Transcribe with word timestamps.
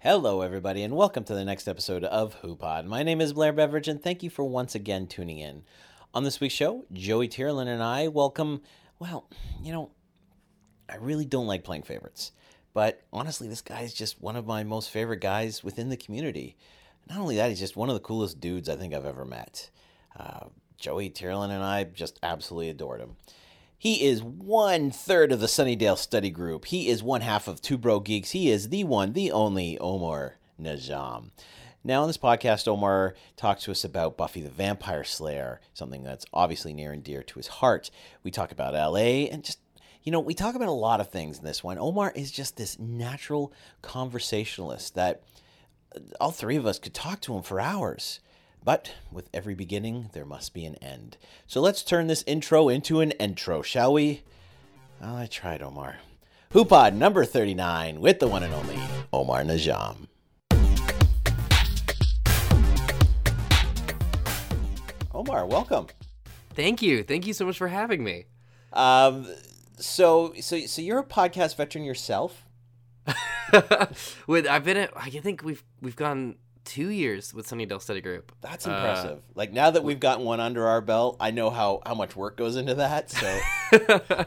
Hello, 0.00 0.42
everybody, 0.42 0.84
and 0.84 0.94
welcome 0.94 1.24
to 1.24 1.34
the 1.34 1.44
next 1.44 1.66
episode 1.66 2.04
of 2.04 2.40
HooPod. 2.40 2.86
My 2.86 3.02
name 3.02 3.20
is 3.20 3.32
Blair 3.32 3.52
Beveridge, 3.52 3.88
and 3.88 4.00
thank 4.00 4.22
you 4.22 4.30
for 4.30 4.44
once 4.44 4.76
again 4.76 5.08
tuning 5.08 5.38
in. 5.38 5.64
On 6.14 6.22
this 6.22 6.38
week's 6.38 6.54
show, 6.54 6.84
Joey 6.92 7.26
Tyrolin 7.26 7.66
and 7.66 7.82
I 7.82 8.06
welcome, 8.06 8.62
well, 9.00 9.28
you 9.60 9.72
know, 9.72 9.90
I 10.88 10.98
really 10.98 11.24
don't 11.24 11.48
like 11.48 11.64
playing 11.64 11.82
favorites, 11.82 12.30
but 12.72 13.02
honestly, 13.12 13.48
this 13.48 13.60
guy 13.60 13.80
is 13.80 13.92
just 13.92 14.20
one 14.20 14.36
of 14.36 14.46
my 14.46 14.62
most 14.62 14.88
favorite 14.88 15.20
guys 15.20 15.64
within 15.64 15.88
the 15.88 15.96
community. 15.96 16.56
Not 17.10 17.18
only 17.18 17.34
that, 17.34 17.48
he's 17.50 17.58
just 17.58 17.76
one 17.76 17.88
of 17.88 17.96
the 17.96 18.00
coolest 18.00 18.38
dudes 18.38 18.68
I 18.68 18.76
think 18.76 18.94
I've 18.94 19.04
ever 19.04 19.24
met. 19.24 19.68
Uh, 20.16 20.46
Joey 20.76 21.10
Tyrolin 21.10 21.50
and 21.50 21.64
I 21.64 21.82
just 21.82 22.20
absolutely 22.22 22.68
adored 22.68 23.00
him. 23.00 23.16
He 23.80 24.04
is 24.04 24.24
one 24.24 24.90
third 24.90 25.30
of 25.30 25.38
the 25.38 25.46
Sunnydale 25.46 25.96
study 25.96 26.30
group. 26.30 26.64
He 26.64 26.88
is 26.88 27.00
one 27.00 27.20
half 27.20 27.46
of 27.46 27.62
Two 27.62 27.78
Broke 27.78 28.06
Geeks. 28.06 28.32
He 28.32 28.50
is 28.50 28.70
the 28.70 28.82
one, 28.82 29.12
the 29.12 29.30
only 29.30 29.78
Omar 29.78 30.34
Najam. 30.60 31.30
Now, 31.84 32.02
on 32.02 32.08
this 32.08 32.18
podcast, 32.18 32.66
Omar 32.66 33.14
talks 33.36 33.62
to 33.62 33.70
us 33.70 33.84
about 33.84 34.16
Buffy 34.16 34.40
the 34.40 34.50
Vampire 34.50 35.04
Slayer, 35.04 35.60
something 35.74 36.02
that's 36.02 36.26
obviously 36.32 36.72
near 36.74 36.90
and 36.90 37.04
dear 37.04 37.22
to 37.22 37.34
his 37.36 37.46
heart. 37.46 37.92
We 38.24 38.32
talk 38.32 38.50
about 38.50 38.74
LA 38.74 39.28
and 39.30 39.44
just, 39.44 39.60
you 40.02 40.10
know, 40.10 40.18
we 40.18 40.34
talk 40.34 40.56
about 40.56 40.66
a 40.66 40.72
lot 40.72 41.00
of 41.00 41.10
things 41.10 41.38
in 41.38 41.44
this 41.44 41.62
one. 41.62 41.78
Omar 41.78 42.12
is 42.16 42.32
just 42.32 42.56
this 42.56 42.80
natural 42.80 43.52
conversationalist 43.80 44.96
that 44.96 45.22
all 46.20 46.32
three 46.32 46.56
of 46.56 46.66
us 46.66 46.80
could 46.80 46.94
talk 46.94 47.20
to 47.20 47.36
him 47.36 47.42
for 47.42 47.60
hours. 47.60 48.18
But 48.64 48.94
with 49.10 49.28
every 49.32 49.54
beginning, 49.54 50.10
there 50.12 50.24
must 50.24 50.52
be 50.52 50.64
an 50.64 50.74
end. 50.76 51.16
So 51.46 51.60
let's 51.60 51.82
turn 51.82 52.06
this 52.06 52.24
intro 52.26 52.68
into 52.68 53.00
an 53.00 53.12
intro, 53.12 53.62
shall 53.62 53.92
we? 53.92 54.22
Well, 55.00 55.16
I 55.16 55.26
tried, 55.26 55.62
Omar. 55.62 55.96
Hoopod 56.52 56.94
number 56.94 57.24
39 57.24 58.00
with 58.00 58.18
the 58.18 58.28
one 58.28 58.42
and 58.42 58.52
only 58.54 58.78
Omar 59.12 59.42
Najam. 59.42 60.08
Omar, 65.14 65.46
welcome. 65.46 65.86
Thank 66.54 66.82
you. 66.82 67.02
Thank 67.02 67.26
you 67.26 67.32
so 67.32 67.46
much 67.46 67.58
for 67.58 67.68
having 67.68 68.02
me. 68.02 68.26
Um, 68.72 69.26
so, 69.76 70.32
so, 70.40 70.58
so 70.60 70.82
you're 70.82 70.98
a 70.98 71.04
podcast 71.04 71.56
veteran 71.56 71.84
yourself? 71.84 72.44
with 74.26 74.46
I've 74.46 74.64
been 74.64 74.76
at 74.76 74.90
I 74.94 75.08
think 75.08 75.42
we've 75.42 75.64
we've 75.80 75.96
gone 75.96 76.36
two 76.68 76.90
years 76.90 77.32
with 77.32 77.48
Sunnydale 77.48 77.80
Study 77.80 78.02
Group. 78.02 78.30
That's 78.42 78.66
impressive. 78.66 79.18
Uh, 79.18 79.32
like 79.34 79.52
now 79.52 79.70
that 79.70 79.82
we've 79.82 79.98
gotten 79.98 80.24
one 80.24 80.38
under 80.38 80.66
our 80.66 80.82
belt, 80.82 81.16
I 81.18 81.30
know 81.30 81.50
how 81.50 81.80
how 81.84 81.94
much 81.94 82.14
work 82.14 82.36
goes 82.36 82.56
into 82.56 82.74
that. 82.74 83.10
So, 83.10 83.40
so 83.70 84.00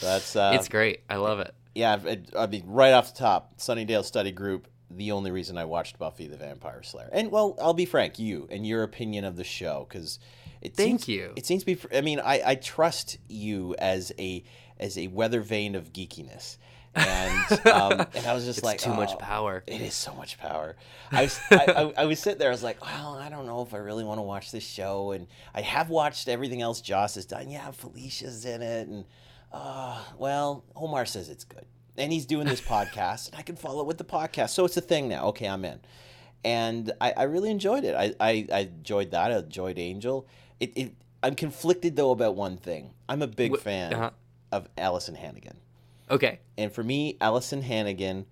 that's 0.00 0.36
uh, 0.36 0.52
it's 0.54 0.68
great. 0.68 1.00
I 1.10 1.16
love 1.16 1.40
it. 1.40 1.54
Yeah, 1.74 1.98
I 2.38 2.46
mean, 2.46 2.62
right 2.66 2.92
off 2.92 3.12
the 3.12 3.18
top, 3.18 3.58
Sunnydale 3.58 4.04
Study 4.04 4.30
Group. 4.30 4.68
The 4.90 5.10
only 5.10 5.32
reason 5.32 5.58
I 5.58 5.64
watched 5.64 5.98
Buffy 5.98 6.28
the 6.28 6.36
Vampire 6.36 6.84
Slayer, 6.84 7.10
and 7.12 7.32
well, 7.32 7.56
I'll 7.60 7.74
be 7.74 7.86
frank, 7.86 8.20
you 8.20 8.46
and 8.48 8.64
your 8.64 8.84
opinion 8.84 9.24
of 9.24 9.34
the 9.34 9.42
show, 9.42 9.86
because 9.88 10.20
it 10.62 10.76
thank 10.76 11.00
seems, 11.00 11.08
you. 11.08 11.32
It 11.34 11.46
seems 11.46 11.64
to 11.64 11.74
be. 11.74 11.78
I 11.92 12.00
mean, 12.00 12.20
I 12.20 12.42
I 12.46 12.54
trust 12.54 13.18
you 13.28 13.74
as 13.78 14.12
a 14.20 14.44
as 14.78 14.96
a 14.96 15.08
weather 15.08 15.40
vane 15.40 15.74
of 15.74 15.92
geekiness 15.92 16.58
and 16.94 17.52
um, 17.66 18.06
and 18.14 18.26
I 18.26 18.34
was 18.34 18.44
just 18.44 18.58
it's 18.58 18.64
like, 18.64 18.78
too 18.78 18.90
oh, 18.90 18.96
much 18.96 19.18
power. 19.18 19.62
It 19.66 19.80
is 19.80 19.94
so 19.94 20.14
much 20.14 20.38
power. 20.38 20.76
I 21.10 21.22
was 21.22 21.40
I, 21.50 21.56
I, 21.56 22.02
I, 22.02 22.04
was 22.04 22.20
sitting 22.20 22.38
there. 22.38 22.48
I 22.48 22.52
was 22.52 22.62
like, 22.62 22.84
well, 22.84 23.14
I 23.14 23.28
don't 23.28 23.46
know 23.46 23.62
if 23.62 23.74
I 23.74 23.78
really 23.78 24.04
want 24.04 24.18
to 24.18 24.22
watch 24.22 24.50
this 24.50 24.66
show, 24.66 25.12
and 25.12 25.26
I 25.54 25.60
have 25.60 25.90
watched 25.90 26.28
everything 26.28 26.62
else 26.62 26.80
Joss 26.80 27.14
has 27.16 27.26
done. 27.26 27.50
Yeah, 27.50 27.70
Felicia's 27.70 28.44
in 28.44 28.62
it, 28.62 28.88
and 28.88 29.04
uh, 29.52 30.00
well, 30.18 30.64
Omar 30.76 31.06
says 31.06 31.28
it's 31.28 31.44
good, 31.44 31.66
and 31.96 32.12
he's 32.12 32.26
doing 32.26 32.46
this 32.46 32.60
podcast, 32.62 33.30
and 33.30 33.38
I 33.38 33.42
can 33.42 33.56
follow 33.56 33.82
it 33.82 33.86
with 33.86 33.98
the 33.98 34.04
podcast, 34.04 34.50
so 34.50 34.64
it's 34.64 34.76
a 34.76 34.82
thing 34.82 35.08
now. 35.08 35.26
Okay, 35.26 35.46
I'm 35.46 35.64
in, 35.64 35.80
and 36.44 36.92
I, 37.00 37.12
I 37.12 37.22
really 37.24 37.50
enjoyed 37.50 37.84
it. 37.84 37.94
I, 37.94 38.14
I, 38.20 38.46
I 38.52 38.58
enjoyed 38.60 39.10
that. 39.10 39.32
I 39.32 39.38
enjoyed 39.38 39.78
Angel. 39.78 40.26
It, 40.60 40.72
it 40.76 40.94
I'm 41.24 41.34
conflicted 41.34 41.96
though 41.96 42.10
about 42.10 42.36
one 42.36 42.58
thing. 42.58 42.92
I'm 43.08 43.22
a 43.22 43.26
big 43.26 43.58
fan 43.58 43.94
uh-huh. 43.94 44.10
of 44.52 44.68
Alyson 44.76 45.14
Hannigan. 45.14 45.56
Okay. 46.10 46.40
And 46.58 46.72
for 46.72 46.82
me, 46.82 47.16
Alyson 47.20 47.62
Hannigan 47.62 48.26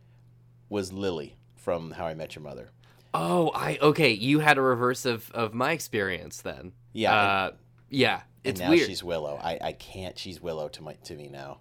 was 0.69 0.93
Lily 0.93 1.37
from 1.57 1.93
How 1.93 2.07
I 2.07 2.15
Met 2.15 2.35
Your 2.35 2.43
Mother. 2.43 2.71
Oh, 3.15 3.51
I 3.55 3.79
okay. 3.81 4.11
You 4.11 4.39
had 4.39 4.59
a 4.59 4.63
reverse 4.63 5.05
of 5.05 5.31
of 5.33 5.55
my 5.55 5.73
experience 5.73 6.41
then. 6.41 6.73
Yeah. 6.93 7.15
Uh, 7.15 7.51
yeah. 7.91 8.23
It's 8.45 8.61
and 8.61 8.69
now 8.69 8.75
weird. 8.75 8.89
she's 8.89 9.05
Willow. 9.05 9.39
I, 9.43 9.59
I 9.61 9.73
can't. 9.73 10.19
She's 10.19 10.41
Willow 10.41 10.69
to 10.69 10.83
my 10.83 10.95
to 10.95 11.15
me 11.15 11.29
now. 11.29 11.59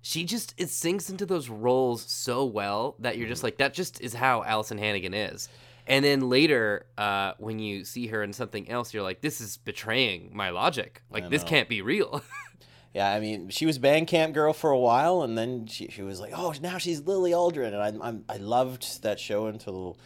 She 0.00 0.24
just 0.24 0.54
it 0.56 0.70
sinks 0.70 1.10
into 1.10 1.26
those 1.26 1.48
roles 1.48 2.02
so 2.02 2.44
well 2.44 2.94
that 3.00 3.18
you're 3.18 3.28
just 3.28 3.40
mm-hmm. 3.40 3.46
like 3.46 3.58
that. 3.58 3.74
Just 3.74 4.00
is 4.00 4.14
how 4.14 4.42
Alyson 4.42 4.78
Hannigan 4.78 5.14
is. 5.14 5.48
And 5.88 6.04
then 6.04 6.28
later, 6.28 6.86
uh, 6.98 7.32
when 7.38 7.58
you 7.58 7.84
see 7.84 8.08
her 8.08 8.22
in 8.22 8.32
something 8.32 8.68
else, 8.68 8.94
you're 8.94 9.02
like, 9.02 9.20
"This 9.20 9.40
is 9.40 9.56
betraying 9.58 10.30
my 10.32 10.50
logic. 10.50 11.02
Like 11.10 11.30
this 11.30 11.44
can't 11.44 11.68
be 11.68 11.82
real." 11.82 12.22
Yeah, 12.94 13.12
I 13.12 13.20
mean, 13.20 13.50
she 13.50 13.66
was 13.66 13.78
Bandcamp 13.78 14.32
girl 14.32 14.52
for 14.52 14.70
a 14.70 14.78
while, 14.78 15.22
and 15.22 15.36
then 15.36 15.66
she, 15.66 15.88
she 15.88 16.02
was 16.02 16.18
like, 16.18 16.32
oh, 16.34 16.54
now 16.62 16.78
she's 16.78 17.02
Lily 17.02 17.32
Aldrin, 17.32 17.74
and 17.74 18.00
I 18.02 18.06
I'm, 18.06 18.24
I 18.28 18.38
loved 18.38 19.02
that 19.02 19.20
show 19.20 19.46
until 19.46 19.98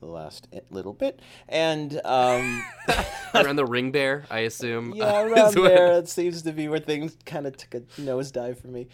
the 0.00 0.06
last 0.06 0.46
little 0.70 0.92
bit, 0.92 1.20
and 1.48 2.00
um, 2.04 2.64
around 3.34 3.56
the 3.56 3.64
ring 3.64 3.90
bear, 3.90 4.24
I 4.30 4.40
assume. 4.40 4.94
Yeah, 4.94 5.22
around 5.26 5.54
there, 5.54 5.98
it 5.98 6.08
seems 6.08 6.42
to 6.42 6.52
be 6.52 6.68
where 6.68 6.78
things 6.78 7.16
kind 7.24 7.46
of 7.46 7.56
took 7.56 7.74
a 7.74 7.80
nosedive 8.00 8.60
for 8.60 8.68
me. 8.68 8.88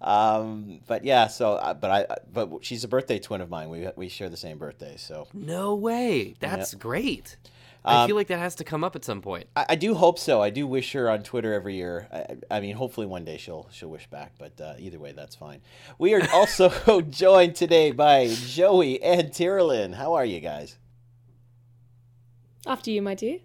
Um, 0.00 0.80
but 0.86 1.04
yeah, 1.04 1.26
so 1.26 1.54
uh, 1.54 1.74
but 1.74 1.90
I 1.90 2.16
but 2.32 2.64
she's 2.64 2.84
a 2.84 2.88
birthday 2.88 3.18
twin 3.18 3.40
of 3.40 3.50
mine. 3.50 3.68
We 3.68 3.88
we 3.96 4.08
share 4.08 4.28
the 4.28 4.36
same 4.36 4.58
birthday, 4.58 4.96
so 4.96 5.26
no 5.32 5.74
way. 5.74 6.34
That's 6.40 6.72
yeah. 6.72 6.78
great. 6.78 7.36
I 7.84 8.06
feel 8.06 8.14
um, 8.14 8.18
like 8.18 8.26
that 8.28 8.38
has 8.38 8.54
to 8.56 8.64
come 8.64 8.84
up 8.84 8.96
at 8.96 9.04
some 9.04 9.22
point. 9.22 9.46
I, 9.56 9.66
I, 9.70 9.74
do 9.76 9.94
hope 9.94 10.18
so. 10.18 10.42
I 10.42 10.50
do 10.50 10.66
wish 10.66 10.92
her 10.92 11.08
on 11.08 11.22
Twitter 11.22 11.54
every 11.54 11.76
year. 11.76 12.08
I, 12.12 12.56
I 12.56 12.60
mean, 12.60 12.76
hopefully 12.76 13.06
one 13.06 13.24
day 13.24 13.38
she'll 13.38 13.68
she'll 13.70 13.88
wish 13.88 14.06
back. 14.08 14.32
But 14.38 14.60
uh, 14.60 14.74
either 14.78 14.98
way, 14.98 15.12
that's 15.12 15.36
fine. 15.36 15.60
We 15.98 16.14
are 16.14 16.28
also 16.32 17.02
joined 17.10 17.54
today 17.54 17.92
by 17.92 18.28
Joey 18.28 19.02
and 19.02 19.30
Tyrolin. 19.30 19.94
How 19.94 20.14
are 20.14 20.24
you 20.24 20.40
guys? 20.40 20.76
After 22.66 22.90
you, 22.90 23.00
my 23.00 23.14
dear. 23.14 23.38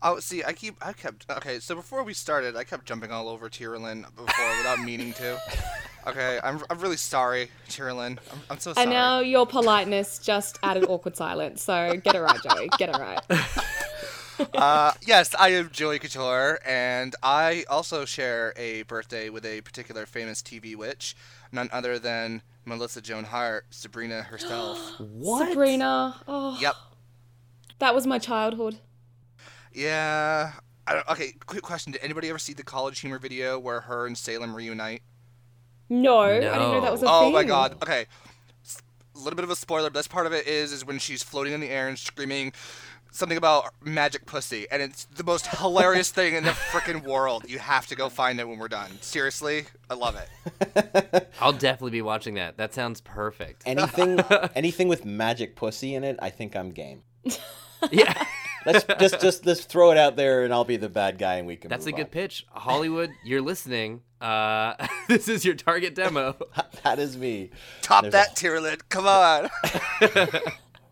Oh, 0.00 0.20
see, 0.20 0.44
I 0.44 0.52
keep, 0.52 0.76
I 0.80 0.92
kept, 0.92 1.26
okay. 1.28 1.58
So 1.58 1.74
before 1.74 2.04
we 2.04 2.14
started, 2.14 2.56
I 2.56 2.62
kept 2.62 2.86
jumping 2.86 3.10
all 3.10 3.28
over 3.28 3.48
Tyrolin 3.48 4.02
before 4.14 4.56
without 4.56 4.80
meaning 4.80 5.12
to. 5.14 5.40
Okay, 6.08 6.40
I'm, 6.42 6.62
I'm 6.70 6.78
really 6.78 6.96
sorry, 6.96 7.50
Tyrolin. 7.68 8.18
I'm, 8.32 8.40
I'm 8.50 8.58
so 8.58 8.72
sorry. 8.72 8.84
And 8.84 8.90
now 8.90 9.20
your 9.20 9.46
politeness 9.46 10.18
just 10.18 10.58
added 10.62 10.86
awkward 10.88 11.16
silence. 11.16 11.62
So 11.62 11.96
get 12.02 12.14
it 12.14 12.20
right, 12.20 12.40
Joey. 12.42 12.68
Get 12.78 12.88
it 12.88 12.96
right. 12.98 13.20
uh, 14.54 14.92
yes, 15.06 15.34
I 15.38 15.50
am 15.50 15.68
Joey 15.70 15.98
Couture, 15.98 16.60
and 16.64 17.14
I 17.22 17.64
also 17.68 18.06
share 18.06 18.54
a 18.56 18.82
birthday 18.82 19.28
with 19.28 19.44
a 19.44 19.60
particular 19.60 20.06
famous 20.06 20.40
TV 20.40 20.74
witch, 20.74 21.14
none 21.52 21.68
other 21.72 21.98
than 21.98 22.40
Melissa 22.64 23.02
Joan 23.02 23.24
Hart, 23.24 23.66
Sabrina 23.70 24.22
herself. 24.30 24.98
what? 24.98 25.48
Sabrina. 25.48 26.16
Oh. 26.26 26.56
Yep. 26.58 26.74
That 27.80 27.94
was 27.94 28.06
my 28.06 28.18
childhood. 28.18 28.78
Yeah. 29.74 30.52
okay, 31.10 31.34
quick 31.44 31.62
question. 31.62 31.92
Did 31.92 32.02
anybody 32.02 32.30
ever 32.30 32.38
see 32.38 32.54
the 32.54 32.64
College 32.64 33.00
Humor 33.00 33.18
video 33.18 33.58
where 33.58 33.82
her 33.82 34.06
and 34.06 34.16
Salem 34.16 34.54
reunite? 34.54 35.02
No, 35.88 36.20
no. 36.20 36.26
I 36.26 36.38
didn't 36.40 36.52
know 36.52 36.80
that 36.80 36.92
was 36.92 37.02
a 37.02 37.06
oh 37.06 37.20
thing. 37.20 37.28
Oh 37.28 37.30
my 37.30 37.44
god. 37.44 37.74
Okay. 37.82 38.06
A 39.14 39.18
little 39.18 39.36
bit 39.36 39.44
of 39.44 39.50
a 39.50 39.56
spoiler, 39.56 39.88
but 39.88 39.94
that's 39.94 40.08
part 40.08 40.26
of 40.26 40.32
it 40.32 40.46
is 40.46 40.72
is 40.72 40.84
when 40.84 40.98
she's 40.98 41.22
floating 41.22 41.52
in 41.52 41.60
the 41.60 41.68
air 41.70 41.88
and 41.88 41.98
screaming 41.98 42.52
something 43.10 43.38
about 43.38 43.72
magic 43.84 44.26
pussy, 44.26 44.66
and 44.70 44.82
it's 44.82 45.04
the 45.06 45.24
most 45.24 45.46
hilarious 45.46 46.10
thing 46.10 46.34
in 46.34 46.44
the 46.44 46.50
freaking 46.50 47.02
world. 47.02 47.44
You 47.48 47.58
have 47.58 47.86
to 47.88 47.96
go 47.96 48.08
find 48.08 48.38
it 48.38 48.46
when 48.48 48.58
we're 48.58 48.68
done. 48.68 48.90
Seriously, 49.00 49.64
I 49.90 49.94
love 49.94 50.16
it. 50.16 51.28
I'll 51.40 51.52
definitely 51.52 51.92
be 51.92 52.02
watching 52.02 52.34
that. 52.34 52.56
That 52.58 52.74
sounds 52.74 53.00
perfect. 53.00 53.62
Anything, 53.66 54.20
anything 54.54 54.88
with 54.88 55.04
magic 55.04 55.56
pussy 55.56 55.94
in 55.94 56.04
it, 56.04 56.16
I 56.20 56.30
think 56.30 56.54
I'm 56.54 56.70
game. 56.70 57.02
yeah. 57.90 58.24
Let's 58.66 58.84
just 59.00 59.20
just 59.20 59.44
just 59.44 59.68
throw 59.68 59.90
it 59.90 59.98
out 59.98 60.16
there, 60.16 60.44
and 60.44 60.52
I'll 60.52 60.64
be 60.64 60.76
the 60.76 60.88
bad 60.88 61.18
guy, 61.18 61.36
and 61.36 61.46
we 61.46 61.56
can. 61.56 61.70
That's 61.70 61.86
a 61.86 61.92
good 61.92 62.06
on. 62.06 62.10
pitch, 62.10 62.46
Hollywood. 62.50 63.10
You're 63.24 63.42
listening. 63.42 64.02
Uh, 64.20 64.74
this 65.08 65.28
is 65.28 65.44
your 65.44 65.54
target 65.54 65.94
demo. 65.94 66.36
that 66.84 66.98
is 66.98 67.16
me. 67.16 67.50
Top 67.82 68.02
There's 68.02 68.12
that 68.12 68.32
a... 68.32 68.34
tier. 68.34 68.76
Come 68.88 69.06
on. 69.06 69.48
well, 70.00 70.20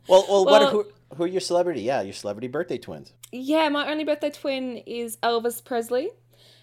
well, 0.08 0.26
well, 0.28 0.44
what? 0.44 0.62
Are, 0.62 0.70
who, 0.70 0.86
who 1.16 1.24
are 1.24 1.28
your 1.28 1.40
celebrity? 1.40 1.82
Yeah, 1.82 2.02
your 2.02 2.12
celebrity 2.12 2.48
birthday 2.48 2.78
twins. 2.78 3.12
Yeah, 3.32 3.68
my 3.68 3.90
only 3.90 4.04
birthday 4.04 4.30
twin 4.30 4.78
is 4.78 5.16
Elvis 5.18 5.64
Presley. 5.64 6.10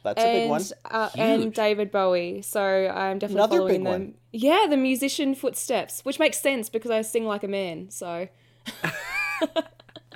That's 0.04 0.22
and, 0.22 0.30
a 0.30 0.42
big 0.42 0.50
one. 0.50 0.64
Uh, 0.86 1.10
and 1.16 1.54
David 1.54 1.92
Bowie. 1.92 2.42
So 2.42 2.62
I'm 2.62 3.20
definitely 3.20 3.40
Another 3.40 3.58
following 3.58 3.84
them. 3.84 3.92
One. 3.92 4.14
Yeah, 4.32 4.68
the 4.70 4.78
musician 4.78 5.34
footsteps, 5.34 6.04
which 6.04 6.20
makes 6.20 6.40
sense 6.40 6.70
because 6.70 6.92
I 6.92 7.02
sing 7.02 7.26
like 7.26 7.44
a 7.44 7.48
man. 7.48 7.90
So. 7.90 8.28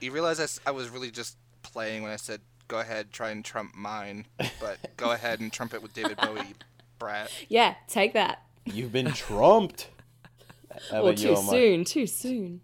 You 0.01 0.11
realize 0.11 0.39
I, 0.39 0.69
I 0.69 0.71
was 0.71 0.89
really 0.89 1.11
just 1.11 1.37
playing 1.63 2.03
when 2.03 2.11
I 2.11 2.15
said 2.15 2.41
go 2.67 2.79
ahead, 2.79 3.11
try 3.11 3.31
and 3.31 3.43
trump 3.43 3.75
mine, 3.75 4.25
but 4.59 4.77
go 4.97 5.11
ahead 5.11 5.39
and 5.39 5.51
trump 5.51 5.73
it 5.73 5.81
with 5.81 5.93
David 5.93 6.17
Bowie, 6.17 6.55
brat. 6.99 7.31
Yeah, 7.47 7.75
take 7.87 8.13
that. 8.13 8.43
You've 8.65 8.91
been 8.91 9.11
trumped. 9.11 9.89
Or 10.93 11.11
too 11.11 11.35
soon, 11.35 11.85
too 11.85 12.05
soon. 12.05 12.61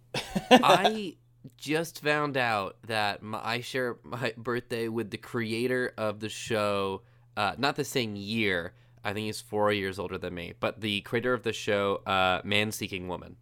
I 0.52 1.16
just 1.58 2.04
found 2.04 2.38
out 2.38 2.78
that 2.86 3.24
my, 3.24 3.42
I 3.44 3.62
share 3.62 3.98
my 4.04 4.36
birthday 4.38 4.88
with 4.88 5.10
the 5.10 5.18
creator 5.18 5.96
of 5.98 6.20
the 6.20 6.30
show, 6.30 7.02
uh, 7.36 7.54
not 7.58 7.76
the 7.76 7.84
same 7.84 8.16
year. 8.16 8.74
I 9.04 9.14
think 9.14 9.26
he's 9.26 9.42
four 9.42 9.74
years 9.74 9.98
older 9.98 10.20
than 10.20 10.36
me, 10.36 10.54
but 10.60 10.82
the 10.82 11.02
creator 11.02 11.34
of 11.34 11.42
the 11.42 11.54
show, 11.54 12.04
uh, 12.06 12.42
Man 12.44 12.72
Seeking 12.72 13.08
Woman. 13.08 13.36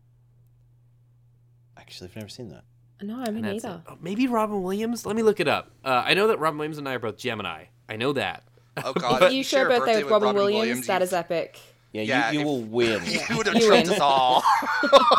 Actually, 1.76 2.10
I've 2.12 2.16
never 2.16 2.30
seen 2.30 2.48
that. 2.50 2.64
No, 3.02 3.20
I 3.20 3.32
mean 3.32 3.44
neither. 3.44 3.82
Oh, 3.88 3.98
maybe 4.02 4.28
Robin 4.28 4.62
Williams. 4.62 5.06
Let 5.06 5.16
me 5.16 5.24
look 5.24 5.40
it 5.40 5.48
up. 5.48 5.72
Uh, 5.84 6.04
I 6.06 6.14
know 6.14 6.28
that 6.28 6.40
Robin 6.40 6.58
Williams 6.58 6.78
and 6.78 6.88
I 6.88 6.94
are 6.94 7.00
both 7.00 7.18
Gemini. 7.18 7.66
I 7.90 7.96
know 7.96 8.14
that. 8.14 8.44
Oh 8.84 8.94
God! 8.98 9.24
If 9.24 9.34
you 9.34 9.44
share 9.44 9.66
a 9.66 9.70
birthday, 9.70 10.04
with 10.04 10.12
Robin, 10.12 10.28
Robin 10.28 10.36
Williams, 10.36 10.60
Williams, 10.60 10.88
that 10.88 11.02
is 11.02 11.14
epic. 11.14 11.60
Yeah, 11.94 12.04
yeah 12.04 12.32
you, 12.32 12.40
you 12.40 12.46
will 12.46 12.62
win. 12.62 13.02
You 13.06 13.20
would 13.38 13.48
have 13.48 13.60
tricked 13.62 13.90
us 13.90 14.00
all. 14.00 14.44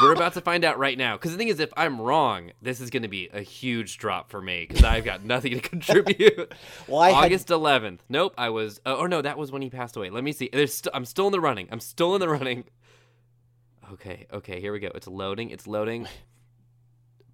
We're 0.01 0.15
about 0.15 0.35
to 0.35 0.41
find 0.41 0.65
out 0.65 0.79
right 0.79 0.97
now. 0.97 1.17
Because 1.17 1.33
the 1.33 1.37
thing 1.37 1.49
is, 1.49 1.61
if 1.61 1.73
I'm 1.77 2.01
wrong, 2.01 2.53
this 2.63 2.81
is 2.81 2.89
going 2.89 3.03
to 3.03 3.09
be 3.09 3.29
a 3.33 3.43
huge 3.43 3.99
drop 3.99 4.31
for 4.31 4.41
me 4.41 4.67
because 4.67 4.83
I've 4.83 5.05
got 5.05 5.25
nothing 5.25 5.53
to 5.53 5.61
contribute. 5.61 6.55
well, 6.89 7.01
I 7.01 7.11
August 7.11 7.49
had... 7.49 7.59
11th. 7.59 7.99
Nope, 8.09 8.35
I 8.39 8.49
was. 8.49 8.81
Uh, 8.87 8.97
oh 8.97 9.07
no, 9.07 9.21
that 9.21 9.37
was 9.37 9.53
when 9.53 9.63
he 9.63 9.71
passed 9.71 9.97
away. 9.97 10.11
Let 10.11 10.25
me 10.25 10.33
see. 10.33 10.49
There's. 10.53 10.75
St- 10.75 10.95
I'm 10.95 11.05
still 11.05 11.27
in 11.27 11.33
the 11.33 11.41
running. 11.41 11.69
I'm 11.71 11.81
still 11.81 12.15
in 12.15 12.21
the 12.21 12.29
running. 12.29 12.65
Okay, 13.93 14.27
okay, 14.33 14.59
here 14.61 14.73
we 14.73 14.81
go. 14.81 14.91
It's 14.95 15.07
loading. 15.07 15.51
It's 15.51 15.67
loading. 15.67 16.09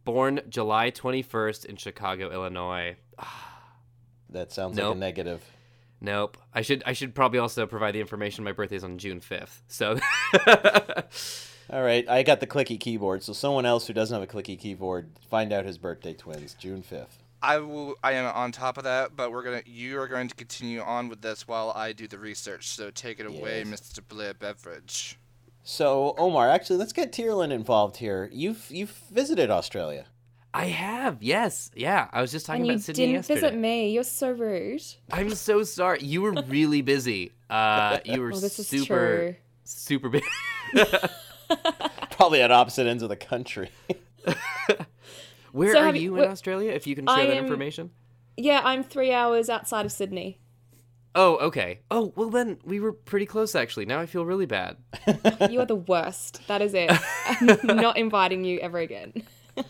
Born 0.09 0.41
July 0.49 0.91
21st 0.91 1.67
in 1.67 1.77
Chicago, 1.77 2.31
Illinois. 2.31 2.97
that 4.31 4.51
sounds 4.51 4.75
nope. 4.75 4.87
like 4.87 4.97
a 4.97 4.99
negative. 5.01 5.45
Nope. 6.01 6.39
I 6.55 6.63
should 6.63 6.83
I 6.87 6.95
should 6.95 7.15
probably 7.15 7.41
also 7.41 7.67
provide 7.67 7.95
the 7.95 8.01
information. 8.01 8.43
My 8.43 8.53
birthday 8.53 8.77
is 8.77 8.85
on 8.85 8.97
June 8.97 9.21
fifth. 9.21 9.63
So. 9.69 9.99
All 11.71 11.83
right, 11.83 12.09
I 12.09 12.23
got 12.23 12.41
the 12.41 12.47
clicky 12.47 12.81
keyboard. 12.81 13.23
So 13.23 13.35
someone 13.35 13.67
else 13.67 13.87
who 13.87 13.93
doesn't 13.93 14.19
have 14.19 14.27
a 14.27 14.33
clicky 14.33 14.59
keyboard, 14.59 15.11
find 15.29 15.53
out 15.53 15.67
his 15.67 15.77
birthday 15.77 16.15
twins, 16.15 16.55
June 16.55 16.81
fifth. 16.81 17.23
I 17.43 17.59
will. 17.59 17.97
I 18.03 18.13
am 18.13 18.35
on 18.35 18.51
top 18.51 18.79
of 18.79 18.85
that, 18.85 19.15
but 19.15 19.31
we're 19.31 19.43
gonna. 19.43 19.63
You 19.67 20.01
are 20.01 20.09
going 20.09 20.29
to 20.29 20.35
continue 20.35 20.81
on 20.81 21.11
with 21.11 21.21
this 21.21 21.47
while 21.47 21.71
I 21.77 21.93
do 21.93 22.09
the 22.09 22.19
research. 22.19 22.69
So 22.69 22.91
take 22.91 23.21
it 23.21 23.27
away, 23.27 23.63
Mr. 23.67 24.01
Blair 24.09 24.33
Beveridge. 24.33 25.19
So 25.71 26.15
Omar, 26.17 26.49
actually, 26.49 26.79
let's 26.79 26.95
get 26.95 27.13
Tyrolin 27.13 27.51
involved 27.51 27.99
here. 27.99 28.31
You've 28.33 28.65
you've 28.71 29.03
visited 29.13 29.51
Australia. 29.51 30.07
I 30.55 30.65
have, 30.65 31.23
yes, 31.23 31.71
yeah. 31.77 32.09
I 32.11 32.23
was 32.23 32.33
just 32.33 32.47
talking 32.47 32.63
and 32.63 32.71
about 32.71 32.81
Sydney 32.81 33.05
You 33.05 33.13
didn't 33.13 33.27
visit 33.27 33.55
me. 33.55 33.91
You're 33.91 34.03
so 34.03 34.31
rude. 34.31 34.83
I'm 35.13 35.29
so 35.35 35.63
sorry. 35.65 36.01
You 36.01 36.23
were 36.23 36.33
really 36.49 36.81
busy. 36.81 37.33
Uh, 37.51 37.99
you 38.07 38.23
were 38.23 38.31
well, 38.31 38.41
super, 38.41 39.37
super 39.65 40.09
busy. 40.09 40.25
Probably 42.13 42.41
at 42.41 42.51
opposite 42.51 42.87
ends 42.87 43.03
of 43.03 43.11
the 43.11 43.17
country. 43.17 43.69
Where 45.53 45.75
so 45.75 45.81
are 45.81 45.95
you, 45.95 46.01
you 46.01 46.23
in 46.23 46.31
Australia? 46.31 46.73
If 46.73 46.87
you 46.87 46.95
can 46.95 47.07
share 47.07 47.15
I 47.15 47.27
that 47.27 47.37
am, 47.37 47.45
information. 47.45 47.91
Yeah, 48.39 48.63
I'm 48.65 48.83
three 48.85 49.13
hours 49.13 49.51
outside 49.51 49.85
of 49.85 49.93
Sydney. 49.93 50.41
Oh, 51.21 51.37
okay. 51.39 51.81
Oh, 51.91 52.13
well 52.15 52.31
then 52.31 52.61
we 52.65 52.79
were 52.79 52.93
pretty 52.93 53.27
close 53.27 53.57
actually. 53.57 53.87
Now 53.87 53.99
I 53.99 54.07
feel 54.07 54.25
really 54.25 54.47
bad. 54.47 54.77
you 55.51 55.59
are 55.59 55.67
the 55.67 55.75
worst. 55.75 56.47
That 56.47 56.63
is 56.63 56.75
it. 56.75 56.93
I'm 57.27 57.59
not 57.77 57.97
inviting 57.97 58.45
you 58.45 58.61
ever 58.61 58.79
again. 58.79 59.25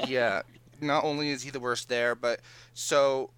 yeah, 0.06 0.42
not 0.82 1.04
only 1.04 1.30
is 1.30 1.42
he 1.42 1.50
the 1.50 1.58
worst 1.58 1.88
there, 1.88 2.14
but 2.14 2.40
so 2.74 3.30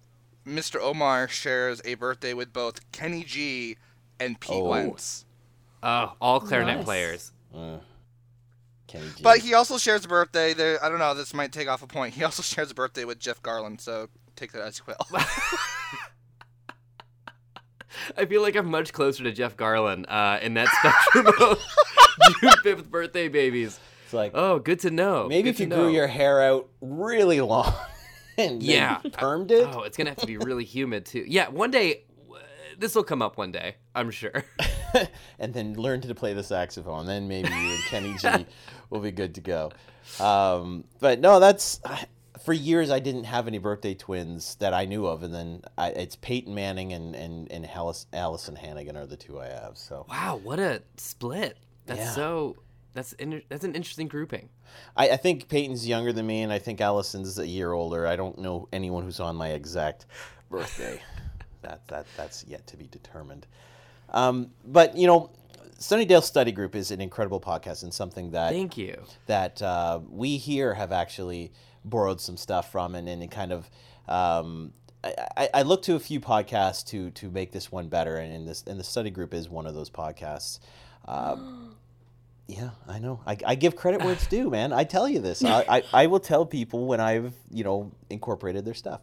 Mr. 0.45 0.81
Omar 0.81 1.29
shares 1.29 1.81
a 1.85 1.93
birthday 1.93 2.33
with 2.33 2.51
both 2.51 2.91
Kenny 2.91 3.23
G 3.23 3.77
and 4.19 4.37
Pete 4.37 4.57
oh. 4.57 4.67
Wentz. 4.67 5.25
Oh, 5.81 6.11
all 6.19 6.41
clarinet 6.41 6.79
nice. 6.79 6.85
players. 6.85 7.31
Uh, 7.55 7.77
Kenny 8.87 9.07
G. 9.15 9.23
But 9.23 9.37
he 9.37 9.53
also 9.53 9.77
shares 9.77 10.03
a 10.03 10.09
birthday. 10.09 10.53
There, 10.53 10.83
I 10.83 10.89
don't 10.89 10.99
know. 10.99 11.13
This 11.13 11.33
might 11.33 11.53
take 11.53 11.69
off 11.69 11.81
a 11.81 11.87
point. 11.87 12.13
He 12.13 12.25
also 12.25 12.43
shares 12.43 12.71
a 12.71 12.75
birthday 12.75 13.05
with 13.05 13.19
Jeff 13.19 13.41
Garlin. 13.41 13.79
So 13.79 14.09
take 14.35 14.51
that 14.51 14.63
as 14.63 14.79
you 14.79 14.93
will. 14.93 15.21
I 18.17 18.25
feel 18.25 18.41
like 18.41 18.55
I'm 18.55 18.67
much 18.67 18.93
closer 18.93 19.23
to 19.23 19.31
Jeff 19.31 19.57
Garlin 19.57 20.05
uh, 20.07 20.39
in 20.41 20.53
that 20.55 20.67
spectrum 20.79 21.27
of 21.27 21.59
June 22.39 22.51
fifth 22.63 22.89
birthday 22.89 23.27
babies. 23.27 23.79
It's 24.05 24.13
like, 24.13 24.31
oh, 24.33 24.59
good 24.59 24.79
to 24.81 24.91
know. 24.91 25.27
Maybe 25.27 25.43
good 25.43 25.49
if 25.49 25.59
you 25.59 25.67
grew 25.67 25.89
your 25.89 26.07
hair 26.07 26.41
out 26.41 26.69
really 26.81 27.41
long 27.41 27.73
and 28.37 28.61
yeah, 28.61 28.99
permed 28.99 29.51
it. 29.51 29.67
Oh, 29.71 29.81
it's 29.83 29.97
gonna 29.97 30.09
have 30.09 30.19
to 30.19 30.27
be 30.27 30.37
really 30.37 30.65
humid 30.65 31.05
too. 31.05 31.23
Yeah, 31.27 31.49
one 31.49 31.71
day 31.71 32.03
this 32.77 32.95
will 32.95 33.03
come 33.03 33.21
up 33.21 33.37
one 33.37 33.51
day, 33.51 33.75
I'm 33.93 34.11
sure. 34.11 34.43
and 35.39 35.53
then 35.53 35.75
learn 35.75 36.01
to 36.01 36.15
play 36.15 36.33
the 36.33 36.43
saxophone. 36.43 37.05
Then 37.05 37.27
maybe 37.27 37.49
you 37.49 37.55
and 37.55 37.83
Kenny 37.83 38.15
G 38.17 38.45
will 38.89 38.99
be 38.99 39.11
good 39.11 39.35
to 39.35 39.41
go. 39.41 39.71
Um, 40.19 40.83
but 40.99 41.19
no, 41.19 41.39
that's 41.39 41.79
for 42.43 42.53
years 42.53 42.91
I 42.91 42.99
didn't 42.99 43.25
have 43.25 43.47
any 43.47 43.57
birthday 43.57 43.93
twins 43.93 44.55
that 44.55 44.73
I 44.73 44.85
knew 44.85 45.05
of, 45.05 45.23
and 45.23 45.33
then 45.33 45.61
I, 45.77 45.89
it's 45.89 46.15
Peyton 46.15 46.53
Manning 46.53 46.93
and 46.93 47.15
and 47.15 47.51
and 47.51 47.65
Alyson 47.65 48.55
Hannigan 48.57 48.97
are 48.97 49.05
the 49.05 49.17
two 49.17 49.39
I 49.39 49.47
have. 49.47 49.77
So 49.77 50.05
wow, 50.09 50.39
what 50.43 50.59
a 50.59 50.81
split! 50.97 51.57
That's 51.85 51.99
yeah. 51.99 52.11
so 52.11 52.55
that's 52.93 53.13
in, 53.13 53.41
that's 53.49 53.63
an 53.63 53.75
interesting 53.75 54.07
grouping. 54.07 54.49
I, 54.95 55.09
I, 55.09 55.17
think 55.17 55.47
Peyton's 55.49 55.87
younger 55.87 56.13
than 56.13 56.25
me, 56.27 56.41
and 56.41 56.51
I 56.51 56.59
think 56.59 56.79
Alyson's 56.79 57.37
a 57.39 57.47
year 57.47 57.71
older. 57.73 58.07
I 58.07 58.15
don't 58.15 58.37
know 58.39 58.67
anyone 58.71 59.03
who's 59.03 59.19
on 59.19 59.35
my 59.35 59.49
exact 59.49 60.05
birthday. 60.49 61.01
that 61.61 61.87
that 61.87 62.05
that's 62.17 62.45
yet 62.47 62.65
to 62.67 62.77
be 62.77 62.87
determined. 62.87 63.47
Um, 64.09 64.51
but 64.65 64.97
you 64.97 65.07
know, 65.07 65.31
Sunnydale 65.81 66.21
Study 66.21 66.51
Group 66.51 66.75
is 66.75 66.91
an 66.91 67.01
incredible 67.01 67.41
podcast 67.41 67.81
and 67.81 67.91
something 67.91 68.31
that 68.31 68.51
thank 68.51 68.77
you 68.77 69.01
that 69.25 69.59
uh, 69.63 69.99
we 70.09 70.37
here 70.37 70.75
have 70.75 70.91
actually 70.91 71.51
borrowed 71.83 72.21
some 72.21 72.37
stuff 72.37 72.71
from, 72.71 72.95
and 72.95 73.09
and 73.09 73.29
kind 73.31 73.51
of. 73.51 73.69
Um, 74.07 74.73
I, 75.03 75.49
I 75.51 75.61
look 75.63 75.81
to 75.83 75.95
a 75.95 75.99
few 75.99 76.19
podcasts 76.19 76.85
to 76.89 77.09
to 77.11 77.31
make 77.31 77.51
this 77.51 77.71
one 77.71 77.87
better, 77.87 78.17
and 78.17 78.31
in 78.31 78.45
this 78.45 78.63
and 78.67 78.79
the 78.79 78.83
study 78.83 79.09
group 79.09 79.33
is 79.33 79.49
one 79.49 79.65
of 79.65 79.73
those 79.73 79.89
podcasts. 79.89 80.59
Um, 81.05 81.75
yeah, 82.47 82.69
I 82.87 82.99
know. 82.99 83.19
I, 83.25 83.37
I 83.43 83.55
give 83.55 83.75
credit 83.75 84.03
where 84.03 84.13
it's 84.13 84.27
due, 84.27 84.51
man. 84.51 84.73
I 84.73 84.83
tell 84.83 85.09
you 85.09 85.19
this. 85.19 85.43
I, 85.43 85.65
I, 85.67 85.83
I 85.93 86.05
will 86.05 86.19
tell 86.19 86.45
people 86.45 86.85
when 86.85 86.99
I've 86.99 87.33
you 87.49 87.63
know 87.63 87.91
incorporated 88.11 88.65
their 88.65 88.75
stuff. 88.75 89.01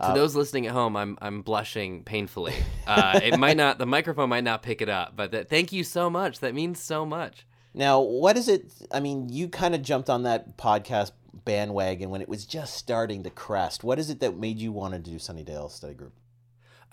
To 0.00 0.06
uh, 0.06 0.14
those 0.14 0.36
listening 0.36 0.66
at 0.66 0.72
home, 0.72 0.96
I'm 0.96 1.18
I'm 1.20 1.42
blushing 1.42 2.04
painfully. 2.04 2.54
Uh, 2.86 3.20
it 3.22 3.38
might 3.38 3.56
not, 3.56 3.78
the 3.78 3.86
microphone 3.86 4.28
might 4.30 4.44
not 4.44 4.62
pick 4.62 4.80
it 4.80 4.88
up, 4.88 5.14
but 5.14 5.32
that, 5.32 5.50
thank 5.50 5.72
you 5.72 5.84
so 5.84 6.08
much. 6.08 6.40
That 6.40 6.54
means 6.54 6.80
so 6.80 7.04
much. 7.04 7.46
Now, 7.74 8.00
what 8.00 8.36
is 8.36 8.48
it? 8.48 8.72
I 8.90 9.00
mean, 9.00 9.28
you 9.28 9.48
kind 9.48 9.74
of 9.74 9.82
jumped 9.82 10.08
on 10.08 10.22
that 10.22 10.56
podcast 10.56 11.12
bandwagon 11.44 12.10
when 12.10 12.20
it 12.20 12.28
was 12.28 12.46
just 12.46 12.76
starting 12.76 13.24
to 13.24 13.30
crest. 13.30 13.84
What 13.84 13.98
is 13.98 14.08
it 14.10 14.20
that 14.20 14.36
made 14.36 14.58
you 14.58 14.72
want 14.72 14.94
to 14.94 15.00
do 15.00 15.16
Sunnydale 15.16 15.70
Study 15.70 15.94
Group? 15.94 16.14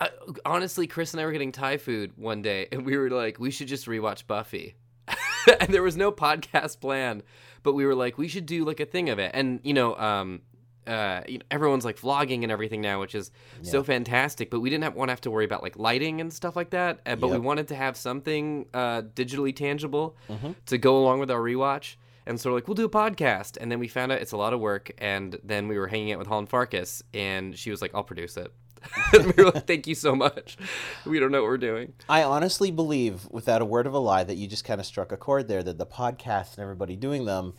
Uh, 0.00 0.08
honestly, 0.44 0.86
Chris 0.86 1.14
and 1.14 1.20
I 1.20 1.24
were 1.24 1.32
getting 1.32 1.52
Thai 1.52 1.78
food 1.78 2.12
one 2.16 2.42
day, 2.42 2.68
and 2.70 2.84
we 2.84 2.96
were 2.96 3.10
like, 3.10 3.38
we 3.38 3.50
should 3.50 3.68
just 3.68 3.86
rewatch 3.86 4.26
Buffy. 4.26 4.76
and 5.60 5.72
there 5.72 5.82
was 5.82 5.96
no 5.96 6.12
podcast 6.12 6.80
planned, 6.80 7.22
but 7.62 7.72
we 7.72 7.86
were 7.86 7.94
like, 7.94 8.18
we 8.18 8.28
should 8.28 8.46
do 8.46 8.64
like 8.64 8.80
a 8.80 8.84
thing 8.86 9.08
of 9.08 9.18
it. 9.18 9.30
And 9.32 9.60
you 9.62 9.72
know, 9.72 9.96
um, 9.96 10.42
uh, 10.86 11.22
you 11.26 11.38
know, 11.38 11.44
everyone's 11.50 11.84
like 11.84 12.00
vlogging 12.00 12.42
and 12.42 12.52
everything 12.52 12.80
now, 12.80 13.00
which 13.00 13.14
is 13.14 13.30
yeah. 13.62 13.70
so 13.70 13.82
fantastic. 13.82 14.50
But 14.50 14.60
we 14.60 14.70
didn't 14.70 14.84
have, 14.84 14.94
want 14.94 15.08
to 15.08 15.12
have 15.12 15.20
to 15.22 15.30
worry 15.30 15.44
about 15.44 15.62
like 15.62 15.78
lighting 15.78 16.20
and 16.20 16.32
stuff 16.32 16.56
like 16.56 16.70
that. 16.70 17.00
Uh, 17.06 17.16
but 17.16 17.28
yep. 17.28 17.40
we 17.40 17.40
wanted 17.40 17.68
to 17.68 17.74
have 17.74 17.96
something 17.96 18.66
uh, 18.74 19.02
digitally 19.02 19.54
tangible 19.54 20.16
mm-hmm. 20.28 20.52
to 20.66 20.78
go 20.78 20.98
along 20.98 21.20
with 21.20 21.30
our 21.30 21.40
rewatch. 21.40 21.96
And 22.26 22.40
so 22.40 22.50
we're 22.50 22.56
like, 22.56 22.68
we'll 22.68 22.74
do 22.74 22.84
a 22.84 22.88
podcast. 22.88 23.56
And 23.60 23.70
then 23.70 23.78
we 23.78 23.88
found 23.88 24.10
out 24.10 24.20
it's 24.20 24.32
a 24.32 24.36
lot 24.36 24.52
of 24.52 24.60
work. 24.60 24.90
And 24.98 25.38
then 25.44 25.68
we 25.68 25.78
were 25.78 25.86
hanging 25.86 26.12
out 26.12 26.18
with 26.18 26.26
Holland 26.26 26.48
Farkas, 26.48 27.02
and 27.14 27.56
she 27.56 27.70
was 27.70 27.80
like, 27.80 27.94
I'll 27.94 28.04
produce 28.04 28.36
it. 28.36 28.52
we 29.12 29.44
were 29.44 29.50
like, 29.50 29.66
thank 29.66 29.86
you 29.86 29.94
so 29.94 30.14
much. 30.14 30.56
We 31.04 31.18
don't 31.18 31.30
know 31.30 31.42
what 31.42 31.48
we're 31.48 31.58
doing. 31.58 31.92
I 32.08 32.22
honestly 32.22 32.70
believe, 32.70 33.26
without 33.30 33.62
a 33.62 33.64
word 33.64 33.86
of 33.86 33.94
a 33.94 33.98
lie, 33.98 34.24
that 34.24 34.36
you 34.36 34.46
just 34.46 34.64
kind 34.64 34.80
of 34.80 34.86
struck 34.86 35.12
a 35.12 35.16
chord 35.16 35.48
there, 35.48 35.62
that 35.62 35.78
the 35.78 35.86
podcast 35.86 36.54
and 36.54 36.60
everybody 36.60 36.96
doing 36.96 37.24
them 37.24 37.54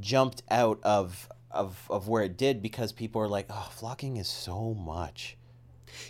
jumped 0.00 0.42
out 0.50 0.80
of 0.82 1.28
of 1.52 1.86
of 1.90 2.08
where 2.08 2.22
it 2.22 2.36
did 2.36 2.62
because 2.62 2.92
people 2.92 3.20
are 3.20 3.28
like, 3.28 3.46
oh, 3.50 3.70
vlogging 3.78 4.18
is 4.18 4.28
so 4.28 4.74
much. 4.74 5.36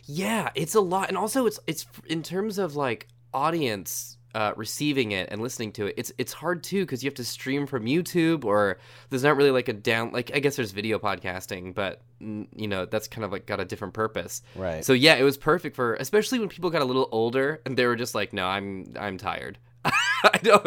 Yeah, 0.04 0.50
it's 0.54 0.74
a 0.74 0.80
lot, 0.80 1.08
and 1.08 1.18
also 1.18 1.46
it's 1.46 1.58
it's 1.66 1.86
in 2.06 2.22
terms 2.22 2.58
of 2.58 2.76
like 2.76 3.08
audience 3.34 4.18
uh, 4.34 4.52
receiving 4.56 5.12
it 5.12 5.28
and 5.30 5.42
listening 5.42 5.72
to 5.72 5.86
it, 5.86 5.94
it's 5.98 6.12
it's 6.16 6.32
hard 6.32 6.62
too 6.62 6.82
because 6.84 7.02
you 7.02 7.08
have 7.08 7.14
to 7.14 7.24
stream 7.24 7.66
from 7.66 7.84
YouTube 7.84 8.44
or 8.44 8.78
there's 9.10 9.22
not 9.22 9.36
really 9.36 9.50
like 9.50 9.68
a 9.68 9.72
down 9.72 10.10
like 10.12 10.30
I 10.34 10.38
guess 10.38 10.56
there's 10.56 10.70
video 10.70 10.98
podcasting, 10.98 11.74
but 11.74 12.00
you 12.20 12.68
know 12.68 12.86
that's 12.86 13.08
kind 13.08 13.24
of 13.24 13.32
like 13.32 13.46
got 13.46 13.60
a 13.60 13.64
different 13.64 13.94
purpose. 13.94 14.42
Right. 14.56 14.84
So 14.84 14.92
yeah, 14.94 15.14
it 15.14 15.22
was 15.22 15.36
perfect 15.36 15.76
for 15.76 15.94
especially 15.96 16.38
when 16.38 16.48
people 16.48 16.70
got 16.70 16.82
a 16.82 16.86
little 16.86 17.08
older 17.12 17.60
and 17.66 17.76
they 17.76 17.86
were 17.86 17.96
just 17.96 18.14
like, 18.14 18.32
no, 18.32 18.46
I'm 18.46 18.94
I'm 18.98 19.18
tired. 19.18 19.58
I 20.34 20.38
don't 20.42 20.66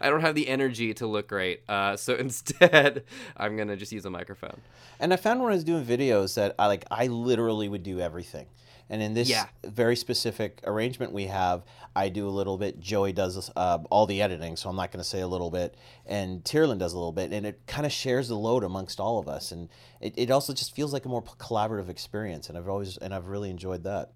I 0.00 0.10
don't 0.10 0.20
have 0.20 0.34
the 0.34 0.48
energy 0.48 0.94
to 0.94 1.06
look 1.06 1.28
great. 1.28 1.62
Uh, 1.68 1.96
so 1.96 2.14
instead, 2.26 3.04
I'm 3.36 3.56
gonna 3.56 3.76
just 3.76 3.92
use 3.92 4.04
a 4.04 4.10
microphone. 4.10 4.60
And 5.00 5.12
I 5.12 5.16
found 5.16 5.40
when 5.40 5.52
I 5.52 5.54
was 5.54 5.64
doing 5.64 5.84
videos 5.84 6.34
that 6.34 6.54
I 6.58 6.66
like 6.66 6.84
I 6.90 7.06
literally 7.08 7.68
would 7.68 7.82
do 7.82 8.00
everything 8.00 8.46
And 8.88 9.02
in 9.02 9.14
this 9.14 9.28
Yeah. 9.28 9.46
very 9.64 9.96
specific 9.96 10.60
arrangement 10.64 11.12
we 11.12 11.26
have, 11.26 11.64
I 11.94 12.08
do 12.08 12.28
a 12.28 12.30
little 12.30 12.56
bit, 12.56 12.78
Joey 12.80 13.12
does 13.12 13.50
uh, 13.56 13.78
all 13.90 14.06
the 14.06 14.22
editing, 14.22 14.54
so 14.56 14.68
I'm 14.70 14.76
not 14.76 14.92
going 14.92 15.02
to 15.02 15.08
say 15.08 15.20
a 15.20 15.26
little 15.26 15.50
bit, 15.50 15.74
and 16.06 16.44
Tierlin 16.44 16.78
does 16.78 16.92
a 16.92 16.96
little 16.96 17.12
bit, 17.12 17.32
and 17.32 17.44
it 17.44 17.66
kind 17.66 17.84
of 17.84 17.90
shares 17.92 18.28
the 18.28 18.36
load 18.36 18.62
amongst 18.64 19.00
all 19.00 19.18
of 19.18 19.26
us, 19.28 19.50
and 19.50 19.68
it, 20.00 20.14
it 20.16 20.30
also 20.30 20.52
just 20.52 20.72
feels 20.74 20.92
like 20.92 21.04
a 21.04 21.08
more 21.08 21.22
collaborative 21.22 21.88
experience, 21.88 22.48
and 22.48 22.56
I've 22.56 22.68
always 22.68 22.96
and 22.98 23.12
I've 23.12 23.26
really 23.26 23.50
enjoyed 23.50 23.82
that. 23.84 24.12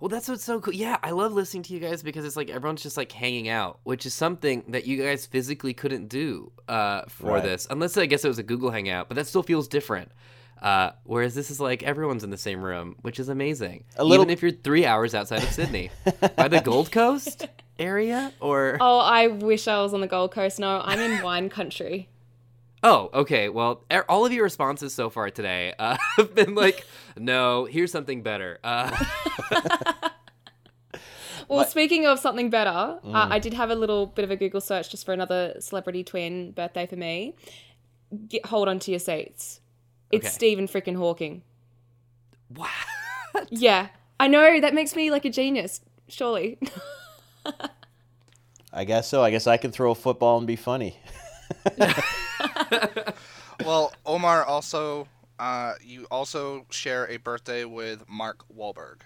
Well, 0.00 0.08
that's 0.08 0.28
what's 0.28 0.44
so 0.44 0.60
cool. 0.60 0.74
Yeah, 0.74 0.96
I 1.02 1.10
love 1.10 1.32
listening 1.32 1.64
to 1.64 1.74
you 1.74 1.80
guys 1.80 2.02
because 2.04 2.24
it's 2.24 2.36
like 2.36 2.50
everyone's 2.50 2.82
just 2.82 2.96
like 2.96 3.10
hanging 3.10 3.48
out, 3.48 3.80
which 3.82 4.06
is 4.06 4.14
something 4.14 4.62
that 4.68 4.86
you 4.86 5.02
guys 5.02 5.26
physically 5.26 5.74
couldn't 5.74 6.08
do 6.08 6.52
uh, 6.68 7.02
for 7.08 7.32
Right. 7.32 7.42
this, 7.42 7.66
unless 7.68 7.96
I 7.96 8.06
guess 8.06 8.24
it 8.24 8.28
was 8.28 8.38
a 8.38 8.44
Google 8.44 8.70
Hangout, 8.70 9.08
but 9.08 9.16
that 9.16 9.26
still 9.26 9.42
feels 9.42 9.66
different. 9.66 10.12
Uh, 10.62 10.90
whereas 11.04 11.34
this 11.34 11.50
is 11.50 11.60
like 11.60 11.82
everyone's 11.82 12.24
in 12.24 12.30
the 12.30 12.36
same 12.38 12.62
room, 12.62 12.96
which 13.02 13.18
is 13.20 13.28
amazing. 13.28 13.84
A 13.96 14.04
little- 14.04 14.22
Even 14.24 14.30
if 14.32 14.42
you're 14.42 14.50
three 14.50 14.84
hours 14.86 15.14
outside 15.14 15.42
of 15.42 15.50
Sydney, 15.50 15.90
by 16.36 16.48
the 16.48 16.60
Gold 16.60 16.90
Coast 16.92 17.46
area, 17.78 18.32
or 18.40 18.76
Oh, 18.80 18.98
I 18.98 19.28
wish 19.28 19.68
I 19.68 19.80
was 19.82 19.94
on 19.94 20.00
the 20.00 20.06
Gold 20.08 20.32
Coast. 20.32 20.58
No, 20.58 20.80
I'm 20.84 20.98
in 20.98 21.22
wine 21.22 21.48
country. 21.48 22.08
Oh, 22.82 23.10
okay. 23.12 23.48
Well, 23.48 23.84
er- 23.92 24.04
all 24.08 24.24
of 24.24 24.32
your 24.32 24.44
responses 24.44 24.94
so 24.94 25.10
far 25.10 25.30
today 25.30 25.74
uh, 25.78 25.96
have 26.16 26.34
been 26.34 26.54
like, 26.54 26.86
no, 27.16 27.64
here's 27.64 27.90
something 27.92 28.22
better. 28.22 28.58
Uh, 28.62 29.04
Well, 31.48 31.64
speaking 31.64 32.04
of 32.04 32.18
something 32.18 32.50
better, 32.50 32.68
uh, 32.68 32.98
Mm. 33.02 33.32
I 33.32 33.38
did 33.38 33.54
have 33.54 33.70
a 33.70 33.74
little 33.74 34.04
bit 34.06 34.22
of 34.22 34.30
a 34.30 34.36
Google 34.36 34.60
search 34.60 34.90
just 34.90 35.06
for 35.06 35.14
another 35.14 35.54
celebrity 35.60 36.04
twin 36.04 36.50
birthday 36.50 36.84
for 36.84 36.96
me. 36.96 37.36
Get, 38.28 38.44
hold 38.44 38.68
on 38.68 38.78
to 38.80 38.90
your 38.90 39.00
seats. 39.00 39.62
It's 40.10 40.26
Okay. 40.26 40.30
Stephen 40.34 40.66
freaking 40.68 40.96
Hawking. 40.96 41.42
what? 42.48 42.68
Yeah, 43.48 43.88
I 44.20 44.28
know 44.28 44.60
that 44.60 44.74
makes 44.74 44.94
me 44.94 45.10
like 45.10 45.24
a 45.24 45.30
genius. 45.30 45.80
Surely. 46.08 46.58
I 48.72 48.84
guess 48.84 49.08
so. 49.08 49.22
I 49.22 49.30
guess 49.30 49.46
I 49.46 49.56
can 49.56 49.72
throw 49.72 49.92
a 49.92 49.94
football 49.94 50.36
and 50.36 50.46
be 50.46 50.56
funny. 50.56 50.98
Well, 53.64 53.92
Omar 54.06 54.44
also, 54.44 55.08
uh, 55.38 55.74
you 55.84 56.06
also 56.10 56.64
share 56.70 57.08
a 57.10 57.16
birthday 57.16 57.64
with 57.64 58.08
Mark 58.08 58.44
Wahlberg. 58.56 59.00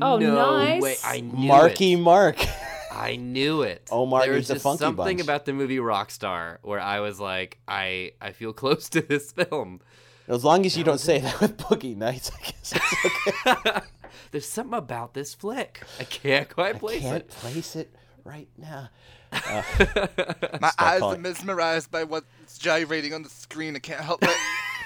Oh, 0.00 0.18
no 0.18 0.34
nice. 0.34 0.82
Way. 0.82 0.96
I 1.04 1.20
knew 1.20 1.48
Marky 1.48 1.94
it. 1.94 1.96
Mark. 1.98 2.36
I 2.92 3.16
knew 3.16 3.62
it. 3.62 3.88
Omar 3.90 4.22
there 4.22 4.32
was 4.32 4.38
needs 4.40 4.50
a 4.50 4.54
just 4.54 4.62
funky 4.64 4.78
something 4.78 5.16
bunch. 5.16 5.20
about 5.22 5.44
the 5.46 5.52
movie 5.52 5.78
Rockstar 5.78 6.58
where 6.62 6.80
I 6.80 7.00
was 7.00 7.18
like, 7.20 7.58
I 7.66 8.12
I 8.20 8.32
feel 8.32 8.52
close 8.62 8.88
to 8.90 9.00
this 9.00 9.32
film. 9.32 9.80
as 10.28 10.44
long 10.44 10.66
as 10.66 10.76
you 10.76 10.84
don't 10.84 11.00
say 11.00 11.18
that 11.20 11.40
with 11.40 11.56
Boogie 11.56 11.96
Nights, 11.96 12.30
I 12.36 12.40
guess 12.44 12.72
it's 12.74 13.56
okay. 13.56 13.80
There's 14.32 14.48
something 14.48 14.78
about 14.78 15.14
this 15.14 15.34
flick. 15.34 15.82
I 15.98 16.04
can't 16.04 16.48
quite 16.48 16.76
I 16.76 16.78
place 16.78 17.00
can't 17.02 17.16
it. 17.22 17.28
place 17.28 17.74
it 17.76 17.94
right 18.24 18.48
now. 18.58 18.90
My 20.60 20.70
eyes 20.78 21.00
calling- 21.00 21.18
are 21.18 21.22
mesmerized 21.22 21.90
by 21.90 22.04
what's 22.04 22.58
gyrating 22.58 23.14
on 23.14 23.22
the 23.22 23.28
screen. 23.30 23.76
I 23.76 23.78
can't 23.78 24.00
help 24.00 24.22
it. 24.22 24.36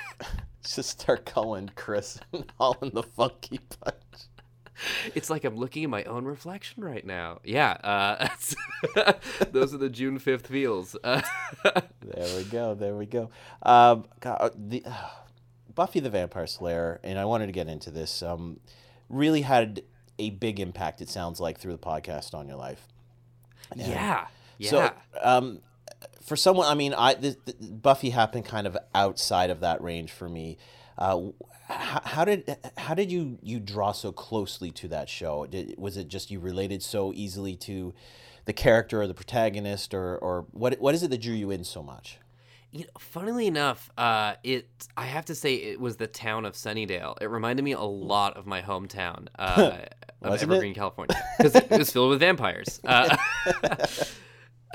Just 0.65 1.01
start 1.01 1.27
calling 1.27 1.71
Chris 1.75 2.19
and 2.33 2.51
Holland 2.59 2.93
the 2.95 3.03
Funky 3.03 3.61
Bunch. 3.81 3.97
It's 5.15 5.31
like 5.31 5.45
I'm 5.45 5.57
looking 5.57 5.85
at 5.85 5.91
my 5.91 6.03
own 6.05 6.25
reflection 6.25 6.83
right 6.83 7.05
now. 7.07 7.39
Yeah, 7.45 7.73
uh, 7.85 8.29
those 9.53 9.73
are 9.73 9.79
the 9.79 9.89
June 9.89 10.19
5th 10.19 10.47
feels. 10.47 10.97
Uh, 11.05 11.23
There 12.03 12.37
we 12.37 12.45
go. 12.45 12.75
There 12.75 12.97
we 12.97 13.07
go. 13.07 13.31
Um, 13.63 14.05
God, 14.21 14.53
uh, 14.85 14.93
Buffy 15.75 16.01
the 16.01 16.11
Vampire 16.11 16.47
Slayer, 16.47 17.01
and 17.05 17.19
I 17.19 17.25
wanted 17.25 17.47
to 17.47 17.53
get 17.53 17.69
into 17.69 17.91
this. 17.91 18.23
Um, 18.23 18.59
really 19.09 19.43
had 19.43 19.83
a 20.19 20.31
big 20.31 20.59
impact. 20.61 21.01
It 21.01 21.09
sounds 21.09 21.41
like 21.41 21.59
through 21.59 21.73
the 21.73 21.79
podcast 21.79 22.35
on 22.35 22.49
your 22.49 22.57
life. 22.57 22.89
Yeah, 23.77 24.27
yeah. 24.59 24.71
So, 24.71 24.93
um, 25.23 25.61
for 26.23 26.37
someone, 26.37 26.67
I 26.67 26.75
mean, 26.75 26.95
I 26.95 27.15
the, 27.15 27.37
the, 27.45 27.55
Buffy 27.71 28.11
happened 28.11 28.45
kind 28.45 28.67
of 28.67 28.77
outside 28.95 29.51
of 29.51 29.61
that 29.61 29.83
range 29.83 30.13
for 30.13 30.29
me. 30.29 30.59
Uh, 30.97 31.29
how, 31.69 32.01
how 32.05 32.25
did 32.25 32.57
how 32.77 32.95
did 32.95 33.11
you 33.11 33.39
you 33.43 33.61
draw 33.61 33.93
so 33.93 34.13
closely 34.13 34.71
to 34.73 34.89
that 34.89 35.09
show? 35.09 35.47
Did, 35.47 35.75
was 35.79 35.97
it 35.97 36.09
just 36.09 36.31
you 36.31 36.41
related 36.41 36.83
so 36.83 37.13
easily 37.15 37.57
to 37.57 37.95
the 38.45 38.53
character 38.53 39.03
or 39.03 39.07
the 39.07 39.15
protagonist, 39.15 39.95
or 39.95 40.17
or 40.19 40.47
what 40.53 40.81
what 40.81 40.95
is 40.95 41.03
it 41.03 41.11
that 41.11 41.21
drew 41.21 41.35
you 41.35 41.51
in 41.51 41.65
so 41.65 41.83
much? 41.83 42.19
You 42.75 42.81
know, 42.81 42.91
funnily 42.99 43.47
enough, 43.47 43.89
uh, 43.97 44.35
it 44.43 44.67
I 44.97 45.05
have 45.05 45.27
to 45.27 45.35
say 45.37 45.55
it 45.55 45.79
was 45.79 45.97
the 45.97 46.09
town 46.09 46.45
of 46.45 46.55
Sunnydale. 46.55 47.17
It 47.21 47.31
reminded 47.31 47.65
me 47.65 47.71
a 47.71 47.81
lot 47.81 48.37
of 48.37 48.47
my 48.47 48.63
hometown 48.63 49.29
uh, 49.39 49.79
of 50.21 50.31
Wasn't 50.31 50.51
it? 50.51 50.55
Evergreen, 50.55 50.75
California, 50.75 51.17
because 51.39 51.55
it 51.55 51.71
was 51.71 51.93
filled 51.93 52.11
with 52.11 52.21
vampires. 52.21 52.81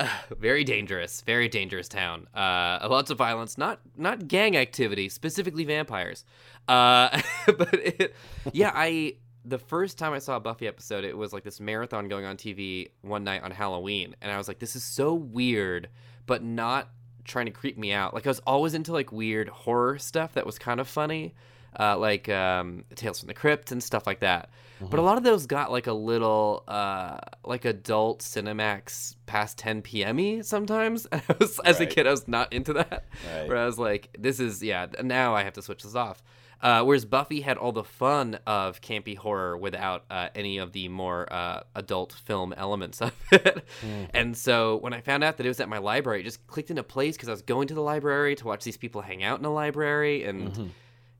Uh, 0.00 0.08
very 0.38 0.64
dangerous, 0.64 1.20
very 1.20 1.46
dangerous 1.46 1.88
town. 1.88 2.26
Uh, 2.34 2.88
lots 2.88 3.10
of 3.10 3.18
violence, 3.18 3.58
not 3.58 3.80
not 3.98 4.28
gang 4.28 4.56
activity, 4.56 5.10
specifically 5.10 5.64
vampires. 5.64 6.24
Uh, 6.68 7.20
but 7.46 7.74
it, 7.74 8.14
yeah, 8.54 8.72
I 8.74 9.16
the 9.44 9.58
first 9.58 9.98
time 9.98 10.14
I 10.14 10.18
saw 10.18 10.36
a 10.36 10.40
Buffy 10.40 10.66
episode, 10.66 11.04
it 11.04 11.14
was 11.14 11.34
like 11.34 11.44
this 11.44 11.60
marathon 11.60 12.08
going 12.08 12.24
on 12.24 12.38
TV 12.38 12.92
one 13.02 13.24
night 13.24 13.42
on 13.42 13.50
Halloween, 13.50 14.16
and 14.22 14.32
I 14.32 14.38
was 14.38 14.48
like, 14.48 14.58
this 14.58 14.74
is 14.74 14.84
so 14.84 15.12
weird, 15.12 15.90
but 16.24 16.42
not 16.42 16.88
trying 17.24 17.46
to 17.46 17.52
creep 17.52 17.78
me 17.78 17.92
out. 17.92 18.14
Like 18.14 18.26
I 18.26 18.30
was 18.30 18.40
always 18.40 18.74
into 18.74 18.92
like 18.92 19.12
weird 19.12 19.48
horror 19.48 19.98
stuff 19.98 20.34
that 20.34 20.46
was 20.46 20.58
kind 20.58 20.80
of 20.80 20.88
funny, 20.88 21.34
uh, 21.78 21.96
like 21.98 22.28
um, 22.28 22.84
Tales 22.94 23.20
from 23.20 23.28
the 23.28 23.34
Crypt 23.34 23.72
and 23.72 23.82
stuff 23.82 24.06
like 24.06 24.20
that. 24.20 24.50
But 24.88 24.98
a 24.98 25.02
lot 25.02 25.18
of 25.18 25.24
those 25.24 25.46
got 25.46 25.70
like 25.70 25.86
a 25.86 25.92
little 25.92 26.64
uh, 26.66 27.18
like 27.44 27.66
adult 27.66 28.20
Cinemax 28.20 29.16
past 29.26 29.58
10 29.58 29.82
p.m. 29.82 30.42
sometimes. 30.42 31.06
I 31.12 31.22
was, 31.38 31.60
as 31.60 31.80
a 31.80 31.86
kid, 31.86 32.06
I 32.06 32.10
was 32.10 32.26
not 32.26 32.52
into 32.52 32.72
that. 32.72 33.04
Right. 33.30 33.46
Where 33.48 33.58
I 33.58 33.66
was 33.66 33.78
like, 33.78 34.08
this 34.18 34.40
is 34.40 34.62
yeah. 34.62 34.86
Now 35.02 35.34
I 35.34 35.42
have 35.42 35.52
to 35.54 35.62
switch 35.62 35.82
this 35.82 35.94
off. 35.94 36.22
Uh, 36.62 36.82
whereas 36.82 37.06
Buffy 37.06 37.40
had 37.40 37.56
all 37.56 37.72
the 37.72 37.84
fun 37.84 38.38
of 38.46 38.82
campy 38.82 39.16
horror 39.16 39.56
without 39.56 40.04
uh, 40.10 40.28
any 40.34 40.58
of 40.58 40.72
the 40.72 40.88
more 40.88 41.30
uh, 41.32 41.62
adult 41.74 42.12
film 42.12 42.52
elements 42.52 43.00
of 43.00 43.12
it. 43.32 43.64
And 44.12 44.36
so 44.36 44.76
when 44.76 44.92
I 44.92 45.00
found 45.00 45.24
out 45.24 45.38
that 45.38 45.46
it 45.46 45.48
was 45.48 45.60
at 45.60 45.70
my 45.70 45.78
library, 45.78 46.20
it 46.20 46.24
just 46.24 46.46
clicked 46.46 46.68
into 46.68 46.82
place 46.82 47.16
because 47.16 47.28
I 47.28 47.32
was 47.32 47.42
going 47.42 47.68
to 47.68 47.74
the 47.74 47.80
library 47.80 48.34
to 48.36 48.46
watch 48.46 48.62
these 48.62 48.76
people 48.76 49.00
hang 49.00 49.22
out 49.22 49.38
in 49.38 49.42
the 49.42 49.50
library, 49.50 50.24
and 50.24 50.70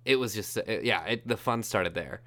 it 0.04 0.16
was 0.16 0.34
just 0.34 0.58
uh, 0.58 0.62
yeah, 0.82 1.04
it, 1.04 1.26
the 1.26 1.38
fun 1.38 1.62
started 1.62 1.94
there. 1.94 2.20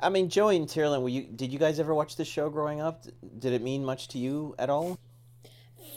I 0.00 0.08
mean, 0.08 0.28
Joey 0.28 0.56
and 0.56 0.66
Tyrolin, 0.66 1.02
were 1.02 1.08
you? 1.08 1.22
Did 1.22 1.52
you 1.52 1.60
guys 1.60 1.78
ever 1.78 1.94
watch 1.94 2.16
this 2.16 2.26
show 2.26 2.50
growing 2.50 2.80
up? 2.80 3.04
Did 3.38 3.52
it 3.52 3.62
mean 3.62 3.84
much 3.84 4.08
to 4.08 4.18
you 4.18 4.56
at 4.58 4.68
all? 4.70 4.98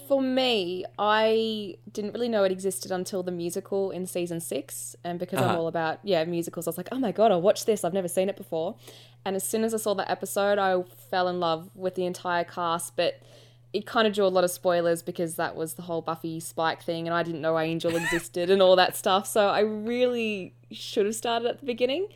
For 0.08 0.22
me, 0.22 0.86
I 1.00 1.78
didn't 1.92 2.14
really 2.14 2.30
know 2.30 2.44
it 2.44 2.52
existed 2.52 2.92
until 2.92 3.24
the 3.24 3.32
musical 3.32 3.90
in 3.92 4.06
season 4.06 4.40
six. 4.40 4.96
And 5.04 5.18
because 5.20 5.40
I'm 5.40 5.46
Uh-huh. 5.50 5.60
all 5.62 5.68
about, 5.68 6.00
yeah, 6.04 6.24
musicals, 6.26 6.68
I 6.68 6.70
was 6.70 6.78
like, 6.78 6.90
oh 6.92 7.00
my 7.00 7.12
God, 7.12 7.32
I'll 7.32 7.42
watch 7.42 7.66
this. 7.66 7.84
I've 7.84 7.94
never 7.94 8.08
seen 8.08 8.30
it 8.30 8.36
before. 8.38 8.76
And 9.26 9.36
as 9.36 9.44
soon 9.44 9.64
as 9.64 9.74
I 9.74 9.78
saw 9.78 9.94
that 9.96 10.10
episode, 10.10 10.60
I 10.60 10.84
fell 11.10 11.28
in 11.28 11.40
love 11.40 11.70
with 11.74 11.96
the 11.96 12.06
entire 12.06 12.44
cast. 12.44 12.96
But 12.96 13.20
it 13.74 13.86
kind 13.88 14.08
of 14.08 14.14
drew 14.14 14.26
a 14.26 14.28
lot 14.28 14.44
of 14.44 14.52
spoilers 14.52 15.02
because 15.02 15.36
that 15.36 15.56
was 15.56 15.74
the 15.74 15.82
whole 15.82 16.02
Buffy 16.02 16.40
Spike 16.40 16.84
thing. 16.84 17.08
And 17.08 17.16
I 17.16 17.24
didn't 17.24 17.42
know 17.42 17.58
Angel 17.58 17.96
existed 18.04 18.50
and 18.52 18.62
all 18.62 18.76
that 18.76 18.96
stuff. 18.96 19.26
So 19.26 19.48
I 19.48 19.62
really 19.62 20.54
should 20.72 21.06
have 21.08 21.16
started 21.16 21.48
at 21.48 21.60
the 21.60 21.66
beginning. 21.66 22.08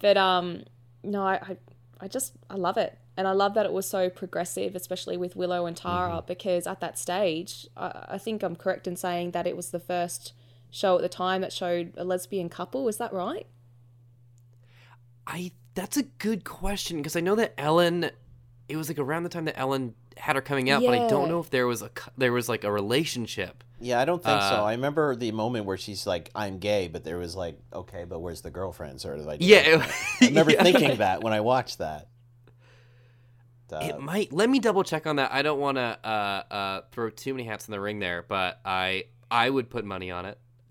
But 0.00 0.16
um, 0.16 0.64
no, 1.02 1.22
I, 1.22 1.34
I, 1.34 1.56
I 2.00 2.08
just, 2.08 2.32
I 2.48 2.54
love 2.54 2.78
it. 2.78 2.96
And 3.16 3.28
I 3.28 3.32
love 3.32 3.54
that 3.54 3.64
it 3.64 3.72
was 3.72 3.88
so 3.88 4.10
progressive, 4.10 4.74
especially 4.74 5.16
with 5.16 5.36
Willow 5.36 5.66
and 5.66 5.76
Tara, 5.76 6.24
because 6.26 6.66
at 6.66 6.80
that 6.80 6.98
stage, 6.98 7.68
I, 7.76 8.06
I 8.10 8.18
think 8.18 8.42
I'm 8.42 8.56
correct 8.56 8.86
in 8.88 8.96
saying 8.96 9.30
that 9.32 9.46
it 9.46 9.56
was 9.56 9.70
the 9.70 9.78
first 9.78 10.32
show 10.70 10.96
at 10.96 11.02
the 11.02 11.08
time 11.08 11.40
that 11.42 11.52
showed 11.52 11.92
a 11.96 12.04
lesbian 12.04 12.48
couple. 12.48 12.88
Is 12.88 12.96
that 12.96 13.12
right? 13.12 13.46
I 15.26 15.52
that's 15.74 15.96
a 15.96 16.02
good 16.02 16.44
question 16.44 16.98
because 16.98 17.16
I 17.16 17.20
know 17.20 17.36
that 17.36 17.54
Ellen, 17.58 18.10
it 18.68 18.76
was 18.76 18.88
like 18.88 18.98
around 18.98 19.22
the 19.22 19.28
time 19.28 19.44
that 19.46 19.58
Ellen 19.58 19.94
had 20.16 20.36
her 20.36 20.42
coming 20.42 20.70
out, 20.70 20.82
but 20.82 20.94
I 20.94 21.08
don't 21.08 21.28
know 21.28 21.40
if 21.40 21.50
there 21.50 21.66
was 21.66 21.82
a 21.82 21.90
there 22.16 22.32
was 22.32 22.48
like 22.48 22.64
a 22.64 22.72
relationship. 22.72 23.62
Yeah, 23.80 24.00
I 24.00 24.04
don't 24.04 24.22
think 24.22 24.40
so. 24.40 24.56
Uh, 24.56 24.62
I 24.64 24.72
remember 24.72 25.14
the 25.16 25.32
moment 25.32 25.66
where 25.66 25.76
she's 25.76 26.06
like, 26.06 26.30
"I'm 26.34 26.58
gay," 26.58 26.88
but 26.88 27.04
there 27.04 27.18
was 27.18 27.34
like, 27.34 27.58
"Okay, 27.72 28.04
but 28.04 28.20
where's 28.20 28.40
the 28.40 28.50
girlfriend?" 28.50 29.00
Sort 29.00 29.18
of 29.18 29.26
like, 29.26 29.38
Yeah, 29.42 29.86
I 30.20 30.26
remember 30.26 30.52
yeah. 30.52 30.62
thinking 30.62 30.96
that 30.98 31.22
when 31.22 31.32
I 31.32 31.40
watched 31.40 31.78
that. 31.78 32.08
Uh, 33.72 33.78
It 33.82 34.00
might. 34.00 34.32
Let 34.32 34.48
me 34.50 34.58
double 34.58 34.84
check 34.84 35.06
on 35.06 35.16
that. 35.16 35.32
I 35.32 35.42
don't 35.42 35.58
want 35.58 35.76
to 35.78 35.98
uh, 36.04 36.42
uh, 36.50 36.80
throw 36.92 37.10
too 37.10 37.34
many 37.34 37.44
hats 37.44 37.66
in 37.66 37.72
the 37.72 37.80
ring 37.80 37.98
there, 37.98 38.24
but 38.26 38.60
I 38.64 39.04
I 39.30 39.48
would 39.50 39.70
put 39.70 39.84
money 39.84 40.10
on 40.10 40.26
it, 40.26 40.38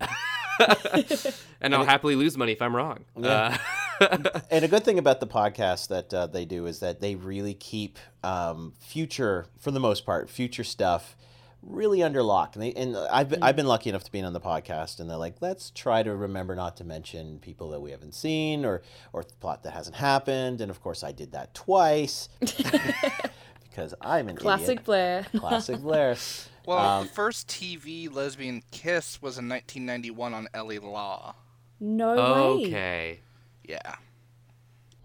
and 1.60 1.74
I'll 1.74 1.84
happily 1.84 2.14
lose 2.16 2.36
money 2.36 2.52
if 2.52 2.62
I'm 2.62 2.74
wrong. 2.74 3.04
Yeah. 3.16 3.58
Uh, 4.00 4.40
and 4.50 4.64
a 4.64 4.68
good 4.68 4.84
thing 4.84 4.98
about 4.98 5.20
the 5.20 5.26
podcast 5.26 5.88
that 5.88 6.12
uh, 6.12 6.26
they 6.26 6.44
do 6.44 6.66
is 6.66 6.80
that 6.80 7.00
they 7.00 7.14
really 7.14 7.54
keep 7.54 7.98
um, 8.22 8.72
future, 8.80 9.46
for 9.58 9.70
the 9.70 9.80
most 9.80 10.04
part, 10.04 10.30
future 10.30 10.64
stuff 10.64 11.16
really 11.66 12.02
under 12.02 12.22
lock. 12.22 12.54
And, 12.56 12.62
they, 12.62 12.72
and 12.74 12.96
I've, 12.96 13.28
been, 13.28 13.42
I've 13.42 13.56
been 13.56 13.66
lucky 13.66 13.90
enough 13.90 14.04
to 14.04 14.12
be 14.12 14.20
on 14.20 14.32
the 14.32 14.40
podcast, 14.40 15.00
and 15.00 15.08
they're 15.08 15.16
like, 15.16 15.36
let's 15.40 15.70
try 15.70 16.02
to 16.02 16.14
remember 16.14 16.54
not 16.54 16.76
to 16.78 16.84
mention 16.84 17.38
people 17.40 17.70
that 17.70 17.80
we 17.80 17.90
haven't 17.90 18.14
seen 18.14 18.64
or, 18.64 18.82
or 19.12 19.24
plot 19.40 19.62
that 19.64 19.72
hasn't 19.72 19.96
happened. 19.96 20.60
And 20.60 20.70
of 20.70 20.80
course, 20.82 21.02
I 21.02 21.12
did 21.12 21.32
that 21.32 21.54
twice 21.54 22.28
because 22.40 23.94
I'm 24.00 24.28
an 24.28 24.36
Classic 24.36 24.68
idiot. 24.70 24.84
Blair. 24.84 25.26
Classic 25.36 25.78
Blair. 25.80 26.16
Well, 26.66 26.78
Um, 26.78 27.06
the 27.06 27.12
first 27.12 27.46
TV 27.48 28.10
lesbian 28.10 28.62
kiss 28.70 29.20
was 29.20 29.36
in 29.36 29.46
1991 29.50 30.32
on 30.32 30.48
L.A. 30.54 30.78
Law. 30.78 31.34
No 31.78 32.14
way. 32.56 32.66
Okay. 32.68 33.20
Yeah. 33.68 33.96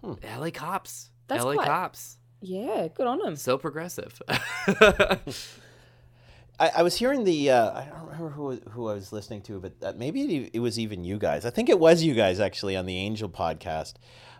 LA 0.02 0.48
cops. 0.50 1.10
That's 1.28 1.44
LA 1.44 1.52
quite- 1.56 1.66
cops. 1.66 2.16
Yeah, 2.40 2.88
good 2.94 3.06
on 3.06 3.18
them. 3.18 3.36
So 3.36 3.58
progressive. 3.58 4.22
I, 6.60 6.68
I 6.76 6.82
was 6.82 6.96
hearing 6.96 7.24
the 7.24 7.50
uh, 7.50 7.72
I 7.72 7.84
don't 7.86 8.04
remember 8.06 8.28
who 8.30 8.56
who 8.70 8.88
I 8.88 8.94
was 8.94 9.12
listening 9.12 9.42
to, 9.42 9.58
but 9.58 9.72
uh, 9.82 9.92
maybe 9.96 10.36
it, 10.44 10.50
it 10.54 10.60
was 10.60 10.78
even 10.78 11.02
you 11.04 11.18
guys. 11.18 11.44
I 11.44 11.50
think 11.50 11.68
it 11.68 11.78
was 11.80 12.02
you 12.02 12.14
guys 12.14 12.38
actually 12.38 12.76
on 12.76 12.86
the 12.86 12.96
Angel 12.96 13.28
podcast, 13.28 13.94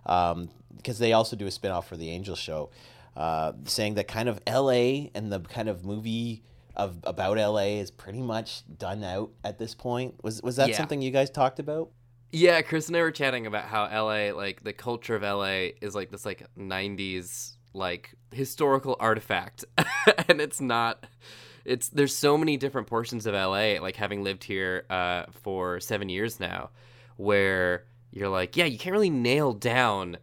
um, 0.07 0.51
because 0.77 0.99
they 0.99 1.13
also 1.13 1.35
do 1.37 1.47
a 1.47 1.51
spinoff 1.51 1.85
for 1.85 1.97
the 1.97 2.11
Angel 2.11 2.37
show, 2.37 2.71
uh, 3.17 3.53
saying 3.65 3.95
that 3.95 4.07
kind 4.07 4.29
of 4.29 4.39
L.A. 4.47 5.11
and 5.15 5.33
the 5.33 5.41
kind 5.41 5.69
of 5.69 5.85
movie 5.85 6.43
of 6.77 6.99
about 7.05 7.39
L.A. 7.39 7.79
is 7.79 7.91
pretty 7.91 8.21
much 8.23 8.63
done 8.79 9.03
out 9.03 9.31
at 9.43 9.59
this 9.59 9.75
point. 9.75 10.23
Was 10.23 10.43
was 10.43 10.57
that 10.57 10.69
Yeah. 10.71 10.77
something 10.77 11.01
you 11.03 11.11
guys 11.11 11.31
talked 11.31 11.59
about? 11.59 11.91
Yeah, 12.33 12.63
Chris 12.63 12.87
and 12.87 12.97
I 12.97 13.01
were 13.01 13.11
chatting 13.11 13.47
about 13.47 13.65
how 13.65 13.85
LA, 13.87 14.33
like 14.33 14.63
the 14.63 14.73
culture 14.73 15.17
of 15.17 15.23
LA, 15.23 15.71
is 15.81 15.95
like 15.97 16.11
this 16.13 16.25
like 16.25 16.47
'90s 16.57 17.57
like 17.73 18.15
historical 18.33 18.97
artifact, 19.01 19.65
and 20.29 20.41
it's 20.41 20.61
not. 20.61 21.07
It's 21.65 21.89
there's 21.89 22.15
so 22.15 22.37
many 22.39 22.57
different 22.57 22.87
portions 22.87 23.27
of 23.27 23.35
LA. 23.35 23.81
Like 23.81 23.97
having 23.97 24.23
lived 24.25 24.45
here 24.45 24.85
uh, 24.91 25.25
for 25.43 25.81
seven 25.81 26.09
years 26.09 26.41
now, 26.41 26.71
where 27.17 27.85
you're 28.11 28.29
like, 28.29 28.57
yeah, 28.57 28.65
you 28.65 28.79
can't 28.79 28.93
really 28.93 29.11
nail 29.11 29.53
down 29.53 30.17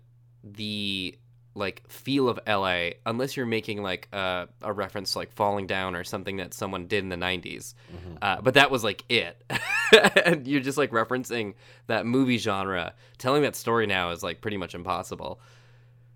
the 0.44 1.17
like 1.56 1.82
feel 1.89 2.29
of 2.29 2.39
LA 2.48 2.89
unless 3.06 3.36
you're 3.36 3.46
making 3.48 3.82
like 3.82 4.08
uh, 4.13 4.46
a 4.62 4.72
reference 4.72 5.13
to 5.13 5.17
like 5.17 5.32
falling 5.32 5.65
down 5.65 5.96
or 5.96 6.03
something 6.03 6.38
that 6.38 6.53
someone 6.53 6.86
did 6.86 7.03
in 7.03 7.10
the 7.10 7.15
90s. 7.15 7.74
Uh, 8.22 8.39
but 8.41 8.53
that 8.53 8.70
was 8.70 8.84
like 8.84 9.03
it. 9.10 9.44
and 10.25 10.48
you're 10.48 10.62
just 10.62 10.77
like 10.77 10.91
referencing 10.91 11.56
that 11.88 12.06
movie 12.06 12.38
genre. 12.38 12.94
Telling 13.17 13.41
that 13.41 13.56
story 13.56 13.88
now 13.88 14.12
is 14.12 14.22
like 14.22 14.39
pretty 14.39 14.58
much 14.58 14.75
impossible. 14.75 15.39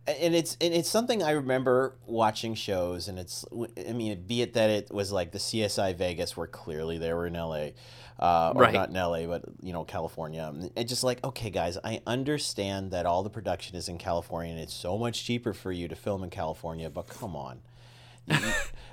And 0.07 0.33
it's 0.35 0.57
and 0.59 0.73
it's 0.73 0.89
something 0.89 1.21
I 1.21 1.31
remember 1.31 1.95
watching 2.05 2.55
shows, 2.55 3.07
and 3.07 3.19
it's 3.19 3.45
I 3.87 3.93
mean, 3.93 4.23
be 4.25 4.41
it 4.41 4.53
that 4.53 4.69
it 4.69 4.91
was 4.91 5.11
like 5.11 5.31
the 5.31 5.37
CSI 5.37 5.95
Vegas, 5.95 6.35
where 6.35 6.47
clearly 6.47 6.97
they 6.97 7.13
were 7.13 7.27
in 7.27 7.35
L.A. 7.35 7.73
Uh, 8.19 8.53
or 8.55 8.61
Right. 8.61 8.73
not 8.73 8.89
in 8.89 8.95
L.A., 8.97 9.25
but 9.25 9.43
you 9.61 9.73
know 9.73 9.83
California, 9.83 10.51
and 10.75 10.87
just 10.87 11.03
like 11.03 11.23
okay, 11.23 11.49
guys, 11.49 11.77
I 11.83 12.01
understand 12.07 12.91
that 12.91 13.05
all 13.05 13.23
the 13.23 13.29
production 13.29 13.75
is 13.75 13.89
in 13.89 13.97
California, 13.97 14.51
and 14.53 14.61
it's 14.61 14.73
so 14.73 14.97
much 14.97 15.23
cheaper 15.23 15.53
for 15.53 15.71
you 15.71 15.87
to 15.87 15.95
film 15.95 16.23
in 16.23 16.29
California, 16.29 16.89
but 16.89 17.07
come 17.07 17.35
on. 17.35 17.59
I 18.29 18.41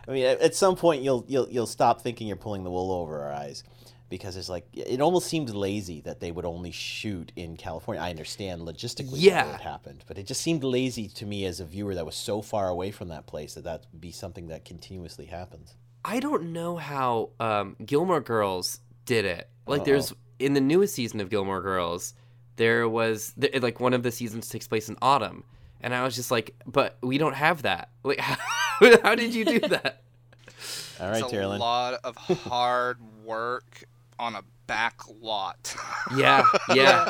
mean, 0.08 0.24
at 0.24 0.40
at 0.40 0.54
some 0.54 0.76
point 0.76 1.02
you'll 1.02 1.24
you'll 1.28 1.48
you'll 1.50 1.66
stop 1.66 2.00
thinking 2.00 2.26
you're 2.26 2.36
pulling 2.36 2.64
the 2.64 2.70
wool 2.70 2.90
over 2.92 3.20
our 3.22 3.32
eyes. 3.32 3.64
Because 4.08 4.36
it's 4.36 4.48
like 4.48 4.66
it 4.72 5.00
almost 5.00 5.26
seemed 5.26 5.50
lazy 5.50 6.00
that 6.02 6.20
they 6.20 6.30
would 6.32 6.46
only 6.46 6.70
shoot 6.70 7.30
in 7.36 7.56
California. 7.56 8.02
I 8.02 8.08
understand 8.10 8.62
logistically 8.62 9.12
why 9.12 9.18
Yeah. 9.18 9.54
it 9.54 9.60
happened, 9.60 10.04
but 10.08 10.16
it 10.16 10.26
just 10.26 10.40
seemed 10.40 10.64
lazy 10.64 11.08
to 11.08 11.26
me 11.26 11.44
as 11.44 11.60
a 11.60 11.64
viewer 11.66 11.94
that 11.94 12.06
was 12.06 12.14
so 12.16 12.40
far 12.40 12.68
away 12.68 12.90
from 12.90 13.08
that 13.08 13.26
place 13.26 13.54
that 13.54 13.64
that 13.64 13.84
would 13.92 14.00
be 14.00 14.10
something 14.12 14.48
that 14.48 14.64
continuously 14.64 15.26
happens. 15.26 15.74
I 16.04 16.20
don't 16.20 16.52
know 16.54 16.76
how 16.78 17.30
um, 17.38 17.76
Gilmore 17.84 18.20
Girls 18.22 18.80
did 19.04 19.24
it. 19.26 19.48
Like, 19.66 19.80
Uh-oh. 19.80 19.84
there's 19.84 20.14
in 20.38 20.54
the 20.54 20.60
newest 20.60 20.94
season 20.94 21.20
of 21.20 21.28
Gilmore 21.28 21.60
Girls, 21.60 22.14
there 22.56 22.88
was 22.88 23.34
th- 23.38 23.60
like 23.62 23.78
one 23.80 23.92
of 23.92 24.02
the 24.02 24.10
seasons 24.10 24.48
takes 24.48 24.66
place 24.66 24.88
in 24.88 24.96
autumn, 25.02 25.44
and 25.82 25.94
I 25.94 26.02
was 26.04 26.14
just 26.14 26.30
like, 26.30 26.54
but 26.66 26.96
we 27.02 27.18
don't 27.18 27.34
have 27.34 27.62
that. 27.62 27.90
Like, 28.04 28.20
how, 28.20 28.36
how 29.02 29.14
did 29.16 29.34
you 29.34 29.44
do 29.44 29.58
that? 29.60 30.02
All 31.00 31.10
right, 31.10 31.22
it's 31.22 31.32
a 31.32 31.36
Tyrolin. 31.36 31.58
lot 31.58 32.00
of 32.04 32.16
hard 32.16 32.98
work 33.24 33.84
on 34.18 34.34
a 34.34 34.42
back 34.66 35.00
lot. 35.20 35.74
Yeah, 36.16 36.44
yeah. 36.74 37.08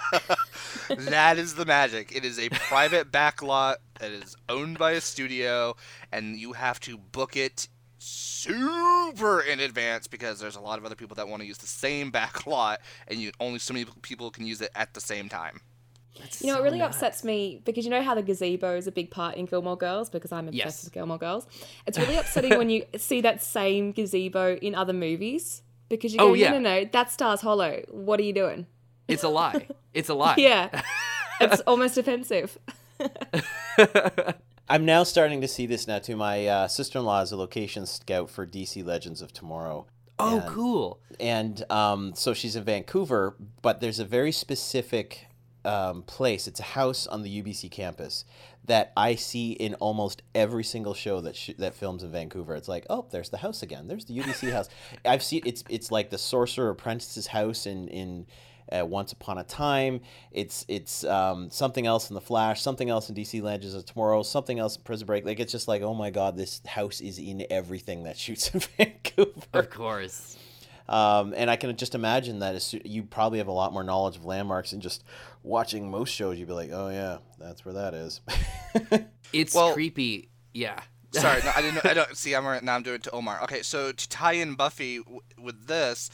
that 0.97 1.39
is 1.39 1.55
the 1.55 1.65
magic. 1.67 2.15
It 2.15 2.25
is 2.25 2.39
a 2.39 2.49
private 2.51 3.11
back 3.11 3.43
lot 3.43 3.79
that 4.01 4.11
is 4.13 4.37
owned 4.49 4.79
by 4.79 4.93
a 4.93 5.01
studio, 5.01 5.75
and 6.13 6.39
you 6.39 6.53
have 6.53 6.81
to 6.81 6.97
book 6.99 7.37
it 7.37 7.69
super 7.99 9.41
in 9.41 9.61
advance 9.61 10.07
because 10.07 10.39
there's 10.41 10.57
a 10.57 10.61
lot 10.61 10.79
of 10.79 10.85
other 10.85 10.95
people 10.95 11.15
that 11.17 11.29
want 11.29 11.43
to 11.43 11.47
use 11.47 11.59
the 11.59 11.67
same 11.67 12.11
back 12.11 12.47
lot, 12.47 12.81
and 13.09 13.19
you 13.21 13.33
only 13.41 13.59
so 13.59 13.75
many 13.75 13.87
people 14.03 14.31
can 14.31 14.47
use 14.47 14.61
it 14.61 14.71
at 14.75 14.95
the 14.95 15.01
same 15.01 15.29
time. 15.29 15.61
You 16.41 16.49
know, 16.53 16.59
it 16.59 16.63
really 16.65 16.79
nuts. 16.81 16.97
upsets 16.97 17.23
me 17.23 17.63
because 17.65 17.85
you 17.85 17.93
know 17.93 18.03
how 18.03 18.13
the 18.17 18.23
gazebo 18.23 18.75
is 18.77 18.89
a 18.89 18.93
big 18.93 19.09
part 19.09 19.37
in 19.37 19.47
Gilmore 19.47 19.77
Girls 19.77 20.11
because 20.11 20.33
I'm 20.33 20.49
obsessed 20.49 20.65
Yes. 20.65 20.85
with 20.85 20.93
Gilmore 20.93 21.19
Girls. 21.19 21.47
It's 21.87 21.97
really 21.97 22.17
upsetting 22.17 22.59
when 22.59 22.71
you 22.71 22.85
see 22.97 23.21
that 23.21 23.41
same 23.41 23.93
gazebo 23.93 24.57
in 24.57 24.75
other 24.75 24.93
movies 24.93 25.63
because 25.89 26.13
you 26.13 26.19
go, 26.19 26.31
Oh, 26.31 26.35
yeah. 26.35 26.51
no, 26.53 26.59
no, 26.59 26.81
no, 26.81 26.89
that 26.93 27.11
Stars 27.11 27.41
Hollow. 27.41 27.83
What 27.91 28.21
are 28.21 28.25
you 28.25 28.33
doing? 28.33 28.67
It's 29.09 29.23
a 29.23 29.29
lie. 29.29 29.69
It's 29.95 30.09
a 30.09 30.15
lie. 30.15 30.35
Yeah, 30.39 30.83
it's 31.41 31.61
almost 31.63 31.97
offensive. 31.99 32.59
I'm 34.71 34.85
now 34.85 35.03
starting 35.03 35.41
to 35.41 35.49
see 35.49 35.67
this 35.67 35.87
now 35.87 35.99
too. 35.99 36.17
My 36.17 36.47
uh, 36.47 36.69
sister-in-law 36.69 37.23
is 37.23 37.33
a 37.33 37.37
location 37.37 37.87
scout 37.87 38.29
for 38.29 38.47
DC 38.47 38.85
Legends 38.85 39.23
of 39.23 39.33
Tomorrow. 39.33 39.87
Oh, 40.19 40.41
And- 40.41 40.47
cool. 40.49 41.01
and 41.19 41.65
um, 41.71 42.13
so 42.15 42.35
she's 42.35 42.55
in 42.57 42.65
Vancouver, 42.65 43.37
but 43.63 43.81
there's 43.81 43.99
a 43.99 44.05
very 44.05 44.33
specific 44.33 45.27
um, 45.65 46.03
place. 46.03 46.47
It's 46.47 46.61
a 46.61 46.65
house 46.65 47.07
on 47.07 47.23
the 47.23 47.43
UBC 47.43 47.71
campus 47.71 48.25
that 48.69 48.93
I 48.97 49.17
see 49.17 49.53
in 49.53 49.75
almost 49.75 50.23
every 50.35 50.65
single 50.65 50.95
show 50.95 51.21
that 51.21 51.37
sh- 51.37 51.51
that 51.59 51.75
films 51.75 52.03
in 52.03 52.13
Vancouver. 52.13 52.55
It's 52.55 52.69
like, 52.69 52.87
oh, 52.89 53.07
there's 53.11 53.29
the 53.31 53.39
house 53.39 53.63
again. 53.63 53.89
There's 53.89 54.05
the 54.07 54.17
UBC 54.19 54.53
house. 54.57 54.69
I've 55.05 55.23
seen 55.23 55.43
it's 55.45 55.65
it's 55.69 55.91
like 55.91 56.11
the 56.11 56.19
Sorcerer 56.19 56.71
Apprentice's 56.71 57.27
house 57.27 57.67
in 57.67 57.89
in. 57.89 58.27
Uh, 58.71 58.85
Once 58.85 59.13
upon 59.13 59.39
a 59.39 59.45
time, 59.45 59.99
it's 60.31 60.67
it's 60.69 61.03
um, 61.05 61.51
something 61.51 61.87
else 61.87 62.11
in 62.11 62.15
the 62.15 62.21
Flash, 62.21 62.61
something 62.61 62.91
else 62.91 63.09
in 63.09 63.15
DC 63.15 63.41
Legends 63.43 63.73
of 63.75 63.87
Tomorrow, 63.87 64.23
something 64.23 64.59
else 64.59 64.77
in 64.77 64.83
Prison 64.83 65.07
Break. 65.07 65.25
Like 65.25 65.41
it's 65.41 65.53
just 65.53 65.69
like, 65.69 65.81
oh 65.81 65.95
my 65.95 66.11
god, 66.11 66.37
this 66.37 66.61
house 66.67 67.01
is 67.01 67.19
in 67.19 67.47
everything 67.49 68.03
that 68.03 68.19
shoots 68.19 68.51
in 68.53 68.61
Vancouver. 68.77 69.33
Of 69.55 69.71
course. 69.71 70.37
Um, 70.89 71.35
and 71.37 71.51
I 71.51 71.57
can 71.57 71.77
just 71.77 71.95
imagine 71.95 72.39
that 72.39 72.55
as 72.55 72.65
soo- 72.65 72.81
you 72.85 73.03
probably 73.03 73.39
have 73.39 73.49
a 73.49 73.53
lot 73.53 73.73
more 73.73 73.85
knowledge 73.85 74.17
of 74.17 74.25
landmarks 74.25 74.73
and 74.73 74.81
just 74.81 75.05
watching 75.43 75.91
most 75.91 76.11
shows, 76.15 76.39
you'd 76.39 76.49
be 76.49 76.55
like, 76.55 76.71
oh 76.73 76.89
yeah, 76.89 77.19
that's 77.39 77.65
where 77.65 77.75
that 77.75 77.95
is. 77.95 78.21
It's 79.33 79.55
Well- 79.55 79.75
creepy. 79.75 80.31
Yeah. 80.55 80.81
Sorry, 81.13 81.43
no, 81.43 81.53
I 81.57 81.63
didn't. 81.63 81.85
I 81.87 81.95
don't 81.95 82.17
see. 82.17 82.35
I'm 82.35 82.47
right 82.47 82.63
now. 82.63 82.75
I'm 82.75 82.83
doing 82.83 82.97
it 82.97 83.03
to 83.05 83.11
Omar. 83.13 83.43
Okay, 83.45 83.63
so 83.63 83.93
to 83.93 84.09
tie 84.09 84.33
in 84.33 84.55
Buffy 84.55 84.99
w- 84.99 85.21
with 85.39 85.67
this, 85.67 86.11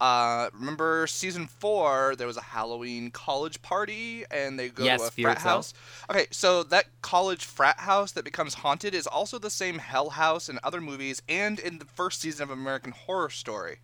uh, 0.00 0.48
remember 0.54 1.06
season 1.06 1.46
four? 1.46 2.14
There 2.16 2.26
was 2.26 2.38
a 2.38 2.42
Halloween 2.42 3.10
college 3.10 3.60
party, 3.60 4.24
and 4.30 4.58
they 4.58 4.68
go 4.70 4.84
Yes, 4.84 5.00
to 5.02 5.06
a 5.08 5.10
Fear 5.10 5.24
frat 5.26 5.36
Itself. 5.38 5.54
house. 5.54 5.74
Okay, 6.10 6.26
so 6.30 6.62
that 6.64 6.86
college 7.02 7.44
frat 7.44 7.78
house 7.80 8.12
that 8.12 8.24
becomes 8.24 8.54
haunted 8.54 8.94
is 8.94 9.06
also 9.06 9.38
the 9.38 9.50
same 9.50 9.76
hell 9.78 10.10
house 10.10 10.48
in 10.48 10.58
other 10.62 10.80
movies 10.80 11.20
and 11.28 11.58
in 11.58 11.78
the 11.78 11.84
first 11.84 12.20
season 12.22 12.42
of 12.44 12.50
American 12.50 12.92
Horror 12.92 13.28
Story. 13.30 13.80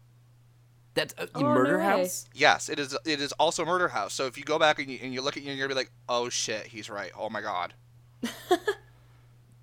That's 0.95 1.13
a 1.19 1.29
Oh, 1.35 1.41
no 1.41 1.49
murder 1.49 1.79
way. 1.79 1.85
house. 1.85 2.27
Yes, 2.35 2.69
it 2.69 2.79
is. 2.79 2.97
It 3.05 3.21
is 3.21 3.33
also 3.33 3.65
a 3.65 3.67
murder 3.67 3.89
house. 3.89 4.15
So 4.15 4.27
if 4.27 4.39
you 4.39 4.45
go 4.45 4.59
back 4.59 4.79
and 4.79 4.89
you, 4.89 4.99
and 5.03 5.13
you 5.13 5.23
look 5.23 5.37
at 5.37 5.43
it, 5.43 5.47
you're 5.47 5.57
gonna 5.57 5.69
be 5.69 5.75
like, 5.75 5.91
oh 6.09 6.29
shit, 6.29 6.67
he's 6.67 6.89
right. 6.89 7.11
Oh 7.19 7.29
my 7.31 7.41
god. 7.41 7.75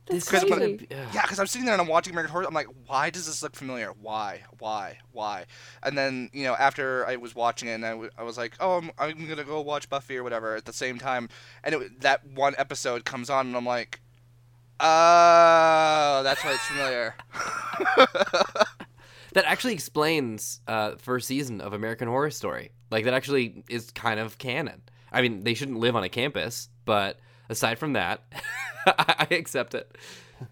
That's 0.08 0.30
This 0.30 0.30
crazy. 0.30 0.50
gonna. 0.50 1.06
Yeah, 1.14 1.22
because 1.22 1.40
I'm 1.40 1.48
sitting 1.48 1.64
there 1.66 1.74
and 1.74 1.82
I'm 1.82 1.88
watching 1.88 2.12
American 2.12 2.32
Horror. 2.34 2.46
I'm 2.48 2.54
like, 2.54 2.68
why 2.86 3.10
does 3.12 3.28
this 3.28 3.42
look 3.42 3.56
familiar? 3.56 3.94
Why? 4.02 4.42
Why? 4.60 4.98
Why? 5.14 5.46
And 5.84 5.98
then 5.98 6.30
you 6.34 6.44
know, 6.44 6.54
after 6.56 7.08
I 7.08 7.16
was 7.16 7.34
watching 7.34 7.70
it, 7.70 7.74
and 7.76 7.86
I, 7.86 7.92
w- 7.92 8.10
I 8.18 8.24
was 8.24 8.38
like, 8.38 8.56
oh, 8.60 8.78
I'm, 8.80 8.92
I'm 9.00 9.26
gonna 9.28 9.46
go 9.46 9.62
watch 9.62 9.88
Buffy 9.90 10.18
or 10.18 10.24
whatever 10.24 10.56
at 10.56 10.66
the 10.66 10.74
same 10.74 10.98
time, 11.00 11.30
and 11.64 11.76
it, 11.76 12.02
that 12.02 12.28
one 12.28 12.56
episode 12.58 13.06
comes 13.06 13.30
on, 13.30 13.48
and 13.48 13.56
I'm 13.56 13.66
like, 13.66 14.02
oh, 14.82 16.22
that's 16.24 16.44
why 16.44 16.54
it's 16.56 16.66
familiar. 16.66 17.16
That 19.34 19.46
actually 19.46 19.74
explains 19.74 20.60
uh, 20.68 20.96
first 20.98 21.28
season 21.28 21.62
of 21.62 21.74
American 21.74 22.08
Horror 22.08 22.32
Story. 22.32 22.72
Like 22.90 23.06
that 23.06 23.14
actually 23.14 23.64
is 23.70 23.92
kind 23.92 24.20
of 24.20 24.38
canon. 24.38 24.82
I 25.12 25.22
mean, 25.22 25.44
they 25.44 25.54
shouldn't 25.54 25.80
live 25.80 25.96
on 25.96 26.04
a 26.04 26.10
campus, 26.10 26.70
but 26.86 27.20
aside 27.50 27.80
from 27.80 27.94
that, 27.94 28.22
I 28.86 29.28
accept 29.32 29.76
it. 29.76 29.96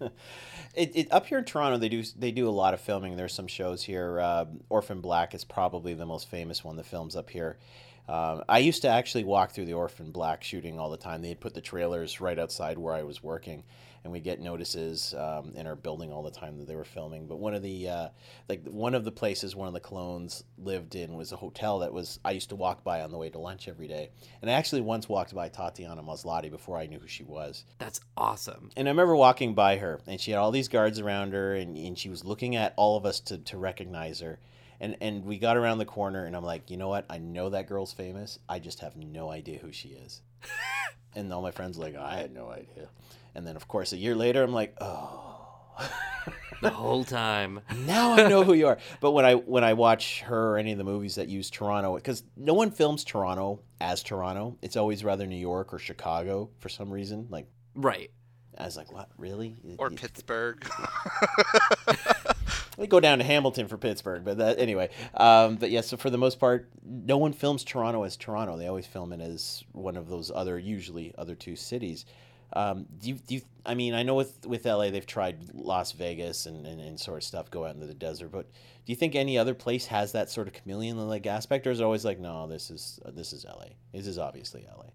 it, 0.74 0.92
it, 0.94 1.12
up 1.12 1.26
here 1.26 1.38
in 1.38 1.44
Toronto, 1.44 1.78
they 1.78 1.88
do 1.88 2.02
they 2.16 2.30
do 2.30 2.48
a 2.48 2.50
lot 2.50 2.74
of 2.74 2.80
filming. 2.80 3.16
There's 3.16 3.34
some 3.34 3.46
shows 3.46 3.82
here. 3.82 4.20
Uh, 4.20 4.46
Orphan 4.68 5.00
Black 5.00 5.34
is 5.34 5.44
probably 5.44 5.94
the 5.94 6.06
most 6.06 6.28
famous 6.28 6.62
one 6.64 6.76
that 6.76 6.86
films 6.86 7.16
up 7.16 7.30
here. 7.30 7.58
Um, 8.08 8.42
I 8.48 8.58
used 8.58 8.82
to 8.82 8.88
actually 8.88 9.24
walk 9.24 9.52
through 9.52 9.66
the 9.66 9.74
Orphan 9.74 10.10
Black 10.10 10.42
shooting 10.42 10.78
all 10.78 10.90
the 10.90 10.96
time. 10.96 11.22
They'd 11.22 11.40
put 11.40 11.54
the 11.54 11.60
trailers 11.60 12.20
right 12.20 12.38
outside 12.38 12.76
where 12.76 12.94
I 12.94 13.04
was 13.04 13.22
working, 13.22 13.62
and 14.04 14.12
we 14.12 14.20
get 14.20 14.40
notices 14.40 15.14
um, 15.14 15.52
in 15.54 15.66
our 15.66 15.76
building 15.76 16.12
all 16.12 16.22
the 16.22 16.30
time 16.30 16.58
that 16.58 16.66
they 16.66 16.76
were 16.76 16.84
filming. 16.84 17.26
But 17.26 17.38
one 17.38 17.54
of 17.54 17.62
the 17.62 17.88
uh, 17.88 18.08
like 18.48 18.66
one 18.66 18.94
of 18.94 19.04
the 19.04 19.12
places 19.12 19.54
one 19.54 19.68
of 19.68 19.74
the 19.74 19.80
clones 19.80 20.44
lived 20.58 20.94
in 20.94 21.14
was 21.14 21.32
a 21.32 21.36
hotel 21.36 21.80
that 21.80 21.92
was 21.92 22.18
I 22.24 22.32
used 22.32 22.48
to 22.50 22.56
walk 22.56 22.82
by 22.84 23.02
on 23.02 23.10
the 23.10 23.18
way 23.18 23.30
to 23.30 23.38
lunch 23.38 23.68
every 23.68 23.88
day, 23.88 24.10
and 24.40 24.50
I 24.50 24.54
actually 24.54 24.80
once 24.80 25.08
walked 25.08 25.34
by 25.34 25.48
Tatiana 25.48 26.02
Maslany 26.02 26.50
before 26.50 26.78
I 26.78 26.86
knew 26.86 26.98
who 26.98 27.08
she 27.08 27.24
was. 27.24 27.64
That's 27.78 28.00
awesome. 28.16 28.70
And 28.76 28.88
I 28.88 28.90
remember 28.90 29.16
walking 29.16 29.54
by 29.54 29.76
her, 29.76 30.00
and 30.06 30.20
she 30.20 30.30
had 30.30 30.38
all 30.38 30.50
these 30.50 30.68
guards 30.68 30.98
around 30.98 31.32
her, 31.32 31.54
and, 31.54 31.76
and 31.76 31.98
she 31.98 32.08
was 32.08 32.24
looking 32.24 32.56
at 32.56 32.74
all 32.76 32.96
of 32.96 33.04
us 33.04 33.20
to, 33.20 33.38
to 33.38 33.58
recognize 33.58 34.20
her. 34.20 34.38
And, 34.82 34.96
and 35.02 35.26
we 35.26 35.38
got 35.38 35.58
around 35.58 35.78
the 35.78 35.84
corner, 35.84 36.24
and 36.24 36.34
I'm 36.34 36.44
like, 36.44 36.70
you 36.70 36.78
know 36.78 36.88
what? 36.88 37.04
I 37.10 37.18
know 37.18 37.50
that 37.50 37.68
girl's 37.68 37.92
famous. 37.92 38.38
I 38.48 38.58
just 38.58 38.80
have 38.80 38.96
no 38.96 39.30
idea 39.30 39.58
who 39.58 39.72
she 39.72 39.90
is. 39.90 40.22
and 41.14 41.32
all 41.32 41.42
my 41.42 41.50
friends 41.50 41.78
were 41.78 41.84
like, 41.84 41.96
I 41.96 42.16
had 42.16 42.32
no 42.32 42.48
idea. 42.50 42.88
And 43.34 43.46
then, 43.46 43.56
of 43.56 43.68
course, 43.68 43.92
a 43.92 43.96
year 43.96 44.14
later, 44.14 44.42
I'm 44.42 44.52
like, 44.52 44.76
oh. 44.80 45.36
The 46.62 46.68
whole 46.68 47.04
time. 47.04 47.60
now 47.86 48.12
I 48.12 48.28
know 48.28 48.44
who 48.44 48.52
you 48.52 48.66
are. 48.66 48.76
But 49.00 49.12
when 49.12 49.24
I 49.24 49.32
when 49.34 49.64
I 49.64 49.72
watch 49.72 50.20
her 50.22 50.52
or 50.54 50.58
any 50.58 50.72
of 50.72 50.78
the 50.78 50.84
movies 50.84 51.14
that 51.14 51.26
use 51.28 51.48
Toronto, 51.48 51.94
because 51.96 52.22
no 52.36 52.52
one 52.52 52.70
films 52.70 53.02
Toronto 53.02 53.62
as 53.80 54.02
Toronto. 54.02 54.58
It's 54.60 54.76
always 54.76 55.02
rather 55.02 55.26
New 55.26 55.36
York 55.38 55.72
or 55.72 55.78
Chicago 55.78 56.50
for 56.58 56.68
some 56.68 56.90
reason. 56.90 57.28
Like 57.30 57.46
Right. 57.74 58.10
I 58.58 58.64
was 58.66 58.76
like, 58.76 58.92
what? 58.92 59.08
Really? 59.16 59.56
Or 59.78 59.88
You- 59.90 59.96
Pittsburgh. 59.96 60.68
We 62.80 62.86
go 62.86 62.98
down 62.98 63.18
to 63.18 63.24
Hamilton 63.24 63.68
for 63.68 63.76
Pittsburgh, 63.76 64.24
but 64.24 64.38
that 64.38 64.58
anyway. 64.58 64.88
Um, 65.12 65.56
but 65.56 65.70
yeah, 65.70 65.82
so 65.82 65.98
for 65.98 66.08
the 66.08 66.16
most 66.16 66.40
part, 66.40 66.70
no 66.82 67.18
one 67.18 67.34
films 67.34 67.62
Toronto 67.62 68.04
as 68.04 68.16
Toronto. 68.16 68.56
They 68.56 68.68
always 68.68 68.86
film 68.86 69.12
it 69.12 69.20
as 69.20 69.62
one 69.72 69.98
of 69.98 70.08
those 70.08 70.30
other, 70.34 70.58
usually 70.58 71.14
other 71.18 71.34
two 71.34 71.56
cities. 71.56 72.06
Um, 72.54 72.86
do 72.98 73.10
you, 73.10 73.14
do 73.16 73.34
you, 73.34 73.42
I 73.66 73.74
mean, 73.74 73.92
I 73.92 74.02
know 74.02 74.14
with 74.14 74.46
with 74.46 74.64
LA 74.64 74.88
they've 74.88 75.06
tried 75.06 75.52
Las 75.52 75.92
Vegas 75.92 76.46
and, 76.46 76.66
and, 76.66 76.80
and 76.80 76.98
sort 76.98 77.18
of 77.18 77.24
stuff, 77.24 77.50
go 77.50 77.66
out 77.66 77.74
into 77.74 77.86
the 77.86 77.94
desert, 77.94 78.32
but 78.32 78.46
do 78.46 78.92
you 78.92 78.96
think 78.96 79.14
any 79.14 79.36
other 79.36 79.54
place 79.54 79.86
has 79.86 80.12
that 80.12 80.30
sort 80.30 80.48
of 80.48 80.54
chameleon 80.54 80.96
like 81.06 81.26
aspect, 81.26 81.66
or 81.66 81.70
is 81.70 81.80
it 81.80 81.84
always 81.84 82.06
like, 82.06 82.18
no, 82.18 82.48
this 82.48 82.70
is 82.70 82.98
this 83.14 83.34
is 83.34 83.44
LA. 83.44 83.66
This 83.92 84.06
is 84.06 84.18
obviously 84.18 84.66
LA. 84.66 84.86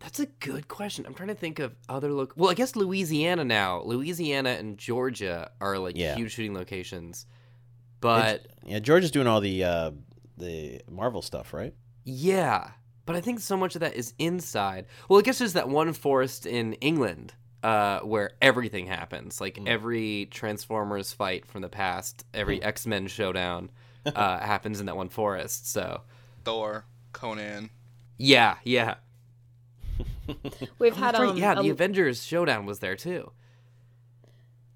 That's 0.00 0.18
a 0.18 0.26
good 0.26 0.66
question. 0.68 1.04
I'm 1.06 1.14
trying 1.14 1.28
to 1.28 1.34
think 1.34 1.58
of 1.58 1.74
other 1.88 2.10
look. 2.12 2.32
Well, 2.36 2.50
I 2.50 2.54
guess 2.54 2.74
Louisiana 2.74 3.44
now. 3.44 3.82
Louisiana 3.82 4.50
and 4.50 4.76
Georgia 4.78 5.50
are 5.60 5.78
like 5.78 5.96
Yeah. 5.96 6.14
huge 6.16 6.32
shooting 6.32 6.54
locations. 6.54 7.26
But 8.00 8.46
Yeah, 8.64 8.78
Georgia's 8.78 9.10
doing 9.10 9.26
all 9.26 9.40
the 9.40 9.62
uh, 9.64 9.90
the 10.38 10.80
Marvel 10.90 11.22
stuff, 11.22 11.52
right? 11.52 11.74
yeah, 12.04 12.70
but 13.04 13.14
I 13.14 13.20
think 13.20 13.40
so 13.40 13.56
much 13.58 13.74
of 13.74 13.80
that 13.82 13.94
is 13.94 14.14
inside. 14.18 14.86
Well, 15.08 15.18
I 15.18 15.22
guess 15.22 15.38
there's 15.38 15.52
that 15.52 15.68
one 15.68 15.92
forest 15.92 16.46
in 16.46 16.72
England 16.74 17.34
uh, 17.62 18.00
where 18.00 18.30
everything 18.40 18.86
happens. 18.86 19.38
Like 19.38 19.56
Mm. 19.56 19.68
every 19.68 20.28
Transformers 20.30 21.12
fight 21.12 21.44
from 21.46 21.60
the 21.60 21.68
past, 21.68 22.24
Hmm. 22.32 22.40
every 22.40 22.62
X 22.62 22.86
Men 22.86 23.06
showdown 23.06 23.70
uh, 24.06 24.38
happens 24.38 24.80
in 24.80 24.86
that 24.86 24.96
one 24.96 25.10
forest. 25.10 25.70
So 25.70 26.00
Thor, 26.44 26.86
Conan. 27.12 27.68
yeah, 28.16 28.56
yeah. 28.64 28.94
We've 30.78 30.96
had 30.96 31.18
right. 31.18 31.28
um, 31.30 31.36
yeah, 31.36 31.58
a- 31.58 31.62
the 31.62 31.70
Avengers 31.70 32.24
showdown 32.24 32.66
was 32.66 32.78
there 32.80 32.96
too. 32.96 33.30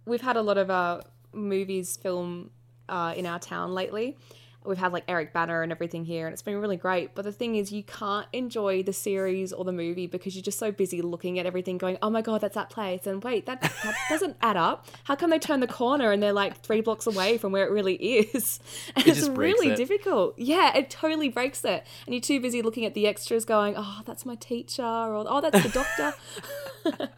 we've 0.07 0.21
had 0.21 0.37
a 0.37 0.43
lot 0.43 0.59
of 0.59 0.71
uh, 0.71 1.01
movies 1.33 1.97
film 1.97 2.51
uh, 2.89 3.15
in 3.17 3.27
our 3.27 3.39
town 3.39 3.73
lately. 3.75 4.17
We've 4.65 4.79
had 4.79 4.93
like 4.93 5.05
Eric 5.09 5.33
Bana 5.33 5.61
and 5.61 5.71
everything 5.71 6.05
here, 6.05 6.27
and 6.27 6.33
it's 6.33 6.43
been 6.43 6.57
really 6.57 6.77
great. 6.77 7.15
But 7.15 7.25
the 7.25 7.33
thing 7.33 7.57
is, 7.57 7.71
you 7.71 7.83
can't 7.83 8.27
enjoy 8.33 8.83
the 8.83 8.93
series 8.93 9.53
or 9.53 9.65
the 9.65 9.73
movie 9.73 10.07
because 10.07 10.35
you're 10.35 10.43
just 10.43 10.59
so 10.59 10.73
busy 10.73 11.03
looking 11.03 11.39
at 11.39 11.47
everything, 11.47 11.77
going, 11.79 11.99
"Oh 12.01 12.09
my 12.11 12.23
god, 12.23 12.41
that's 12.41 12.55
that 12.55 12.71
place!" 12.71 13.07
And 13.07 13.23
wait, 13.23 13.47
that 13.47 13.61
that 13.61 13.95
doesn't 14.09 14.37
add 14.41 14.57
up. 14.57 14.87
How 15.05 15.17
come 15.17 15.31
they 15.31 15.39
turn 15.39 15.61
the 15.61 15.67
corner 15.67 16.13
and 16.13 16.23
they're 16.23 16.33
like 16.33 16.57
three 16.63 16.81
blocks 16.81 17.07
away 17.07 17.37
from 17.39 17.53
where 17.53 17.67
it 17.67 17.71
really 17.71 17.95
is? 17.95 18.61
And 18.97 19.07
It 19.07 19.19
it's 19.19 19.29
really 19.29 19.71
it. 19.71 19.77
difficult. 19.77 20.39
Yeah, 20.39 20.77
it 20.77 20.89
totally 20.91 21.29
breaks 21.29 21.65
it. 21.65 21.85
And 22.07 22.15
you're 22.15 22.21
too 22.23 22.41
busy 22.41 22.63
looking 22.63 22.85
at 22.85 22.95
the 22.95 23.07
extras, 23.07 23.45
going, 23.45 23.75
"Oh, 23.77 24.01
that's 24.07 24.25
my 24.25 24.35
teacher," 24.37 24.83
or 24.83 25.25
"Oh, 25.29 25.41
that's 25.41 25.63
the 25.63 25.69
doctor." 25.69 26.15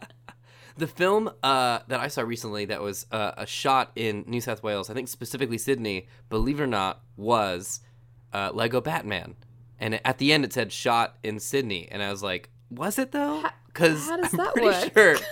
The 0.77 0.87
film 0.87 1.31
uh, 1.41 1.79
that 1.87 1.99
I 1.99 2.07
saw 2.07 2.21
recently 2.21 2.65
that 2.65 2.81
was 2.81 3.05
uh, 3.11 3.31
a 3.37 3.45
shot 3.47 3.91
in 3.95 4.23
New 4.27 4.41
South 4.41 4.61
Wales, 4.61 4.89
I 4.89 4.93
think 4.93 5.07
specifically 5.07 5.57
Sydney, 5.57 6.07
believe 6.29 6.59
it 6.59 6.63
or 6.63 6.67
not, 6.67 7.01
was 7.15 7.79
uh, 8.31 8.51
Lego 8.53 8.79
Batman. 8.79 9.35
And 9.79 9.99
at 10.05 10.17
the 10.19 10.31
end 10.33 10.45
it 10.45 10.53
said 10.53 10.71
shot 10.71 11.17
in 11.23 11.39
Sydney. 11.39 11.87
And 11.91 12.03
I 12.03 12.11
was 12.11 12.21
like, 12.21 12.49
was 12.69 12.99
it 12.99 13.11
though? 13.11 13.43
Because 13.67 14.07
how 14.07 14.17
does 14.17 14.33
I'm 14.33 14.37
that 14.37 14.53
pretty 14.53 14.67
work? 14.67 14.93
sure. 14.93 15.15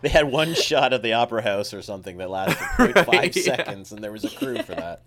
They 0.00 0.08
had 0.08 0.32
one 0.32 0.54
shot 0.54 0.92
at 0.92 1.02
the 1.04 1.12
opera 1.12 1.42
house 1.42 1.72
or 1.72 1.80
something 1.80 2.16
that 2.18 2.28
lasted 2.28 2.66
Right, 2.96 3.06
five 3.06 3.36
yeah. 3.36 3.42
seconds, 3.42 3.92
and 3.92 4.02
there 4.02 4.10
was 4.10 4.24
a 4.24 4.30
crew 4.30 4.60
for 4.60 4.74
that. 4.74 5.04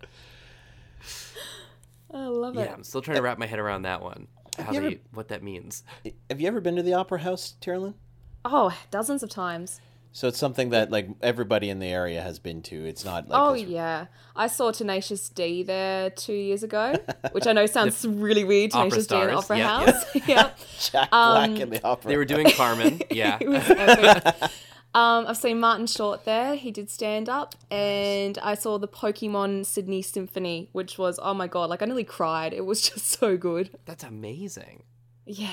I 2.13 2.27
love 2.27 2.55
it. 2.57 2.61
Yeah, 2.61 2.73
I'm 2.73 2.83
still 2.85 3.01
trying 3.01 3.17
to 3.17 3.21
wrap 3.21 3.37
my 3.37 3.45
head 3.45 3.59
around 3.59 3.81
that 3.81 4.01
one. 4.01 4.27
How 4.57 4.71
you 4.71 4.79
they, 4.79 4.87
ever- 4.87 4.95
what 5.11 5.27
that 5.27 5.43
means. 5.43 5.83
Have 6.29 6.39
you 6.39 6.47
ever 6.47 6.61
been 6.61 6.77
to 6.77 6.81
the 6.81 6.93
opera 6.93 7.19
house, 7.19 7.55
Tyrolin? 7.59 7.95
Oh, 8.45 8.77
dozens 8.91 9.23
of 9.23 9.29
times. 9.29 9.81
So 10.11 10.29
it's 10.29 10.37
something 10.37 10.69
that 10.69 10.91
like 10.91 11.09
everybody 11.21 11.69
in 11.69 11.79
the 11.79 11.87
area 11.87 12.21
has 12.21 12.39
been 12.39 12.61
to. 12.63 12.85
It's 12.85 13.03
not 13.03 13.27
like 13.27 13.37
oh 13.37 13.51
this- 13.53 13.63
yeah, 13.63 14.05
I 14.33 14.47
saw 14.47 14.71
Tenacious 14.71 15.27
D 15.27 15.61
there 15.63 16.09
two 16.09 16.31
years 16.31 16.63
ago, 16.63 16.95
which 17.33 17.47
I 17.47 17.51
know 17.51 17.65
sounds 17.65 18.05
really 18.07 18.45
weird. 18.45 18.73
Opera 18.73 18.91
Tenacious 18.91 19.07
D 19.07 19.15
in 19.15 19.27
the 19.27 19.41
stars, 19.41 19.43
Opera 19.43 19.57
yeah, 19.57 19.85
House. 19.91 20.15
yeah, 20.27 20.49
Jack 20.79 21.09
Um, 21.11 21.49
Black 21.51 21.59
in 21.59 21.69
the 21.69 21.83
opera. 21.85 22.07
They 22.07 22.15
were 22.17 22.23
doing 22.23 22.49
Carmen. 22.51 23.01
Yeah. 23.11 23.39
it 23.41 23.49
was. 23.49 24.51
Um, 24.93 25.27
I've 25.27 25.35
seen 25.35 25.59
Martin 25.59 25.87
Short 25.87 26.23
there. 26.23 26.55
He 26.55 26.71
did 26.71 26.89
stand 26.89 27.27
up, 27.27 27.53
and 27.69 28.37
I 28.37 28.55
saw 28.55 28.77
the 28.77 28.87
Pokemon 28.87 29.65
Sydney 29.65 30.01
Symphony, 30.01 30.69
which 30.71 30.97
was 30.97 31.19
oh 31.21 31.33
my 31.33 31.47
god, 31.47 31.69
like 31.69 31.81
I 31.81 31.85
nearly 31.85 32.05
cried. 32.05 32.53
It 32.53 32.65
was 32.65 32.81
just 32.89 33.05
so 33.07 33.35
good. 33.35 33.71
That's 33.83 34.05
amazing. 34.05 34.83
Yeah, 35.25 35.49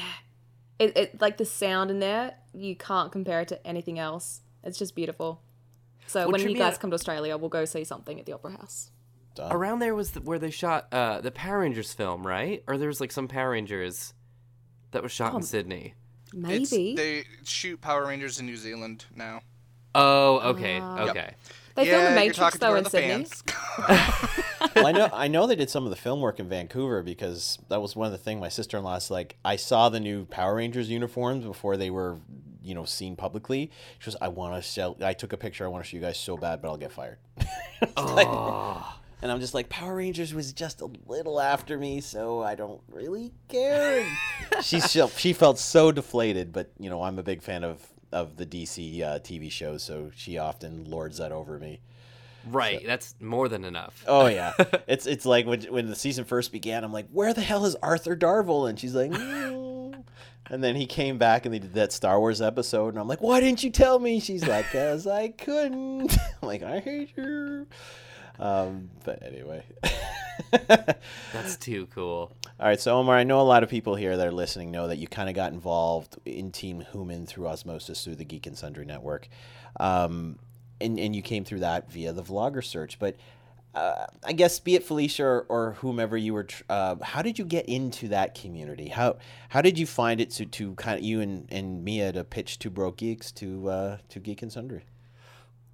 it, 0.79 0.97
it 0.97 1.21
like 1.21 1.37
the 1.39 1.45
sound 1.45 1.91
in 1.91 1.99
there, 2.01 2.35
you 2.53 2.75
can't 2.77 3.11
compare 3.13 3.41
it 3.41 3.49
to 3.49 3.67
anything 3.67 3.99
else. 3.99 4.41
It's 4.65 4.79
just 4.79 4.95
beautiful. 4.95 5.43
So 6.07 6.21
What 6.27 6.33
when 6.33 6.41
tripped 6.41 6.53
you 6.53 6.59
guys 6.59 6.75
out- 6.75 6.81
come 6.81 6.91
to 6.91 6.95
Australia, 6.95 7.37
we'll 7.37 7.49
go 7.49 7.65
see 7.65 7.85
something 7.85 8.19
at 8.21 8.27
the 8.27 8.33
Opera 8.33 8.53
House. 8.53 8.91
Done. 9.35 9.51
Around 9.53 9.79
there 9.79 9.95
was 9.95 10.11
the, 10.11 10.21
where 10.21 10.39
they 10.39 10.51
shot 10.51 10.89
uh, 10.93 11.21
the 11.23 11.31
Power 11.31 11.61
Rangers 11.61 11.93
film, 11.95 12.27
right? 12.27 12.63
Or 12.67 12.77
there 12.77 12.89
was 12.89 13.01
like 13.01 13.11
some 13.13 13.29
Power 13.29 13.51
Rangers 13.51 14.13
that 14.91 15.03
was 15.03 15.11
shot 15.13 15.33
Oh, 15.33 15.39
in 15.39 15.43
Sydney. 15.43 15.95
Maybe. 16.35 16.63
It's, 16.93 16.97
they 17.01 17.25
shoot 17.45 17.81
Power 17.81 18.07
Rangers 18.07 18.39
in 18.41 18.47
New 18.47 18.57
Zealand 18.57 19.07
now. 19.15 19.41
Oh, 19.95 20.39
okay, 20.51 20.79
Ah. 20.83 21.09
okay. 21.11 21.35
They 21.75 21.87
yeah, 21.87 21.93
filmed 21.93 22.07
the 22.09 22.21
Matrix 22.21 22.59
though 22.59 22.75
in 22.75 22.85
the 22.85 22.91
Sydney. 22.91 23.27
well, 24.75 24.87
I 24.87 24.93
know 24.93 25.09
I 25.13 25.29
know 25.29 25.47
they 25.47 25.57
did 25.57 25.71
some 25.71 25.85
of 25.85 25.91
the 25.91 25.97
film 25.97 26.21
work 26.21 26.41
in 26.41 26.49
Vancouver 26.49 27.03
because 27.03 27.59
that 27.69 27.81
was 27.81 27.97
one 27.97 28.07
of 28.07 28.13
the 28.13 28.19
things 28.19 28.41
my 28.41 28.49
sister 28.49 28.77
in 28.79 28.85
law's 28.85 29.11
like. 29.11 29.37
I 29.45 29.57
saw 29.57 29.89
the 29.89 30.01
new 30.01 30.25
Power 30.27 30.57
Rangers 30.57 30.89
uniforms 30.89 31.45
before 31.45 31.77
they 31.77 31.91
were, 31.91 32.19
you 32.63 32.75
know, 32.75 32.85
seen 32.85 33.17
publicly. 33.17 33.71
She 33.99 34.07
goes, 34.11 34.17
"I 34.21 34.29
want 34.29 34.55
to 34.55 34.69
sell." 34.69 34.97
I 35.03 35.13
took 35.13 35.33
a 35.33 35.37
picture. 35.37 35.65
I 35.65 35.69
want 35.69 35.85
to 35.85 35.91
show 35.91 35.97
you 35.97 36.03
guys 36.03 36.19
so 36.19 36.37
bad, 36.37 36.63
but 36.63 36.69
I'll 36.69 36.77
get 36.77 36.93
fired. 36.93 37.19
Oh. 37.97 38.99
And 39.23 39.31
I'm 39.31 39.39
just 39.39 39.55
like, 39.55 39.69
Power 39.69 39.97
Rangers 39.97 40.35
was 40.35 40.53
just 40.53 40.81
a 40.81 40.91
little 41.07 41.41
after 41.41 41.79
me, 41.79 42.01
so 42.01 42.43
I 42.43 42.57
don't 42.57 42.81
really 42.91 43.33
care. 43.49 44.05
She 44.63 44.81
she 44.81 45.05
she 45.17 45.33
felt 45.33 45.59
so 45.59 45.91
deflated, 45.91 46.53
but 46.53 46.71
you 46.79 46.91
know, 46.91 47.03
I'm 47.03 47.19
a 47.19 47.23
big 47.23 47.43
fan 47.43 47.65
of 47.65 47.81
of 48.13 48.37
the 48.37 48.47
DC 48.47 49.03
uh, 49.03 49.19
TV 49.21 49.51
shows, 49.51 49.83
so 49.83 50.11
she 50.15 50.39
often 50.39 50.85
lords 50.85 51.19
that 51.19 51.33
over 51.33 51.59
me. 51.59 51.81
Right, 52.51 52.85
that's 52.85 53.15
more 53.21 53.49
than 53.49 53.65
enough. 53.65 54.05
Oh 54.07 54.27
yeah, 54.27 54.53
it's 54.87 55.07
it's 55.07 55.25
like 55.27 55.47
when 55.47 55.63
when 55.63 55.89
the 55.89 55.97
season 55.97 56.25
first 56.25 56.53
began, 56.53 56.85
I'm 56.85 56.93
like, 56.93 57.09
where 57.13 57.33
the 57.35 57.41
hell 57.41 57.65
is 57.65 57.77
Arthur 57.77 58.17
Darvill? 58.17 58.69
And 58.69 58.79
she's 58.79 58.95
like, 58.95 59.11
"Mm." 59.11 59.63
and 60.51 60.63
then 60.63 60.77
he 60.77 60.87
came 60.87 61.19
back 61.19 61.47
and 61.47 61.55
they 61.55 61.59
did 61.59 61.75
that 61.75 61.93
Star 61.93 62.19
Wars 62.19 62.43
episode, 62.43 62.89
and 62.89 62.99
I'm 62.99 63.09
like, 63.09 63.23
why 63.23 63.41
didn't 63.41 63.63
you 63.63 63.71
tell 63.71 63.99
me? 63.99 64.21
She's 64.21 64.47
like, 64.47 64.71
cause 64.71 65.07
I 65.07 65.29
couldn't. 65.29 66.13
I'm 66.43 66.49
like, 66.49 66.63
I 66.63 66.81
hate 66.81 67.11
you. 67.17 67.67
Um, 68.39 68.91
but 69.05 69.23
anyway. 69.23 69.65
That's 71.33 71.57
too 71.57 71.87
cool. 71.95 72.33
All 72.61 72.67
right, 72.67 72.81
so 72.81 72.99
Omar, 72.99 73.17
I 73.17 73.25
know 73.25 73.41
a 73.41 73.43
lot 73.43 73.63
of 73.63 73.71
people 73.71 73.95
here 73.95 74.17
that 74.17 74.27
are 74.27 74.33
listening 74.33 74.71
know 74.71 74.89
that 74.89 74.99
you 74.99 75.07
kind 75.07 75.29
of 75.29 75.35
got 75.35 75.53
involved 75.53 76.19
in 76.25 76.51
Team 76.51 76.85
Human 76.93 77.27
through 77.27 77.47
osmosis 77.47 78.05
through 78.05 78.17
the 78.17 78.25
Geek 78.25 78.47
and 78.47 78.57
Sundry 78.57 78.85
Network, 78.85 79.29
um, 79.81 80.39
and 80.83 80.99
and 80.99 81.15
you 81.17 81.23
came 81.23 81.45
through 81.45 81.61
that 81.61 81.91
via 81.91 82.13
the 82.13 82.23
Vlogger 82.23 82.65
search. 82.65 82.99
But 82.99 83.17
uh, 83.75 84.07
I 84.23 84.33
guess, 84.33 84.61
be 84.61 84.75
it 84.75 84.85
Felicia 84.85 85.25
or, 85.25 85.47
or 85.49 85.73
whomever 85.81 86.17
you 86.17 86.35
were, 86.35 86.45
tr- 86.45 86.63
uh, 86.69 86.97
how 87.03 87.23
did 87.23 87.39
you 87.39 87.45
get 87.47 87.67
into 87.67 88.09
that 88.09 88.35
community? 88.35 88.89
How 88.89 89.17
how 89.49 89.63
did 89.63 89.79
you 89.79 89.87
find 89.87 90.21
it 90.21 90.31
to, 90.33 90.45
to 90.47 90.75
kind 90.75 90.99
of 90.99 91.05
you 91.05 91.21
and, 91.21 91.47
and 91.51 91.83
Mia 91.83 92.13
to 92.13 92.23
pitch 92.25 92.59
Two 92.59 92.69
Broke 92.71 92.99
Geeks 92.99 93.33
to 93.33 93.69
uh, 93.71 93.97
to 94.11 94.21
Geek 94.21 94.43
and 94.43 94.53
Sundry? 94.53 94.85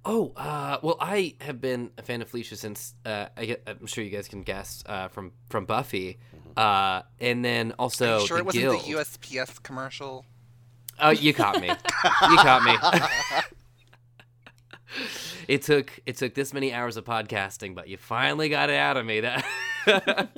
Oh, 0.05 0.31
uh, 0.37 0.77
well, 0.81 0.95
I 1.01 1.35
have 1.41 1.59
been 1.59 1.91
a 1.97 2.01
fan 2.01 2.21
of 2.21 2.29
Felicia 2.29 2.55
since 2.55 2.95
uh, 3.05 3.25
I, 3.35 3.57
I'm 3.67 3.85
sure 3.85 4.01
you 4.01 4.09
guys 4.09 4.29
can 4.29 4.43
guess 4.43 4.81
uh, 4.85 5.09
from 5.09 5.33
from 5.49 5.65
Buffy, 5.65 6.19
uh, 6.55 7.01
and 7.19 7.43
then 7.43 7.73
also 7.77 8.15
Are 8.15 8.19
you 8.21 8.27
sure 8.27 8.37
the 8.37 8.41
it 8.41 8.45
wasn't 8.45 8.63
Guild. 8.63 8.85
the 8.85 8.93
USPS 8.93 9.61
commercial? 9.61 10.25
Oh, 11.01 11.09
you 11.09 11.33
caught 11.33 11.61
me. 11.61 11.67
You 11.67 11.75
caught 12.37 12.63
me. 12.63 12.77
it 15.47 15.61
took 15.63 15.99
it 16.05 16.17
took 16.17 16.33
this 16.33 16.53
many 16.53 16.73
hours 16.73 16.97
of 16.97 17.05
podcasting, 17.05 17.75
but 17.75 17.87
you 17.87 17.97
finally 17.97 18.49
got 18.49 18.69
it 18.69 18.75
out 18.75 18.97
of 18.97 19.05
Mia. 19.05 19.43
That 19.85 20.29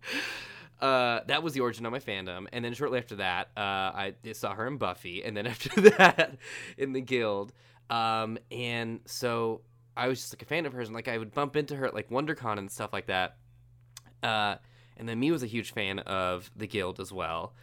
uh, 0.80 1.20
that 1.26 1.42
was 1.42 1.54
the 1.54 1.60
origin 1.60 1.86
of 1.86 1.92
my 1.92 1.98
fandom, 1.98 2.46
and 2.52 2.64
then 2.64 2.74
shortly 2.74 2.98
after 2.98 3.16
that, 3.16 3.48
uh, 3.56 3.60
I 3.60 4.14
saw 4.32 4.54
her 4.54 4.66
in 4.66 4.76
Buffy, 4.76 5.24
and 5.24 5.36
then 5.36 5.46
after 5.46 5.80
that, 5.82 6.36
in 6.76 6.92
the 6.92 7.00
Guild. 7.00 7.52
Um, 7.88 8.38
and 8.50 9.00
so 9.06 9.60
I 9.96 10.08
was 10.08 10.20
just 10.20 10.34
like 10.34 10.42
a 10.42 10.46
fan 10.46 10.66
of 10.66 10.72
hers, 10.72 10.88
and 10.88 10.94
like 10.94 11.08
I 11.08 11.18
would 11.18 11.32
bump 11.32 11.56
into 11.56 11.76
her 11.76 11.86
at 11.86 11.94
like 11.94 12.10
WonderCon 12.10 12.58
and 12.58 12.70
stuff 12.70 12.92
like 12.92 13.06
that. 13.06 13.36
Uh, 14.22 14.56
and 14.96 15.08
then 15.08 15.20
me 15.20 15.30
was 15.30 15.42
a 15.42 15.46
huge 15.46 15.72
fan 15.72 15.98
of 16.00 16.50
the 16.56 16.66
Guild 16.66 17.00
as 17.00 17.12
well. 17.12 17.54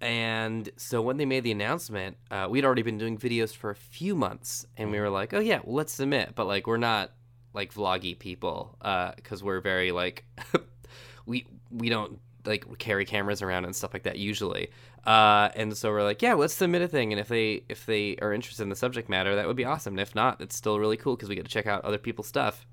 And 0.00 0.70
so 0.76 1.02
when 1.02 1.18
they 1.18 1.26
made 1.26 1.44
the 1.44 1.52
announcement, 1.52 2.16
uh, 2.30 2.46
we'd 2.48 2.64
already 2.64 2.82
been 2.82 2.96
doing 2.96 3.18
videos 3.18 3.54
for 3.54 3.70
a 3.70 3.74
few 3.74 4.14
months, 4.14 4.66
and 4.76 4.90
we 4.90 4.98
were 4.98 5.10
like, 5.10 5.34
"Oh 5.34 5.40
yeah, 5.40 5.60
well 5.62 5.76
let's 5.76 5.92
submit." 5.92 6.34
But 6.34 6.46
like, 6.46 6.66
we're 6.66 6.78
not 6.78 7.12
like 7.52 7.74
vloggy 7.74 8.18
people 8.18 8.76
because 9.16 9.42
uh, 9.42 9.44
we're 9.44 9.60
very 9.60 9.92
like 9.92 10.24
we 11.26 11.46
we 11.70 11.88
don't 11.88 12.18
like 12.46 12.78
carry 12.78 13.04
cameras 13.04 13.42
around 13.42 13.64
and 13.64 13.76
stuff 13.76 13.92
like 13.92 14.04
that 14.04 14.18
usually. 14.18 14.70
Uh, 15.04 15.50
and 15.54 15.76
so 15.76 15.90
we're 15.90 16.02
like, 16.02 16.22
"Yeah, 16.22 16.34
let's 16.34 16.54
submit 16.54 16.82
a 16.82 16.88
thing." 16.88 17.12
And 17.12 17.20
if 17.20 17.28
they 17.28 17.64
if 17.68 17.84
they 17.84 18.16
are 18.22 18.32
interested 18.32 18.62
in 18.62 18.70
the 18.70 18.76
subject 18.76 19.08
matter, 19.08 19.34
that 19.36 19.46
would 19.46 19.56
be 19.56 19.64
awesome. 19.64 19.94
And 19.94 20.00
if 20.00 20.14
not, 20.14 20.40
it's 20.40 20.56
still 20.56 20.78
really 20.78 20.96
cool 20.96 21.16
because 21.16 21.28
we 21.28 21.34
get 21.34 21.44
to 21.44 21.50
check 21.50 21.66
out 21.66 21.84
other 21.84 21.98
people's 21.98 22.26
stuff. 22.26 22.66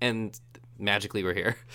And 0.00 0.38
magically, 0.78 1.22
we're 1.22 1.34
here. 1.34 1.56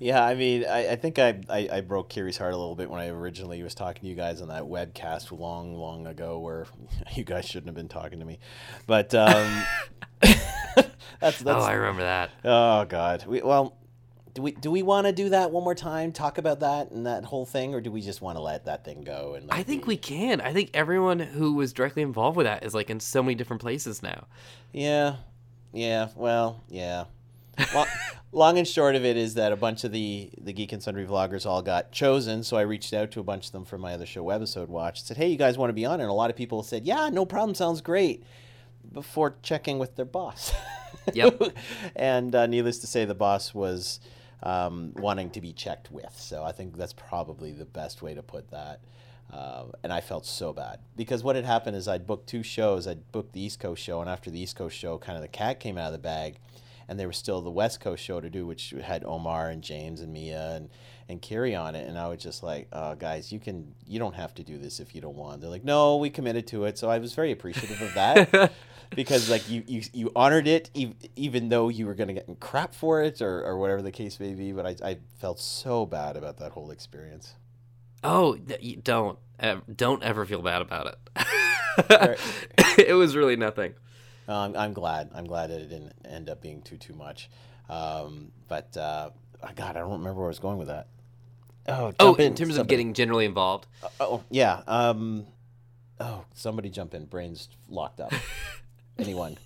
Yeah, 0.00 0.24
I 0.24 0.34
mean, 0.34 0.64
I, 0.64 0.92
I 0.92 0.96
think 0.96 1.18
I, 1.18 1.42
I, 1.50 1.68
I 1.70 1.80
broke 1.82 2.08
Kiri's 2.08 2.38
heart 2.38 2.54
a 2.54 2.56
little 2.56 2.74
bit 2.74 2.88
when 2.88 3.02
I 3.02 3.08
originally 3.08 3.62
was 3.62 3.74
talking 3.74 4.00
to 4.00 4.08
you 4.08 4.14
guys 4.14 4.40
on 4.40 4.48
that 4.48 4.62
webcast 4.62 5.38
long, 5.38 5.74
long 5.74 6.06
ago, 6.06 6.38
where 6.38 6.66
you 7.14 7.22
guys 7.22 7.44
shouldn't 7.44 7.66
have 7.66 7.74
been 7.74 7.88
talking 7.88 8.18
to 8.18 8.24
me, 8.24 8.38
but 8.86 9.14
um, 9.14 9.62
that's, 10.22 10.40
that's 11.20 11.44
oh, 11.44 11.60
I 11.60 11.74
remember 11.74 12.00
that. 12.00 12.30
Oh 12.46 12.86
God, 12.86 13.26
we 13.26 13.42
well, 13.42 13.76
do 14.32 14.40
we 14.40 14.52
do 14.52 14.70
we 14.70 14.82
want 14.82 15.06
to 15.06 15.12
do 15.12 15.28
that 15.28 15.50
one 15.50 15.64
more 15.64 15.74
time? 15.74 16.12
Talk 16.12 16.38
about 16.38 16.60
that 16.60 16.92
and 16.92 17.04
that 17.04 17.26
whole 17.26 17.44
thing, 17.44 17.74
or 17.74 17.82
do 17.82 17.92
we 17.92 18.00
just 18.00 18.22
want 18.22 18.38
to 18.38 18.42
let 18.42 18.64
that 18.64 18.86
thing 18.86 19.04
go? 19.04 19.34
And 19.34 19.50
I 19.50 19.62
think 19.62 19.86
we 19.86 19.98
can. 19.98 20.40
I 20.40 20.54
think 20.54 20.70
everyone 20.72 21.18
who 21.18 21.52
was 21.52 21.74
directly 21.74 22.00
involved 22.00 22.38
with 22.38 22.46
that 22.46 22.64
is 22.64 22.72
like 22.72 22.88
in 22.88 23.00
so 23.00 23.22
many 23.22 23.34
different 23.34 23.60
places 23.60 24.02
now. 24.02 24.28
Yeah, 24.72 25.16
yeah. 25.74 26.08
Well, 26.16 26.64
yeah 26.70 27.04
long, 27.74 27.86
long, 28.32 28.58
and 28.58 28.66
short 28.66 28.94
of 28.94 29.04
it 29.04 29.16
is 29.16 29.34
that 29.34 29.52
a 29.52 29.56
bunch 29.56 29.84
of 29.84 29.92
the 29.92 30.30
the 30.40 30.52
Geek 30.52 30.72
and 30.72 30.82
Sundry 30.82 31.06
vloggers 31.06 31.46
all 31.46 31.62
got 31.62 31.92
chosen. 31.92 32.42
So 32.42 32.56
I 32.56 32.62
reached 32.62 32.92
out 32.92 33.10
to 33.12 33.20
a 33.20 33.24
bunch 33.24 33.46
of 33.46 33.52
them 33.52 33.64
for 33.64 33.78
my 33.78 33.94
other 33.94 34.06
show, 34.06 34.24
Webisode 34.24 34.68
Watch. 34.68 35.00
And 35.00 35.06
said, 35.06 35.16
"Hey, 35.16 35.28
you 35.28 35.36
guys 35.36 35.58
want 35.58 35.70
to 35.70 35.74
be 35.74 35.84
on?" 35.84 36.00
And 36.00 36.08
a 36.08 36.12
lot 36.14 36.30
of 36.30 36.36
people 36.36 36.62
said, 36.62 36.86
"Yeah, 36.86 37.08
no 37.10 37.24
problem. 37.24 37.54
Sounds 37.54 37.80
great." 37.80 38.24
Before 38.92 39.36
checking 39.42 39.78
with 39.78 39.96
their 39.96 40.06
boss. 40.06 40.52
Yep. 41.14 41.56
and 41.96 42.34
uh, 42.34 42.46
needless 42.46 42.78
to 42.80 42.86
say, 42.86 43.04
the 43.04 43.14
boss 43.14 43.54
was 43.54 44.00
um, 44.42 44.92
wanting 44.96 45.30
to 45.30 45.40
be 45.40 45.52
checked 45.52 45.90
with. 45.90 46.14
So 46.16 46.42
I 46.44 46.52
think 46.52 46.76
that's 46.76 46.92
probably 46.92 47.52
the 47.52 47.64
best 47.64 48.02
way 48.02 48.14
to 48.14 48.22
put 48.22 48.50
that. 48.50 48.80
Uh, 49.32 49.66
and 49.84 49.92
I 49.92 50.00
felt 50.00 50.26
so 50.26 50.52
bad 50.52 50.80
because 50.96 51.22
what 51.22 51.36
had 51.36 51.44
happened 51.44 51.76
is 51.76 51.86
I'd 51.86 52.06
booked 52.06 52.28
two 52.28 52.42
shows. 52.42 52.88
I'd 52.88 53.12
booked 53.12 53.32
the 53.32 53.40
East 53.40 53.60
Coast 53.60 53.80
show, 53.82 54.00
and 54.00 54.10
after 54.10 54.28
the 54.30 54.40
East 54.40 54.56
Coast 54.56 54.76
show, 54.76 54.98
kind 54.98 55.16
of 55.16 55.22
the 55.22 55.28
cat 55.28 55.60
came 55.60 55.78
out 55.78 55.86
of 55.86 55.92
the 55.92 55.98
bag 55.98 56.38
and 56.90 56.98
there 56.98 57.06
was 57.06 57.16
still 57.16 57.40
the 57.40 57.50
West 57.52 57.78
Coast 57.78 58.02
show 58.02 58.20
to 58.20 58.28
do, 58.28 58.44
which 58.44 58.74
had 58.82 59.04
Omar 59.04 59.48
and 59.48 59.62
James 59.62 60.00
and 60.00 60.12
Mia 60.12 60.56
and 60.56 60.68
and 61.08 61.22
Kiri 61.22 61.54
on 61.54 61.76
it. 61.76 61.88
And 61.88 61.96
I 61.96 62.08
was 62.08 62.20
just 62.20 62.42
like, 62.42 62.66
oh, 62.72 62.96
guys, 62.96 63.30
you 63.30 63.38
can 63.38 63.76
you 63.86 64.00
don't 64.00 64.16
have 64.16 64.34
to 64.34 64.42
do 64.42 64.58
this 64.58 64.80
if 64.80 64.92
you 64.92 65.00
don't 65.00 65.14
want. 65.14 65.40
They're 65.40 65.50
like, 65.50 65.64
no, 65.64 65.98
we 65.98 66.10
committed 66.10 66.48
to 66.48 66.64
it. 66.64 66.78
So 66.78 66.90
I 66.90 66.98
was 66.98 67.14
very 67.14 67.30
appreciative 67.30 67.80
of 67.80 67.94
that. 67.94 68.52
because 68.96 69.30
like 69.30 69.48
you, 69.48 69.62
you 69.68 69.82
you 69.92 70.10
honored 70.16 70.48
it 70.48 70.68
even 71.14 71.48
though 71.48 71.68
you 71.68 71.86
were 71.86 71.94
going 71.94 72.08
to 72.08 72.14
get 72.14 72.40
crap 72.40 72.74
for 72.74 73.00
it 73.04 73.22
or, 73.22 73.44
or 73.44 73.56
whatever 73.56 73.82
the 73.82 73.92
case 73.92 74.18
may 74.18 74.34
be 74.34 74.50
but 74.50 74.66
I, 74.66 74.74
I 74.84 74.98
felt 75.20 75.38
so 75.38 75.86
bad 75.86 76.16
about 76.16 76.38
that 76.38 76.50
whole 76.50 76.72
experience 76.72 77.36
oh 78.02 78.36
don't 78.82 79.16
don't 79.76 80.02
ever 80.02 80.26
feel 80.26 80.42
bad 80.42 80.60
about 80.60 80.88
it 80.88 82.18
it 82.78 82.94
was 82.94 83.14
really 83.14 83.36
nothing 83.36 83.74
I'm, 84.28 84.56
I'm 84.56 84.72
glad. 84.72 85.10
I'm 85.14 85.26
glad 85.26 85.50
that 85.50 85.60
it 85.60 85.68
didn't 85.68 85.92
end 86.04 86.28
up 86.28 86.40
being 86.40 86.62
too 86.62 86.76
too 86.76 86.94
much. 86.94 87.30
Um, 87.68 88.32
but 88.48 88.76
uh, 88.76 89.10
God, 89.54 89.76
I 89.76 89.80
don't 89.80 89.90
remember 89.90 90.14
where 90.14 90.26
I 90.26 90.28
was 90.28 90.38
going 90.38 90.58
with 90.58 90.68
that. 90.68 90.88
Oh, 91.68 91.92
oh, 92.00 92.14
in, 92.14 92.26
in 92.26 92.34
terms 92.34 92.54
somebody. 92.54 92.60
of 92.60 92.66
getting 92.68 92.94
generally 92.94 93.24
involved. 93.24 93.66
Uh, 93.82 93.88
oh, 94.00 94.24
yeah. 94.30 94.62
Um, 94.66 95.26
oh, 96.00 96.24
somebody 96.34 96.70
jump 96.70 96.94
in. 96.94 97.04
Brains 97.04 97.48
locked 97.68 98.00
up. 98.00 98.12
Anyone? 98.98 99.38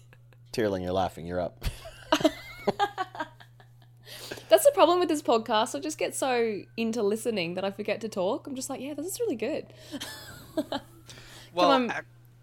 Tyrolin, 0.53 0.83
you're 0.83 0.93
laughing. 0.93 1.27
You're 1.27 1.41
up. 1.41 1.65
That's 4.49 4.65
the 4.65 4.73
problem 4.73 5.01
with 5.01 5.09
this 5.09 5.23
podcast. 5.23 5.75
I 5.75 5.81
just 5.81 5.99
get 5.99 6.15
so 6.15 6.61
into 6.77 7.03
listening 7.03 7.55
that 7.55 7.65
I 7.65 7.71
forget 7.71 8.01
to 8.03 8.09
talk. 8.09 8.47
I'm 8.47 8.55
just 8.55 8.71
like, 8.71 8.81
yeah, 8.81 8.95
this 8.95 9.07
is 9.07 9.19
really 9.21 9.37
good. 9.37 9.67
well, 11.53 11.85
ac- 11.85 12.01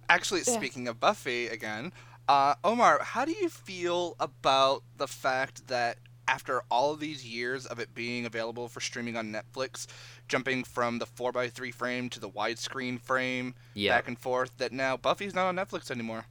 actually, 0.10 0.42
yeah. 0.46 0.54
speaking 0.54 0.88
of 0.90 1.00
Buffy 1.00 1.48
again, 1.48 1.94
uh, 2.28 2.56
Omar, 2.64 3.00
how 3.02 3.26
do 3.26 3.32
you 3.32 3.50
feel 3.50 4.16
about 4.20 4.84
the 4.98 5.08
fact 5.08 5.68
that 5.68 5.98
after 6.28 6.62
all 6.72 6.94
of 6.94 7.00
these 7.00 7.26
years 7.26 7.66
of 7.66 7.80
it 7.80 7.94
being 7.94 8.26
available 8.26 8.68
for 8.68 8.80
streaming 8.80 9.18
on 9.18 9.34
Netflix, 9.34 9.88
jumping 10.28 10.64
from 10.64 11.00
the 11.00 11.06
4x3 11.06 11.74
frame 11.74 12.10
to 12.10 12.20
the 12.20 12.30
widescreen 12.30 13.00
frame, 13.02 13.54
yeah. 13.74 13.98
back 13.98 14.08
and 14.08 14.18
forth, 14.18 14.58
that 14.58 14.72
now 14.72 14.96
Buffy's 14.96 15.36
not 15.36 15.48
on 15.48 15.56
Netflix 15.56 15.92
anymore? 15.92 16.26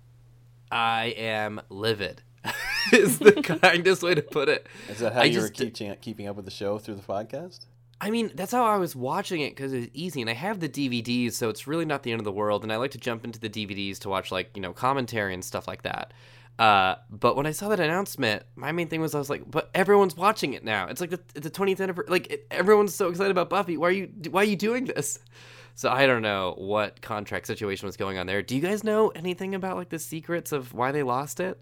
I 0.71 1.15
am 1.17 1.61
livid. 1.69 2.23
is 2.93 3.19
the 3.19 3.33
kindest 3.61 4.03
way 4.03 4.15
to 4.15 4.23
put 4.23 4.49
it. 4.49 4.67
Is 4.89 5.01
that 5.01 5.13
how 5.13 5.21
I 5.21 5.25
you 5.25 5.35
just, 5.35 5.49
were 5.49 5.67
keeping, 5.67 5.95
keeping 6.01 6.27
up 6.27 6.37
with 6.37 6.47
the 6.47 6.51
show 6.51 6.79
through 6.79 6.95
the 6.95 7.03
podcast? 7.03 7.67
I 8.01 8.11
mean, 8.11 8.33
that's 8.35 8.53
how 8.53 8.65
I 8.65 8.77
was 8.79 8.97
watching 8.97 9.43
it 9.43 9.51
because 9.51 9.73
it's 9.73 9.91
easy, 9.93 10.21
and 10.21 10.31
I 10.31 10.33
have 10.35 10.61
the 10.61 10.69
DVDs, 10.69 11.35
so 11.35 11.51
it's 11.51 11.67
really 11.67 11.85
not 11.85 12.03
the 12.03 12.13
end 12.13 12.21
of 12.21 12.25
the 12.25 12.33
world. 12.33 12.63
And 12.63 12.73
I 12.73 12.77
like 12.77 12.93
to 12.93 12.99
jump 12.99 13.25
into 13.25 13.39
the 13.39 13.51
DVDs 13.51 13.99
to 14.01 14.09
watch 14.09 14.33
like 14.33 14.51
you 14.55 14.63
know 14.63 14.73
commentary 14.73 15.35
and 15.35 15.45
stuff 15.45 15.69
like 15.69 15.83
that. 15.83 16.13
Uh, 16.59 16.97
but 17.11 17.37
when 17.37 17.47
I 17.47 17.53
saw 17.53 17.69
that 17.69 17.81
announcement, 17.81 18.43
my 18.57 18.73
main 18.73 18.89
thing 18.89 19.01
was 19.01 19.15
I 19.15 19.19
was 19.19 19.31
like, 19.31 19.51
"But 19.51 19.71
everyone's 19.75 20.17
watching 20.17 20.55
it 20.55 20.65
now. 20.65 20.87
It's 20.89 21.01
like 21.01 21.11
the, 21.11 21.21
the 21.41 21.51
20th 21.51 21.81
anniversary. 21.81 22.11
Like 22.11 22.31
it, 22.31 22.47
everyone's 22.51 22.95
so 22.95 23.09
excited 23.09 23.31
about 23.31 23.51
Buffy. 23.51 23.77
Why 23.77 23.89
are 23.89 23.93
you 23.93 24.11
Why 24.31 24.43
are 24.43 24.45
you 24.45 24.57
doing 24.57 24.87
this?" 24.87 25.19
So 25.77 25.89
I 25.89 26.07
don't 26.07 26.21
know 26.21 26.57
what 26.59 27.01
contract 27.01 27.47
situation 27.47 27.87
was 27.87 27.97
going 27.97 28.19
on 28.19 28.27
there. 28.27 28.43
Do 28.43 28.55
you 28.55 28.61
guys 28.61 28.85
know 28.85 29.09
anything 29.11 29.55
about 29.55 29.77
like 29.77 29.89
the 29.89 29.99
secrets 29.99 30.53
of 30.53 30.75
why 30.75 30.93
they 30.93 31.03
lost 31.03 31.41
it? 31.41 31.59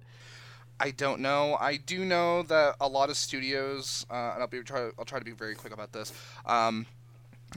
I 0.80 0.90
don't 0.92 1.20
know. 1.20 1.56
I 1.60 1.76
do 1.76 2.04
know 2.04 2.42
that 2.44 2.76
a 2.80 2.88
lot 2.88 3.10
of 3.10 3.16
studios, 3.16 4.06
uh, 4.10 4.32
and 4.34 4.42
I'll 4.42 4.46
be 4.46 4.62
try, 4.62 4.90
I'll 4.98 5.04
try 5.04 5.18
to 5.18 5.24
be 5.24 5.32
very 5.32 5.54
quick 5.54 5.72
about 5.72 5.92
this. 5.92 6.12
Um, 6.46 6.86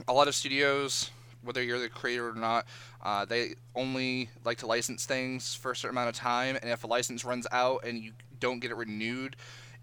a 0.08 0.12
lot 0.12 0.26
of 0.26 0.34
studios, 0.34 1.10
whether 1.42 1.62
you're 1.62 1.78
the 1.78 1.88
creator 1.88 2.28
or 2.28 2.34
not, 2.34 2.66
uh, 3.02 3.24
they 3.24 3.54
only 3.74 4.30
like 4.44 4.58
to 4.58 4.66
license 4.66 5.06
things 5.06 5.54
for 5.54 5.72
a 5.72 5.76
certain 5.76 5.96
amount 5.96 6.08
of 6.08 6.16
time, 6.16 6.56
and 6.60 6.70
if 6.70 6.82
a 6.84 6.86
license 6.86 7.24
runs 7.24 7.46
out 7.52 7.84
and 7.84 7.98
you 7.98 8.12
don't 8.40 8.58
get 8.58 8.70
it 8.70 8.76
renewed 8.76 9.36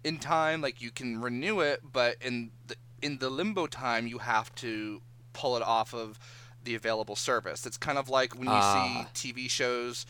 in 0.04 0.18
time, 0.18 0.60
like 0.60 0.80
you 0.82 0.90
can 0.90 1.20
renew 1.20 1.60
it, 1.60 1.80
but 1.92 2.16
in 2.20 2.50
the 2.66 2.76
in 3.02 3.18
the 3.18 3.30
limbo 3.30 3.66
time, 3.66 4.06
you 4.06 4.18
have 4.18 4.54
to 4.56 5.00
pull 5.32 5.56
it 5.56 5.62
off 5.62 5.94
of 5.94 6.18
the 6.64 6.74
available 6.74 7.16
service. 7.16 7.64
It's 7.64 7.78
kind 7.78 7.96
of 7.96 8.10
like 8.10 8.34
when 8.34 8.44
you 8.44 8.54
uh. 8.54 9.04
see 9.14 9.30
TV 9.30 9.50
shows 9.50 10.04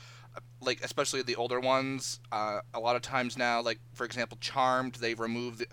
like 0.61 0.81
especially 0.83 1.23
the 1.23 1.37
older 1.37 1.61
ones, 1.61 2.21
uh, 2.33 2.61
a 2.75 2.81
lot 2.81 2.97
of 2.97 3.03
times 3.03 3.39
now, 3.39 3.63
like 3.63 3.79
for 3.95 4.05
example, 4.05 4.39
Charmed, 4.41 4.97
they've 4.97 5.19
removed 5.19 5.65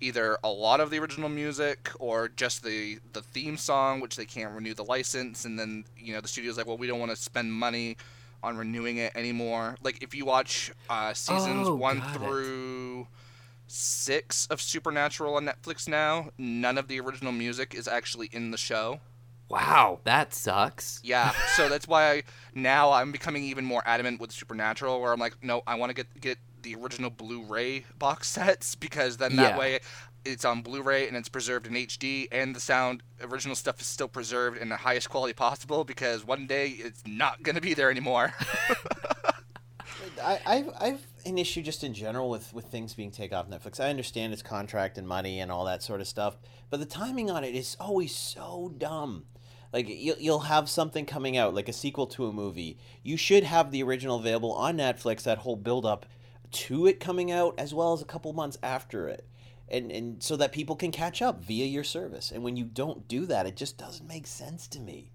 either 0.00 0.38
a 0.44 0.48
lot 0.48 0.80
of 0.80 0.90
the 0.90 0.98
original 0.98 1.28
music 1.28 1.90
or 1.98 2.28
just 2.28 2.62
the 2.62 2.98
the 3.12 3.22
theme 3.22 3.56
song, 3.56 4.00
which 4.00 4.16
they 4.16 4.24
can't 4.24 4.54
renew 4.54 4.74
the 4.74 4.84
license, 4.84 5.44
and 5.44 5.58
then 5.58 5.84
you 5.96 6.12
know 6.12 6.20
the 6.20 6.28
studio's 6.28 6.56
like, 6.56 6.66
well, 6.66 6.78
we 6.78 6.86
don't 6.86 7.00
want 7.00 7.10
to 7.10 7.16
spend 7.16 7.52
money 7.52 7.96
on 8.42 8.56
renewing 8.56 8.98
it 8.98 9.12
anymore. 9.16 9.76
Like 9.82 10.02
if 10.02 10.14
you 10.14 10.24
watch 10.24 10.72
uh, 10.88 11.12
seasons 11.14 11.68
oh, 11.68 11.74
one 11.74 12.00
through. 12.14 13.00
It. 13.02 13.06
Six 13.70 14.46
of 14.46 14.62
Supernatural 14.62 15.34
on 15.34 15.44
Netflix 15.44 15.86
now. 15.86 16.30
None 16.38 16.78
of 16.78 16.88
the 16.88 17.00
original 17.00 17.32
music 17.32 17.74
is 17.74 17.86
actually 17.86 18.30
in 18.32 18.50
the 18.50 18.56
show. 18.56 18.98
Wow, 19.48 20.00
that 20.04 20.34
sucks. 20.34 21.00
Yeah, 21.02 21.32
so 21.56 21.68
that's 21.68 21.88
why 21.88 22.10
I, 22.10 22.22
now 22.54 22.92
I'm 22.92 23.12
becoming 23.12 23.44
even 23.44 23.64
more 23.64 23.82
adamant 23.86 24.20
with 24.20 24.30
Supernatural, 24.30 25.00
where 25.00 25.12
I'm 25.12 25.20
like, 25.20 25.42
no, 25.42 25.62
I 25.66 25.76
want 25.76 25.90
to 25.90 25.94
get 25.94 26.20
get 26.20 26.38
the 26.62 26.74
original 26.74 27.10
Blu-ray 27.10 27.84
box 27.98 28.28
sets 28.28 28.74
because 28.74 29.16
then 29.16 29.36
that 29.36 29.52
yeah. 29.52 29.58
way 29.58 29.80
it's 30.24 30.44
on 30.44 30.60
Blu-ray 30.62 31.08
and 31.08 31.16
it's 31.16 31.28
preserved 31.28 31.66
in 31.66 31.72
HD, 31.72 32.28
and 32.30 32.54
the 32.54 32.60
sound 32.60 33.02
original 33.22 33.56
stuff 33.56 33.80
is 33.80 33.86
still 33.86 34.08
preserved 34.08 34.58
in 34.58 34.68
the 34.68 34.76
highest 34.76 35.08
quality 35.08 35.32
possible 35.32 35.84
because 35.84 36.26
one 36.26 36.46
day 36.46 36.68
it's 36.68 37.02
not 37.06 37.42
gonna 37.42 37.60
be 37.60 37.72
there 37.72 37.90
anymore. 37.90 38.34
I, 40.22 40.40
I've 40.46 40.70
I've 40.80 41.06
an 41.26 41.38
issue 41.38 41.62
just 41.62 41.84
in 41.84 41.94
general 41.94 42.28
with 42.30 42.52
with 42.52 42.66
things 42.66 42.94
being 42.94 43.10
taken 43.10 43.36
off 43.36 43.48
Netflix. 43.48 43.80
I 43.80 43.88
understand 43.88 44.32
it's 44.32 44.42
contract 44.42 44.98
and 44.98 45.06
money 45.06 45.40
and 45.40 45.50
all 45.50 45.64
that 45.64 45.82
sort 45.82 46.00
of 46.00 46.08
stuff, 46.08 46.36
but 46.70 46.80
the 46.80 46.86
timing 46.86 47.30
on 47.30 47.44
it 47.44 47.54
is 47.54 47.76
always 47.80 48.14
so 48.14 48.72
dumb. 48.76 49.24
Like 49.72 49.88
you'll, 49.88 50.16
you'll 50.18 50.38
have 50.40 50.68
something 50.68 51.04
coming 51.04 51.36
out, 51.36 51.54
like 51.54 51.68
a 51.68 51.72
sequel 51.72 52.06
to 52.08 52.26
a 52.26 52.32
movie. 52.32 52.78
You 53.02 53.16
should 53.16 53.44
have 53.44 53.70
the 53.70 53.82
original 53.82 54.18
available 54.18 54.52
on 54.52 54.78
Netflix. 54.78 55.22
That 55.22 55.38
whole 55.38 55.56
build 55.56 55.84
up 55.84 56.06
to 56.50 56.86
it 56.86 57.00
coming 57.00 57.30
out, 57.30 57.54
as 57.58 57.74
well 57.74 57.92
as 57.92 58.00
a 58.00 58.06
couple 58.06 58.32
months 58.32 58.58
after 58.62 59.08
it, 59.08 59.26
and 59.68 59.92
and 59.92 60.22
so 60.22 60.36
that 60.36 60.52
people 60.52 60.76
can 60.76 60.90
catch 60.90 61.20
up 61.20 61.44
via 61.44 61.66
your 61.66 61.84
service. 61.84 62.32
And 62.32 62.42
when 62.42 62.56
you 62.56 62.64
don't 62.64 63.06
do 63.08 63.26
that, 63.26 63.46
it 63.46 63.56
just 63.56 63.76
doesn't 63.76 64.08
make 64.08 64.26
sense 64.26 64.66
to 64.68 64.80
me. 64.80 65.10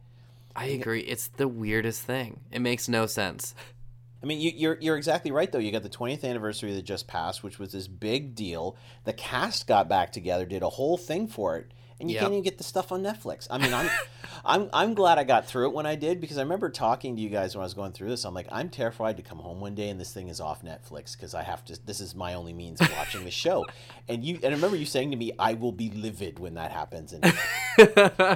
I 0.55 0.65
agree. 0.65 1.01
It's 1.01 1.27
the 1.29 1.47
weirdest 1.47 2.03
thing. 2.03 2.41
It 2.51 2.59
makes 2.59 2.87
no 2.87 3.07
sense. 3.07 3.55
I 4.21 4.25
mean, 4.25 4.39
you, 4.39 4.51
you're 4.55 4.77
you're 4.79 4.97
exactly 4.97 5.31
right 5.31 5.51
though. 5.51 5.59
You 5.59 5.71
got 5.71 5.83
the 5.83 5.89
20th 5.89 6.23
anniversary 6.23 6.73
that 6.75 6.83
just 6.83 7.07
passed, 7.07 7.43
which 7.43 7.59
was 7.59 7.73
this 7.73 7.87
big 7.87 8.35
deal. 8.35 8.77
The 9.03 9.13
cast 9.13 9.67
got 9.67 9.89
back 9.89 10.11
together, 10.13 10.45
did 10.45 10.63
a 10.63 10.69
whole 10.69 10.97
thing 10.97 11.27
for 11.27 11.57
it, 11.57 11.71
and 11.99 12.09
you 12.09 12.15
Yep. 12.15 12.21
can't 12.21 12.33
even 12.33 12.43
get 12.43 12.57
the 12.57 12.63
stuff 12.63 12.91
on 12.91 13.01
Netflix. 13.03 13.47
I 13.49 13.57
mean, 13.57 13.73
I'm 13.73 13.89
I'm 14.45 14.69
I'm 14.73 14.93
glad 14.93 15.17
I 15.17 15.23
got 15.23 15.45
through 15.47 15.67
it 15.69 15.73
when 15.73 15.85
I 15.85 15.95
did 15.95 16.19
because 16.19 16.37
I 16.37 16.41
remember 16.41 16.69
talking 16.69 17.15
to 17.15 17.21
you 17.21 17.29
guys 17.29 17.55
when 17.55 17.61
I 17.61 17.65
was 17.65 17.73
going 17.73 17.91
through 17.93 18.09
this. 18.09 18.25
I'm 18.25 18.33
like, 18.33 18.47
I'm 18.51 18.69
terrified 18.69 19.17
to 19.17 19.23
come 19.23 19.39
home 19.39 19.59
one 19.61 19.75
day 19.75 19.89
and 19.89 19.99
this 19.99 20.13
thing 20.13 20.27
is 20.27 20.41
off 20.41 20.63
Netflix 20.63 21.13
because 21.15 21.33
I 21.33 21.43
have 21.43 21.63
to. 21.65 21.79
This 21.85 21.99
is 22.01 22.13
my 22.15 22.33
only 22.33 22.53
means 22.53 22.81
of 22.81 22.91
watching 22.97 23.23
the 23.25 23.31
show. 23.31 23.65
And 24.09 24.23
you 24.25 24.35
and 24.43 24.47
I 24.47 24.49
remember 24.49 24.75
you 24.75 24.85
saying 24.85 25.11
to 25.11 25.17
me, 25.17 25.31
I 25.39 25.53
will 25.53 25.71
be 25.71 25.89
livid 25.89 26.37
when 26.37 26.55
that 26.55 26.71
happens. 26.71 27.13
And 27.13 27.23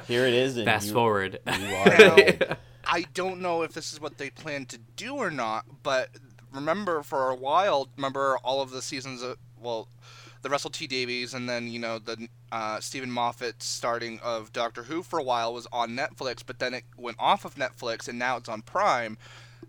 here 0.07 0.25
it 0.25 0.33
is. 0.33 0.55
And 0.55 0.63
Fast 0.65 0.87
you, 0.87 0.93
forward. 0.93 1.39
You 1.45 1.75
are. 1.75 1.85
Now. 1.89 2.57
I 2.85 3.05
don't 3.13 3.41
know 3.41 3.63
if 3.63 3.73
this 3.73 3.91
is 3.91 3.99
what 3.99 4.17
they 4.17 4.29
plan 4.29 4.65
to 4.67 4.77
do 4.95 5.15
or 5.15 5.29
not, 5.29 5.65
but 5.83 6.09
remember 6.53 7.03
for 7.03 7.29
a 7.29 7.35
while, 7.35 7.89
remember 7.97 8.37
all 8.45 8.61
of 8.61 8.71
the 8.71 8.81
seasons 8.81 9.21
of, 9.21 9.37
well, 9.59 9.89
the 10.47 10.51
Russell 10.51 10.69
T 10.69 10.87
Davies 10.87 11.33
and 11.33 11.49
then, 11.49 11.67
you 11.67 11.77
know, 11.77 11.99
the 11.99 12.29
uh, 12.53 12.79
Steven 12.79 13.11
Moffat 13.11 13.61
starting 13.61 14.17
of 14.23 14.53
Doctor 14.53 14.83
Who 14.83 15.03
for 15.03 15.19
a 15.19 15.23
while 15.23 15.53
was 15.53 15.67
on 15.73 15.89
Netflix, 15.89 16.41
but 16.45 16.59
then 16.59 16.73
it 16.73 16.85
went 16.95 17.17
off 17.19 17.43
of 17.43 17.55
Netflix 17.55 18.07
and 18.07 18.17
now 18.17 18.37
it's 18.37 18.47
on 18.47 18.61
Prime. 18.61 19.17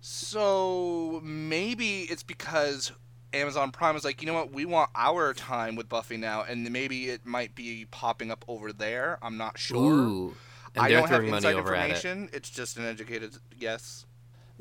So 0.01 1.21
maybe 1.25 2.03
it's 2.03 2.23
because 2.23 2.93
Amazon 3.33 3.73
Prime 3.73 3.97
is 3.97 4.05
like, 4.05 4.23
you 4.23 4.29
know 4.29 4.35
what, 4.35 4.53
we 4.53 4.65
want 4.65 4.91
our 4.95 5.35
time 5.35 5.75
with 5.75 5.89
Buffy 5.89 6.17
now, 6.17 6.45
and 6.49 6.71
maybe 6.71 7.09
it 7.09 7.27
might 7.27 7.57
be 7.57 7.87
popping 7.91 8.31
up 8.31 8.45
over 8.47 8.73
there. 8.73 9.19
I'm 9.21 9.37
not 9.37 9.59
sure. 9.59 9.93
Ooh. 9.93 10.35
I 10.77 10.91
don't 10.91 11.09
have 11.09 11.25
inside 11.25 11.45
at 11.45 11.55
it. 11.55 11.59
information. 11.59 12.29
It's 12.33 12.51
just 12.51 12.77
an 12.77 12.85
educated 12.85 13.33
guess. 13.59 14.07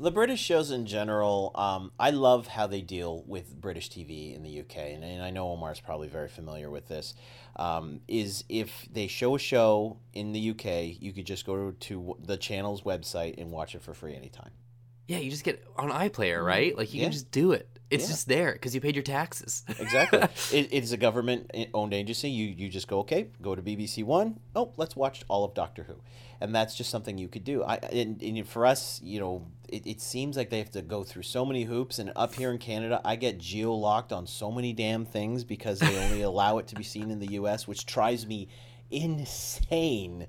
The 0.00 0.12
British 0.12 0.40
shows 0.40 0.70
in 0.70 0.86
general, 0.86 1.50
um, 1.56 1.90
I 1.98 2.10
love 2.10 2.46
how 2.46 2.68
they 2.68 2.82
deal 2.82 3.24
with 3.26 3.60
British 3.60 3.90
TV 3.90 4.32
in 4.34 4.44
the 4.44 4.60
UK, 4.60 4.76
and, 4.94 5.02
and 5.02 5.20
I 5.22 5.30
know 5.30 5.48
Omar's 5.50 5.80
probably 5.80 6.06
very 6.06 6.28
familiar 6.28 6.70
with 6.70 6.86
this. 6.86 7.14
Um, 7.56 8.00
is 8.06 8.44
if 8.48 8.86
they 8.92 9.08
show 9.08 9.34
a 9.34 9.38
show 9.40 9.98
in 10.12 10.30
the 10.32 10.50
UK, 10.50 11.00
you 11.02 11.12
could 11.12 11.26
just 11.26 11.44
go 11.44 11.72
to 11.72 12.16
the 12.24 12.36
channel's 12.36 12.82
website 12.82 13.38
and 13.38 13.50
watch 13.50 13.74
it 13.74 13.82
for 13.82 13.92
free 13.92 14.14
anytime. 14.14 14.50
Yeah, 15.08 15.18
you 15.18 15.30
just 15.30 15.42
get 15.42 15.64
on 15.76 15.90
iPlayer, 15.90 16.44
right? 16.44 16.76
Like 16.76 16.92
you 16.94 17.00
Yeah. 17.00 17.06
can 17.06 17.12
just 17.12 17.32
do 17.32 17.50
it. 17.50 17.68
It's 17.90 18.04
Yeah. 18.04 18.10
just 18.10 18.28
there 18.28 18.52
because 18.52 18.74
you 18.76 18.80
paid 18.80 18.94
your 18.94 19.02
taxes. 19.02 19.64
Exactly. 19.80 20.20
it, 20.52 20.72
it 20.72 20.82
is 20.84 20.92
a 20.92 20.96
government 20.98 21.50
owned 21.74 21.94
agency. 21.94 22.30
You 22.30 22.46
you 22.48 22.68
just 22.68 22.86
go 22.86 22.98
okay, 23.00 23.28
go 23.42 23.54
to 23.56 23.62
BBC 23.62 24.04
One. 24.04 24.38
Oh, 24.54 24.72
let's 24.76 24.94
watch 24.94 25.24
all 25.26 25.44
of 25.44 25.54
Doctor 25.54 25.84
Who, 25.84 25.94
and 26.40 26.54
that's 26.54 26.74
just 26.76 26.90
something 26.90 27.16
you 27.18 27.26
could 27.28 27.44
do. 27.44 27.64
I 27.64 27.76
and, 27.76 28.22
and 28.22 28.46
for 28.46 28.66
us, 28.66 29.00
you 29.02 29.18
know, 29.18 29.46
it, 29.68 29.86
it 29.86 30.00
seems 30.00 30.36
like 30.36 30.50
they 30.50 30.58
have 30.58 30.70
to 30.72 30.82
go 30.82 31.04
through 31.04 31.22
so 31.22 31.44
many 31.44 31.64
hoops. 31.64 31.98
And 31.98 32.12
up 32.16 32.34
here 32.34 32.50
in 32.50 32.58
Canada, 32.58 33.00
I 33.04 33.16
get 33.16 33.38
geo 33.38 33.72
locked 33.74 34.12
on 34.12 34.26
so 34.26 34.50
many 34.50 34.72
damn 34.72 35.04
things 35.04 35.44
because 35.44 35.78
they 35.78 35.98
only 36.04 36.22
allow 36.30 36.58
it 36.58 36.66
to 36.68 36.74
be 36.74 36.82
seen 36.82 37.10
in 37.10 37.18
the 37.18 37.32
U.S., 37.32 37.66
which 37.66 37.86
drives 37.86 38.26
me 38.26 38.48
insane. 38.90 40.26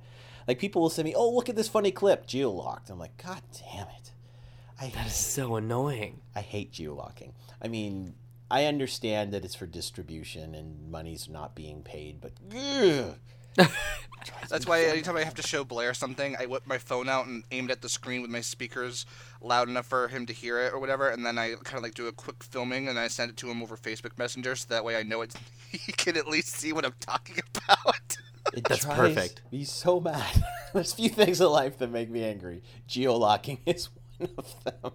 Like 0.47 0.59
people 0.59 0.81
will 0.81 0.89
send 0.89 1.05
me, 1.05 1.15
oh 1.15 1.29
look 1.29 1.49
at 1.49 1.55
this 1.55 1.69
funny 1.69 1.91
clip, 1.91 2.25
geo 2.25 2.49
locked. 2.49 2.89
I'm 2.89 2.99
like, 2.99 3.17
God 3.23 3.41
damn 3.53 3.87
it. 3.87 4.11
I 4.81 4.89
That 4.89 5.07
is 5.07 5.15
so 5.15 5.55
annoying. 5.55 6.21
I 6.35 6.41
hate 6.41 6.71
geolocking. 6.71 7.33
I 7.61 7.67
mean, 7.67 8.15
I 8.49 8.65
understand 8.65 9.33
that 9.33 9.43
it's 9.43 9.55
for 9.55 9.65
distribution 9.65 10.55
and 10.55 10.89
money's 10.89 11.27
not 11.27 11.53
being 11.53 11.83
paid, 11.83 12.21
but 12.21 12.31
ugh, 12.55 13.15
That's 14.49 14.65
why 14.65 14.83
anytime 14.83 15.15
I 15.15 15.23
have 15.23 15.35
to 15.35 15.47
show 15.47 15.63
Blair 15.63 15.93
something, 15.93 16.35
I 16.39 16.45
whip 16.45 16.63
my 16.65 16.77
phone 16.77 17.07
out 17.07 17.27
and 17.27 17.43
aim 17.51 17.65
it 17.65 17.71
at 17.71 17.81
the 17.81 17.89
screen 17.89 18.21
with 18.21 18.31
my 18.31 18.41
speakers 18.41 19.05
loud 19.41 19.69
enough 19.69 19.85
for 19.85 20.07
him 20.07 20.25
to 20.25 20.33
hear 20.33 20.59
it 20.59 20.73
or 20.73 20.79
whatever, 20.79 21.09
and 21.09 21.25
then 21.25 21.37
I 21.37 21.55
kind 21.63 21.77
of 21.77 21.83
like 21.83 21.93
do 21.93 22.07
a 22.07 22.11
quick 22.11 22.43
filming 22.43 22.87
and 22.87 22.97
I 22.99 23.07
send 23.07 23.31
it 23.31 23.37
to 23.37 23.49
him 23.49 23.61
over 23.61 23.77
Facebook 23.77 24.17
Messenger, 24.17 24.55
so 24.55 24.65
that 24.69 24.83
way 24.83 24.97
I 24.97 25.03
know 25.03 25.21
it. 25.21 25.33
He 25.71 25.91
can 25.91 26.17
at 26.17 26.27
least 26.27 26.55
see 26.55 26.73
what 26.73 26.83
I'm 26.83 26.95
talking 26.99 27.35
about. 27.67 28.17
it 28.53 28.63
That's 28.67 28.83
drives 28.83 28.97
perfect. 28.99 29.41
Me 29.51 29.63
so 29.63 29.99
mad. 29.99 30.43
There's 30.73 30.93
few 30.93 31.09
things 31.09 31.39
in 31.39 31.47
life 31.47 31.77
that 31.77 31.91
make 31.91 32.09
me 32.09 32.23
angry. 32.23 32.63
Geolocking 32.87 33.59
is 33.67 33.89
one 34.17 34.31
of 34.35 34.63
them. 34.63 34.93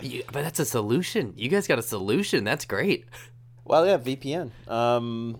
You, 0.00 0.24
but 0.32 0.42
that's 0.42 0.58
a 0.58 0.64
solution. 0.64 1.34
You 1.36 1.48
guys 1.48 1.68
got 1.68 1.78
a 1.78 1.82
solution. 1.82 2.42
That's 2.42 2.64
great. 2.64 3.04
Well, 3.64 3.86
yeah, 3.86 3.98
VPN. 3.98 4.50
Um, 4.68 5.38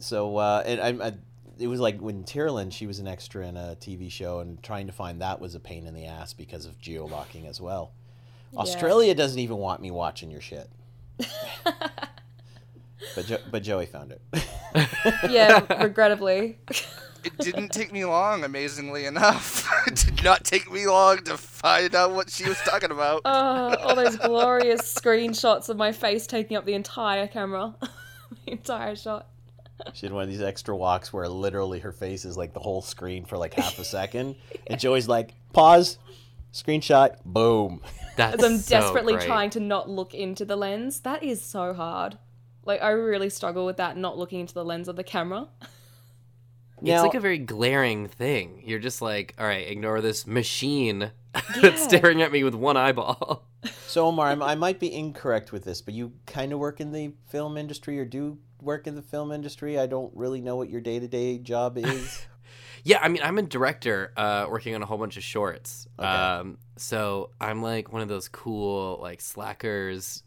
so 0.00 0.36
uh, 0.36 0.64
and 0.66 0.80
I, 0.80 1.06
I, 1.06 1.12
it 1.58 1.66
was 1.66 1.80
like 1.80 2.00
when 2.00 2.24
Tyrolin, 2.24 2.72
she 2.72 2.86
was 2.86 2.98
an 2.98 3.06
extra 3.06 3.46
in 3.46 3.56
a 3.56 3.76
TV 3.80 4.10
show, 4.10 4.40
and 4.40 4.62
trying 4.62 4.86
to 4.86 4.92
find 4.92 5.20
that 5.20 5.40
was 5.40 5.54
a 5.54 5.60
pain 5.60 5.86
in 5.86 5.94
the 5.94 6.06
ass 6.06 6.32
because 6.32 6.66
of 6.66 6.80
geolocking 6.80 7.48
as 7.48 7.60
well. 7.60 7.92
Australia 8.56 9.14
doesn't 9.14 9.38
even 9.38 9.56
want 9.56 9.80
me 9.80 9.90
watching 9.90 10.30
your 10.30 10.40
shit. 10.40 10.70
but 13.14 13.26
jo- 13.26 13.40
but 13.50 13.62
Joey 13.62 13.86
found 13.86 14.12
it. 14.12 14.22
yeah, 15.30 15.60
regrettably. 15.82 16.58
It 17.24 17.38
didn't 17.38 17.70
take 17.70 17.90
me 17.90 18.04
long, 18.04 18.44
amazingly 18.44 19.06
enough. 19.06 19.68
it 19.86 19.96
did 19.96 20.22
not 20.22 20.44
take 20.44 20.70
me 20.70 20.86
long 20.86 21.24
to 21.24 21.36
find 21.36 21.94
out 21.94 22.12
what 22.12 22.30
she 22.30 22.46
was 22.46 22.58
talking 22.58 22.90
about. 22.90 23.22
Oh, 23.24 23.74
all 23.76 23.96
those 23.96 24.16
glorious 24.16 24.82
screenshots 24.82 25.68
of 25.68 25.76
my 25.76 25.92
face 25.92 26.26
taking 26.26 26.56
up 26.56 26.66
the 26.66 26.74
entire 26.74 27.26
camera, 27.26 27.74
the 28.44 28.52
entire 28.52 28.94
shot. 28.94 29.28
She 29.92 30.06
had 30.06 30.12
one 30.12 30.22
of 30.22 30.28
these 30.28 30.40
extra 30.42 30.76
walks 30.76 31.12
where 31.12 31.28
literally 31.28 31.80
her 31.80 31.92
face 31.92 32.24
is 32.24 32.36
like 32.36 32.52
the 32.54 32.60
whole 32.60 32.80
screen 32.82 33.24
for 33.24 33.36
like 33.36 33.54
half 33.54 33.78
a 33.78 33.84
second, 33.98 34.36
and 34.68 34.78
Joey's 34.80 35.08
like, 35.08 35.34
"Pause, 35.52 35.98
screenshot, 36.52 37.16
boom." 37.24 37.80
That's 38.16 38.42
As 38.42 38.44
I'm 38.44 38.58
so 38.58 38.70
desperately 38.80 39.14
great. 39.14 39.26
trying 39.26 39.50
to 39.50 39.60
not 39.60 39.88
look 39.90 40.14
into 40.14 40.44
the 40.44 40.56
lens. 40.56 41.00
That 41.00 41.22
is 41.24 41.42
so 41.42 41.74
hard. 41.74 42.18
Like 42.64 42.82
I 42.82 42.90
really 42.90 43.28
struggle 43.30 43.66
with 43.66 43.76
that, 43.78 43.96
not 43.96 44.16
looking 44.16 44.40
into 44.40 44.54
the 44.54 44.64
lens 44.64 44.86
of 44.88 44.94
the 44.96 45.04
camera. 45.04 45.48
It's 46.82 47.02
like 47.02 47.14
a 47.14 47.20
very 47.20 47.38
glaring 47.38 48.08
thing. 48.08 48.62
You're 48.64 48.78
just 48.78 49.00
like, 49.00 49.34
all 49.38 49.46
right, 49.46 49.66
ignore 49.66 50.00
this 50.00 50.26
machine 50.26 51.10
Yeah. 51.34 51.40
that's 51.62 51.82
staring 51.82 52.20
at 52.20 52.30
me 52.30 52.44
with 52.44 52.54
one 52.54 52.76
eyeball. 52.76 53.46
So 53.86 54.06
Omar, 54.06 54.28
I'm- 54.28 54.42
I 54.42 54.54
might 54.54 54.78
be 54.80 54.92
incorrect 54.94 55.50
with 55.50 55.64
this, 55.64 55.80
but 55.80 55.94
you 55.94 56.12
kind 56.26 56.52
of 56.52 56.58
work 56.58 56.80
in 56.80 56.92
the 56.92 57.14
film 57.28 57.56
industry 57.56 57.98
or 57.98 58.04
do 58.04 58.38
work 58.64 58.86
in 58.86 58.94
the 58.94 59.02
film 59.02 59.32
industry. 59.32 59.78
I 59.78 59.86
don't 59.86 60.14
really 60.16 60.40
know 60.40 60.56
what 60.56 60.70
your 60.70 60.80
day 60.80 60.98
to 60.98 61.08
day 61.08 61.38
job 61.38 61.78
is. 61.78 62.26
Yeah, 62.84 62.98
I 63.00 63.08
mean, 63.08 63.22
I'm 63.22 63.38
a 63.38 63.42
director 63.42 64.12
uh, 64.16 64.46
working 64.48 64.74
on 64.74 64.82
a 64.82 64.86
whole 64.86 64.98
bunch 64.98 65.16
of 65.16 65.24
shorts. 65.24 65.88
Okay. 65.98 66.06
Um, 66.06 66.58
so 66.76 67.30
I'm 67.40 67.62
like 67.62 67.92
one 67.92 68.02
of 68.02 68.08
those 68.08 68.28
cool, 68.28 68.98
like, 69.00 69.22
slackers, 69.22 70.22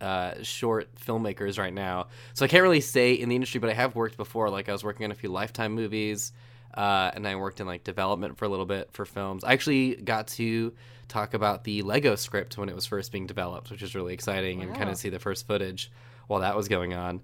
uh, 0.00 0.42
short 0.42 0.92
filmmakers 0.96 1.56
right 1.56 1.72
now. 1.72 2.08
So 2.34 2.44
I 2.44 2.48
can't 2.48 2.62
really 2.62 2.80
say 2.80 3.12
in 3.12 3.28
the 3.28 3.36
industry, 3.36 3.60
but 3.60 3.70
I 3.70 3.74
have 3.74 3.94
worked 3.94 4.16
before. 4.16 4.50
Like, 4.50 4.68
I 4.68 4.72
was 4.72 4.82
working 4.82 5.04
on 5.04 5.12
a 5.12 5.14
few 5.14 5.28
Lifetime 5.28 5.72
movies, 5.72 6.32
uh, 6.74 7.12
and 7.14 7.28
I 7.28 7.36
worked 7.36 7.60
in, 7.60 7.66
like, 7.68 7.84
development 7.84 8.38
for 8.38 8.44
a 8.44 8.48
little 8.48 8.66
bit 8.66 8.88
for 8.92 9.04
films. 9.04 9.44
I 9.44 9.52
actually 9.52 9.94
got 9.94 10.26
to 10.28 10.74
talk 11.06 11.34
about 11.34 11.62
the 11.62 11.82
Lego 11.82 12.16
script 12.16 12.58
when 12.58 12.68
it 12.68 12.74
was 12.74 12.86
first 12.86 13.12
being 13.12 13.26
developed, 13.26 13.70
which 13.70 13.82
was 13.82 13.94
really 13.94 14.14
exciting, 14.14 14.62
and 14.62 14.74
kind 14.74 14.90
of 14.90 14.96
see 14.96 15.10
the 15.10 15.18
first 15.20 15.46
footage 15.46 15.92
while 16.26 16.40
that 16.40 16.56
was 16.56 16.66
going 16.66 16.92
on. 16.92 17.20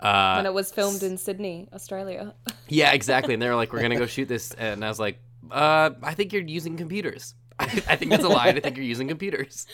Uh, 0.00 0.34
when 0.36 0.46
it 0.46 0.54
was 0.54 0.72
filmed 0.72 1.02
in 1.02 1.18
Sydney, 1.18 1.68
Australia. 1.72 2.34
yeah, 2.68 2.92
exactly. 2.92 3.34
And 3.34 3.42
they 3.42 3.48
were 3.48 3.54
like, 3.54 3.72
"We're 3.72 3.82
gonna 3.82 3.98
go 3.98 4.06
shoot 4.06 4.28
this," 4.28 4.52
and 4.54 4.84
I 4.84 4.88
was 4.88 4.98
like, 4.98 5.18
"Uh, 5.50 5.90
I 6.02 6.14
think 6.14 6.32
you're 6.32 6.42
using 6.42 6.76
computers. 6.76 7.34
I, 7.58 7.64
I 7.88 7.96
think 7.96 8.10
that's 8.10 8.24
a 8.24 8.28
lie. 8.28 8.46
I 8.48 8.58
think 8.58 8.76
you're 8.76 8.86
using 8.86 9.08
computers." 9.08 9.66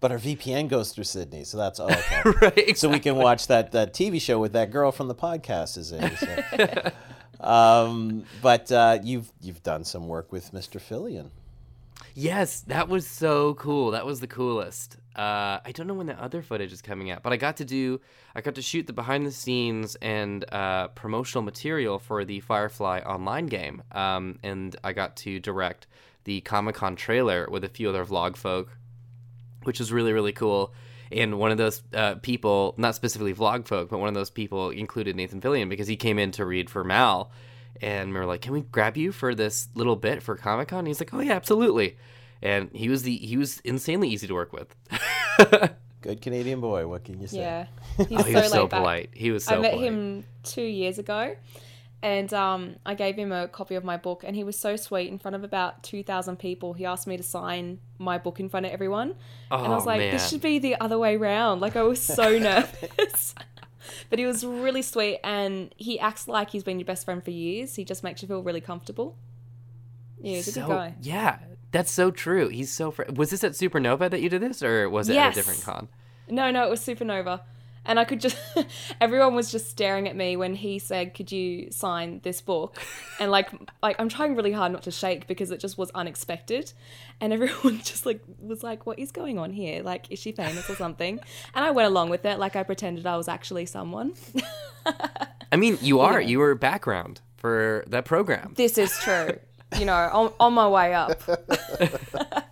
but 0.00 0.12
our 0.12 0.18
VPN 0.18 0.68
goes 0.68 0.92
through 0.92 1.04
Sydney, 1.04 1.44
so 1.44 1.56
that's 1.56 1.80
oh, 1.80 1.86
okay. 1.86 2.22
right. 2.42 2.78
so 2.78 2.88
we 2.88 2.98
can 2.98 3.16
watch 3.16 3.46
that 3.46 3.72
that 3.72 3.94
TV 3.94 4.20
show 4.20 4.38
with 4.38 4.52
that 4.52 4.70
girl 4.70 4.92
from 4.92 5.08
the 5.08 5.14
podcast 5.14 5.78
is 5.78 5.92
in. 5.92 6.16
So. 6.16 6.92
um, 7.40 8.24
but 8.42 8.70
uh, 8.72 8.98
you've 9.02 9.32
you've 9.40 9.62
done 9.62 9.84
some 9.84 10.08
work 10.08 10.32
with 10.32 10.52
Mr. 10.52 10.80
Fillion. 10.80 11.30
Yes, 12.14 12.60
that 12.62 12.88
was 12.88 13.06
so 13.06 13.54
cool. 13.54 13.90
That 13.90 14.06
was 14.06 14.20
the 14.20 14.26
coolest. 14.26 14.96
Uh, 15.16 15.60
I 15.64 15.72
don't 15.72 15.86
know 15.86 15.94
when 15.94 16.06
the 16.06 16.22
other 16.22 16.42
footage 16.42 16.74
is 16.74 16.82
coming 16.82 17.10
out, 17.10 17.22
but 17.22 17.32
I 17.32 17.38
got 17.38 17.56
to 17.56 17.64
do, 17.64 18.02
I 18.34 18.42
got 18.42 18.54
to 18.56 18.62
shoot 18.62 18.86
the 18.86 18.92
behind 18.92 19.24
the 19.24 19.32
scenes 19.32 19.96
and 20.02 20.44
uh, 20.52 20.88
promotional 20.88 21.42
material 21.42 21.98
for 21.98 22.26
the 22.26 22.40
Firefly 22.40 23.00
online 23.00 23.46
game, 23.46 23.82
um, 23.92 24.38
and 24.42 24.76
I 24.84 24.92
got 24.92 25.16
to 25.18 25.40
direct 25.40 25.86
the 26.24 26.42
Comic 26.42 26.74
Con 26.74 26.96
trailer 26.96 27.48
with 27.50 27.64
a 27.64 27.68
few 27.68 27.88
other 27.88 28.04
vlog 28.04 28.36
folk, 28.36 28.76
which 29.62 29.78
was 29.78 29.90
really 29.90 30.12
really 30.12 30.32
cool. 30.32 30.74
And 31.10 31.38
one 31.38 31.50
of 31.52 31.56
those 31.56 31.82
uh, 31.94 32.16
people, 32.16 32.74
not 32.76 32.94
specifically 32.94 33.32
vlog 33.32 33.66
folk, 33.66 33.88
but 33.88 33.98
one 33.98 34.08
of 34.08 34.14
those 34.14 34.28
people 34.28 34.70
included 34.70 35.16
Nathan 35.16 35.40
Fillion 35.40 35.70
because 35.70 35.86
he 35.86 35.96
came 35.96 36.18
in 36.18 36.32
to 36.32 36.44
read 36.44 36.68
for 36.68 36.84
Mal, 36.84 37.30
and 37.80 38.12
we 38.12 38.18
were 38.18 38.26
like, 38.26 38.42
"Can 38.42 38.52
we 38.52 38.60
grab 38.60 38.98
you 38.98 39.12
for 39.12 39.34
this 39.34 39.68
little 39.74 39.96
bit 39.96 40.22
for 40.22 40.36
Comic 40.36 40.68
Con?" 40.68 40.84
He's 40.84 41.00
like, 41.00 41.14
"Oh 41.14 41.20
yeah, 41.20 41.32
absolutely." 41.32 41.96
And 42.42 42.70
he 42.72 42.88
was 42.88 43.02
the 43.02 43.16
he 43.16 43.36
was 43.36 43.60
insanely 43.60 44.08
easy 44.08 44.26
to 44.26 44.34
work 44.34 44.52
with. 44.52 44.74
Good 46.02 46.20
Canadian 46.20 46.60
boy. 46.60 46.86
What 46.86 47.04
can 47.04 47.20
you 47.20 47.26
say? 47.26 47.38
Yeah, 47.38 47.66
he's 47.96 48.06
oh, 48.12 48.22
he 48.22 48.34
was 48.34 48.50
so 48.50 48.62
laid 48.62 48.70
back. 48.70 48.80
polite. 48.80 49.10
He 49.12 49.30
was 49.30 49.44
so 49.44 49.56
I 49.56 49.58
met 49.58 49.72
polite. 49.72 49.88
him 49.88 50.24
two 50.44 50.62
years 50.62 50.98
ago, 50.98 51.34
and 52.02 52.32
um, 52.32 52.76
I 52.84 52.94
gave 52.94 53.16
him 53.16 53.32
a 53.32 53.48
copy 53.48 53.74
of 53.74 53.82
my 53.82 53.96
book, 53.96 54.22
and 54.24 54.36
he 54.36 54.44
was 54.44 54.58
so 54.58 54.76
sweet. 54.76 55.08
In 55.08 55.18
front 55.18 55.34
of 55.34 55.42
about 55.42 55.82
two 55.82 56.02
thousand 56.02 56.38
people, 56.38 56.74
he 56.74 56.84
asked 56.84 57.06
me 57.06 57.16
to 57.16 57.22
sign 57.22 57.80
my 57.98 58.18
book 58.18 58.38
in 58.38 58.48
front 58.48 58.66
of 58.66 58.72
everyone, 58.72 59.14
oh, 59.50 59.64
and 59.64 59.72
I 59.72 59.74
was 59.74 59.86
like, 59.86 59.98
man. 59.98 60.12
"This 60.12 60.28
should 60.28 60.42
be 60.42 60.58
the 60.58 60.80
other 60.80 60.98
way 60.98 61.16
around." 61.16 61.60
Like 61.60 61.74
I 61.74 61.82
was 61.82 62.00
so 62.00 62.38
nervous. 62.38 63.34
But 64.10 64.18
he 64.18 64.26
was 64.26 64.44
really 64.44 64.82
sweet, 64.82 65.20
and 65.24 65.74
he 65.76 65.98
acts 65.98 66.28
like 66.28 66.50
he's 66.50 66.64
been 66.64 66.78
your 66.78 66.86
best 66.86 67.04
friend 67.04 67.24
for 67.24 67.30
years. 67.30 67.76
He 67.76 67.84
just 67.84 68.02
makes 68.04 68.22
you 68.22 68.28
feel 68.28 68.42
really 68.42 68.60
comfortable. 68.60 69.16
Yeah, 70.20 70.36
he's 70.36 70.48
a 70.48 70.52
so, 70.52 70.66
good 70.66 70.72
guy. 70.72 70.94
Yeah, 71.00 71.38
that's 71.76 71.90
so 71.92 72.10
true. 72.10 72.48
He's 72.48 72.72
so. 72.72 72.90
Fr- 72.90 73.04
was 73.14 73.30
this 73.30 73.44
at 73.44 73.52
Supernova 73.52 74.10
that 74.10 74.20
you 74.22 74.28
did 74.28 74.40
this, 74.42 74.62
or 74.62 74.88
was 74.88 75.08
it 75.08 75.16
at 75.16 75.32
a 75.32 75.34
different 75.34 75.62
con? 75.62 75.88
No, 76.28 76.50
no, 76.50 76.66
it 76.66 76.70
was 76.70 76.80
Supernova. 76.80 77.40
And 77.88 78.00
I 78.00 78.04
could 78.04 78.20
just, 78.20 78.36
everyone 79.00 79.36
was 79.36 79.52
just 79.52 79.70
staring 79.70 80.08
at 80.08 80.16
me 80.16 80.36
when 80.36 80.54
he 80.54 80.78
said, 80.80 81.14
"Could 81.14 81.30
you 81.30 81.70
sign 81.70 82.20
this 82.24 82.40
book?" 82.40 82.80
And 83.20 83.30
like, 83.30 83.50
like 83.82 83.96
I'm 84.00 84.08
trying 84.08 84.34
really 84.34 84.52
hard 84.52 84.72
not 84.72 84.82
to 84.84 84.90
shake 84.90 85.26
because 85.26 85.50
it 85.50 85.60
just 85.60 85.78
was 85.78 85.90
unexpected, 85.94 86.72
and 87.20 87.32
everyone 87.32 87.78
just 87.84 88.04
like 88.06 88.20
was 88.40 88.62
like, 88.62 88.86
"What 88.86 88.98
is 88.98 89.12
going 89.12 89.38
on 89.38 89.52
here? 89.52 89.82
Like, 89.82 90.10
is 90.10 90.18
she 90.18 90.32
famous 90.32 90.68
or 90.68 90.74
something?" 90.76 91.20
And 91.54 91.64
I 91.64 91.70
went 91.70 91.86
along 91.86 92.08
with 92.10 92.24
it, 92.24 92.38
like 92.38 92.56
I 92.56 92.62
pretended 92.62 93.06
I 93.06 93.16
was 93.16 93.28
actually 93.28 93.66
someone. 93.66 94.14
I 95.52 95.56
mean, 95.56 95.78
you 95.80 96.00
are. 96.00 96.20
Yeah. 96.20 96.28
You 96.28 96.38
were 96.40 96.54
background 96.54 97.20
for 97.36 97.84
that 97.86 98.04
program. 98.04 98.54
this 98.56 98.78
is 98.78 98.98
true. 98.98 99.38
You 99.78 99.84
know, 99.86 99.92
on, 99.94 100.32
on 100.40 100.52
my 100.54 100.68
way 100.68 100.94
up. 100.94 101.20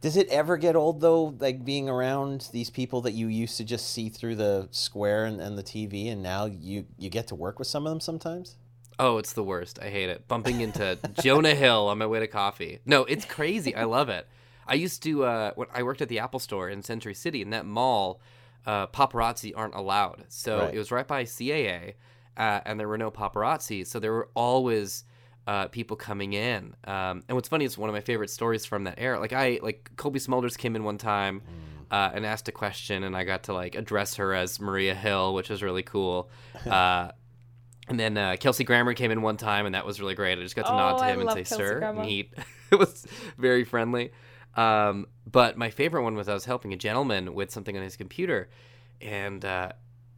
Does 0.00 0.16
it 0.18 0.28
ever 0.28 0.56
get 0.58 0.76
old 0.76 1.00
though, 1.00 1.34
like 1.38 1.64
being 1.64 1.88
around 1.88 2.48
these 2.52 2.68
people 2.68 3.00
that 3.02 3.12
you 3.12 3.28
used 3.28 3.56
to 3.56 3.64
just 3.64 3.90
see 3.90 4.10
through 4.10 4.34
the 4.36 4.68
square 4.70 5.24
and, 5.24 5.40
and 5.40 5.56
the 5.56 5.62
TV, 5.62 6.12
and 6.12 6.22
now 6.22 6.44
you 6.44 6.84
you 6.98 7.08
get 7.08 7.26
to 7.28 7.34
work 7.34 7.58
with 7.58 7.68
some 7.68 7.86
of 7.86 7.90
them 7.90 8.00
sometimes? 8.00 8.56
Oh, 8.98 9.16
it's 9.18 9.32
the 9.32 9.42
worst. 9.42 9.78
I 9.82 9.88
hate 9.88 10.10
it. 10.10 10.28
Bumping 10.28 10.60
into 10.60 10.98
Jonah 11.22 11.54
Hill 11.54 11.88
on 11.88 11.98
my 11.98 12.06
way 12.06 12.20
to 12.20 12.26
coffee. 12.26 12.80
No, 12.84 13.04
it's 13.04 13.24
crazy. 13.24 13.74
I 13.74 13.84
love 13.84 14.08
it. 14.10 14.26
I 14.66 14.74
used 14.74 15.02
to 15.04 15.24
uh, 15.24 15.52
when 15.54 15.68
I 15.72 15.82
worked 15.82 16.02
at 16.02 16.08
the 16.10 16.18
Apple 16.18 16.38
Store 16.40 16.68
in 16.68 16.82
Century 16.82 17.14
City. 17.14 17.40
In 17.40 17.48
that 17.50 17.64
mall, 17.64 18.20
uh, 18.66 18.86
paparazzi 18.88 19.52
aren't 19.56 19.74
allowed. 19.74 20.24
So 20.28 20.58
Right. 20.60 20.74
it 20.74 20.78
was 20.78 20.90
right 20.92 21.08
by 21.08 21.24
CAA, 21.24 21.94
uh, 22.36 22.60
and 22.64 22.78
there 22.80 22.88
were 22.88 22.98
no 22.98 23.10
paparazzi. 23.10 23.86
So 23.86 23.98
there 24.00 24.12
were 24.12 24.28
always 24.34 25.04
uh, 25.46 25.68
people 25.68 25.96
coming 25.96 26.32
in. 26.32 26.74
Um, 26.84 27.22
and 27.28 27.36
what's 27.36 27.48
funny 27.48 27.64
is 27.64 27.76
one 27.76 27.88
of 27.90 27.94
my 27.94 28.00
favorite 28.00 28.30
stories 28.30 28.64
from 28.64 28.84
that 28.84 28.94
era. 28.98 29.20
Like 29.20 29.32
I 29.32 29.60
like 29.62 29.90
Cobie 29.96 30.18
Smulders 30.20 30.56
came 30.56 30.74
in 30.76 30.84
one 30.84 30.98
time. 30.98 31.42
Uh, 31.90 32.10
and 32.14 32.26
asked 32.26 32.48
a 32.48 32.52
question, 32.52 33.04
and 33.04 33.14
I 33.16 33.22
got 33.22 33.44
to 33.44 33.52
like 33.52 33.76
address 33.76 34.16
her 34.16 34.34
as 34.34 34.58
Maria 34.58 34.94
Hill, 34.96 35.32
which 35.34 35.48
was 35.50 35.62
really 35.62 35.82
cool. 35.84 36.28
Uh, 36.68 37.10
and 37.86 38.00
then 38.00 38.16
uh, 38.16 38.36
Kelsey 38.40 38.64
Grammer 38.64 38.94
came 38.94 39.10
in 39.10 39.20
one 39.22 39.36
time, 39.36 39.66
and 39.66 39.74
that 39.74 39.84
was 39.86 40.00
really 40.00 40.14
great. 40.14 40.38
I 40.38 40.42
just 40.42 40.56
got 40.56 40.64
to 40.66 40.72
nod 40.72 40.94
Oh, 40.94 40.98
to 41.00 41.04
I 41.04 41.10
him 41.12 41.20
and 41.20 41.28
say, 41.30 41.44
Kelsey 41.44 41.54
"Sir," 41.54 41.78
Grammer. 41.80 42.00
and 42.00 42.08
he 42.10 42.30
was 42.72 43.06
very 43.36 43.62
friendly. 43.64 44.10
Um, 44.56 45.06
but 45.30 45.56
my 45.58 45.68
favorite 45.70 46.02
one 46.02 46.14
was 46.16 46.26
I 46.28 46.34
was 46.34 46.46
helping 46.46 46.72
a 46.72 46.76
gentleman 46.76 47.34
with 47.34 47.50
something 47.50 47.76
on 47.76 47.82
his 47.82 47.96
computer, 47.96 48.48
and 49.02 49.44
uh, 49.44 49.72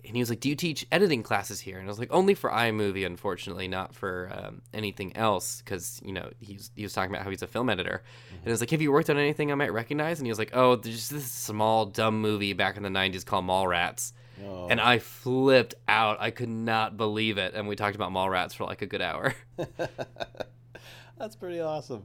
and 0.07 0.17
he 0.17 0.21
was 0.23 0.31
like, 0.31 0.41
"Do 0.41 0.49
you 0.49 0.57
teach 0.57 0.87
editing 0.93 1.23
classes 1.23 1.61
here?" 1.61 1.79
And 1.79 1.87
I 1.87 1.91
was 1.91 1.99
like, 1.99 2.13
"Only 2.13 2.35
for 2.35 2.51
iMovie, 2.51 3.05
unfortunately, 3.05 3.69
not 3.69 3.95
for 3.95 4.31
um, 4.33 4.63
anything 4.73 5.17
else." 5.17 5.61
Because 5.63 6.01
you 6.05 6.13
know 6.13 6.31
he's 6.41 6.71
he 6.75 6.83
was 6.83 6.93
talking 6.93 7.11
about 7.11 7.25
how 7.25 7.31
he's 7.31 7.43
a 7.43 7.47
film 7.47 7.69
editor, 7.69 8.03
and 8.31 8.47
I 8.47 8.51
was 8.51 8.61
like, 8.61 8.71
"Have 8.71 8.83
you 8.83 8.93
worked 8.93 9.11
on 9.11 9.19
anything 9.19 9.51
I 9.51 9.55
might 9.55 9.73
recognize?" 9.73 10.19
And 10.19 10.27
he 10.27 10.31
was 10.31 10.39
like, 10.39 10.51
"Oh, 10.55 10.77
there's 10.77 11.09
this 11.09 11.31
small 11.31 11.87
dumb 11.87 12.21
movie 12.21 12.53
back 12.53 12.77
in 12.77 12.83
the 12.83 12.89
'90s 12.89 13.25
called 13.25 13.45
Mallrats." 13.45 14.13
Oh. 14.45 14.69
And 14.69 14.81
I 14.81 14.99
flipped 14.99 15.75
out. 15.89 16.19
I 16.21 16.31
could 16.31 16.49
not 16.49 16.97
believe 16.97 17.39
it. 17.39 17.55
And 17.55 17.67
we 17.67 17.75
talked 17.75 17.97
about 17.97 18.13
Mallrats 18.13 18.55
for 18.55 18.65
like 18.65 18.83
a 18.83 18.87
good 18.87 19.01
hour. 19.01 19.35
That's 21.19 21.37
pretty 21.37 21.61
awesome. 21.61 22.05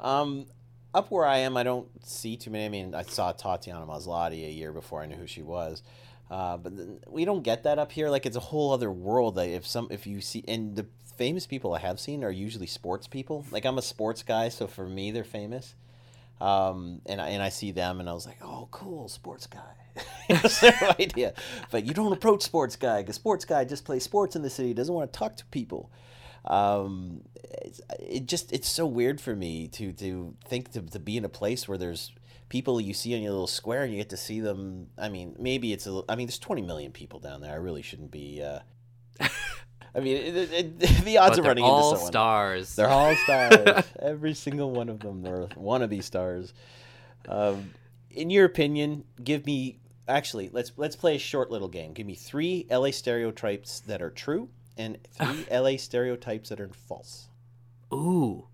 Um, 0.00 0.46
up 0.94 1.10
where 1.10 1.26
I 1.26 1.38
am, 1.38 1.56
I 1.56 1.62
don't 1.62 1.88
see 2.06 2.36
too 2.36 2.50
many. 2.50 2.64
I 2.64 2.68
mean, 2.68 2.94
I 2.94 3.02
saw 3.02 3.32
Tatiana 3.32 3.86
Maslany 3.86 4.46
a 4.46 4.50
year 4.50 4.72
before 4.72 5.02
I 5.02 5.06
knew 5.06 5.16
who 5.16 5.26
she 5.26 5.42
was. 5.42 5.82
Uh, 6.30 6.56
but 6.56 6.72
we 7.10 7.24
don't 7.24 7.42
get 7.42 7.62
that 7.62 7.78
up 7.78 7.92
here. 7.92 8.10
Like 8.10 8.26
it's 8.26 8.36
a 8.36 8.40
whole 8.40 8.72
other 8.72 8.90
world. 8.90 9.36
That 9.36 9.48
if 9.48 9.66
some, 9.66 9.88
if 9.90 10.06
you 10.06 10.20
see, 10.20 10.44
and 10.46 10.76
the 10.76 10.86
famous 11.16 11.46
people 11.46 11.74
I 11.74 11.78
have 11.78 11.98
seen 11.98 12.22
are 12.22 12.30
usually 12.30 12.66
sports 12.66 13.06
people. 13.06 13.46
Like 13.50 13.64
I'm 13.64 13.78
a 13.78 13.82
sports 13.82 14.22
guy, 14.22 14.48
so 14.50 14.66
for 14.66 14.86
me, 14.86 15.10
they're 15.10 15.24
famous. 15.24 15.74
Um, 16.40 17.00
and 17.06 17.20
I 17.20 17.28
and 17.30 17.42
I 17.42 17.48
see 17.48 17.72
them, 17.72 18.00
and 18.00 18.08
I 18.08 18.12
was 18.12 18.26
like, 18.26 18.38
oh, 18.42 18.68
cool, 18.70 19.08
sports 19.08 19.46
guy. 19.46 19.60
Know, 20.30 20.38
no 20.62 20.94
idea, 21.00 21.32
but 21.70 21.86
you 21.86 21.94
don't 21.94 22.12
approach 22.12 22.42
sports 22.42 22.76
guy 22.76 23.00
because 23.00 23.16
sports 23.16 23.46
guy 23.46 23.64
just 23.64 23.86
plays 23.86 24.04
sports 24.04 24.36
in 24.36 24.42
the 24.42 24.50
city. 24.50 24.74
Doesn't 24.74 24.94
want 24.94 25.10
to 25.10 25.18
talk 25.18 25.36
to 25.36 25.46
people 25.46 25.90
um, 26.44 27.22
it's, 27.62 27.80
it 27.98 28.26
just 28.26 28.52
it's 28.52 28.68
so 28.68 28.86
weird 28.86 29.20
for 29.20 29.36
me 29.36 29.68
to 29.68 29.92
to 29.92 30.34
think 30.46 30.72
to, 30.72 30.80
to 30.82 30.98
be 30.98 31.16
in 31.16 31.24
a 31.24 31.28
place 31.28 31.68
where 31.68 31.78
there's 31.78 32.12
people 32.48 32.80
you 32.80 32.94
see 32.94 33.14
on 33.14 33.22
your 33.22 33.32
little 33.32 33.46
square 33.46 33.82
and 33.82 33.92
you 33.92 33.98
get 33.98 34.08
to 34.10 34.16
see 34.16 34.40
them 34.40 34.88
i 34.96 35.08
mean 35.08 35.34
maybe 35.38 35.72
it's 35.72 35.86
a. 35.86 36.02
I 36.08 36.16
mean 36.16 36.26
there's 36.26 36.38
20 36.38 36.62
million 36.62 36.92
people 36.92 37.20
down 37.20 37.40
there. 37.40 37.52
I 37.52 37.56
really 37.56 37.82
shouldn't 37.82 38.10
be 38.10 38.42
uh 38.42 38.60
i 39.94 40.00
mean 40.00 40.16
it, 40.16 40.36
it, 40.36 40.52
it, 40.52 40.78
the 41.04 41.18
odds 41.18 41.38
of 41.38 41.44
running 41.44 41.64
all 41.64 41.90
into 41.90 41.96
someone. 41.96 42.12
stars. 42.12 42.76
they're 42.76 42.88
all 42.88 43.14
stars. 43.16 43.84
Every 44.02 44.34
single 44.34 44.70
one 44.70 44.88
of 44.88 45.00
them 45.00 45.22
they're 45.22 45.46
wannabe 45.56 46.02
stars. 46.02 46.54
Um, 47.28 47.72
in 48.10 48.30
your 48.30 48.44
opinion 48.44 49.04
give 49.22 49.44
me 49.44 49.78
actually 50.06 50.48
let's 50.52 50.72
let's 50.76 50.96
play 50.96 51.16
a 51.16 51.18
short 51.18 51.50
little 51.50 51.68
game. 51.68 51.92
Give 51.92 52.06
me 52.06 52.14
three 52.14 52.66
la 52.70 52.90
stereotypes 52.90 53.80
that 53.80 54.00
are 54.00 54.10
true 54.10 54.48
and 54.76 54.96
three 55.12 55.44
la 55.50 55.76
stereotypes 55.76 56.48
that 56.48 56.60
are 56.60 56.70
false. 56.72 57.28
Ooh, 57.92 58.46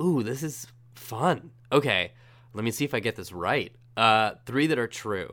ooh, 0.00 0.22
this 0.22 0.42
is 0.42 0.66
fun. 0.94 1.50
Okay, 1.72 2.12
let 2.52 2.64
me 2.64 2.70
see 2.70 2.84
if 2.84 2.94
I 2.94 3.00
get 3.00 3.16
this 3.16 3.32
right. 3.32 3.72
Uh, 3.96 4.32
three 4.46 4.66
that 4.68 4.78
are 4.78 4.86
true. 4.86 5.32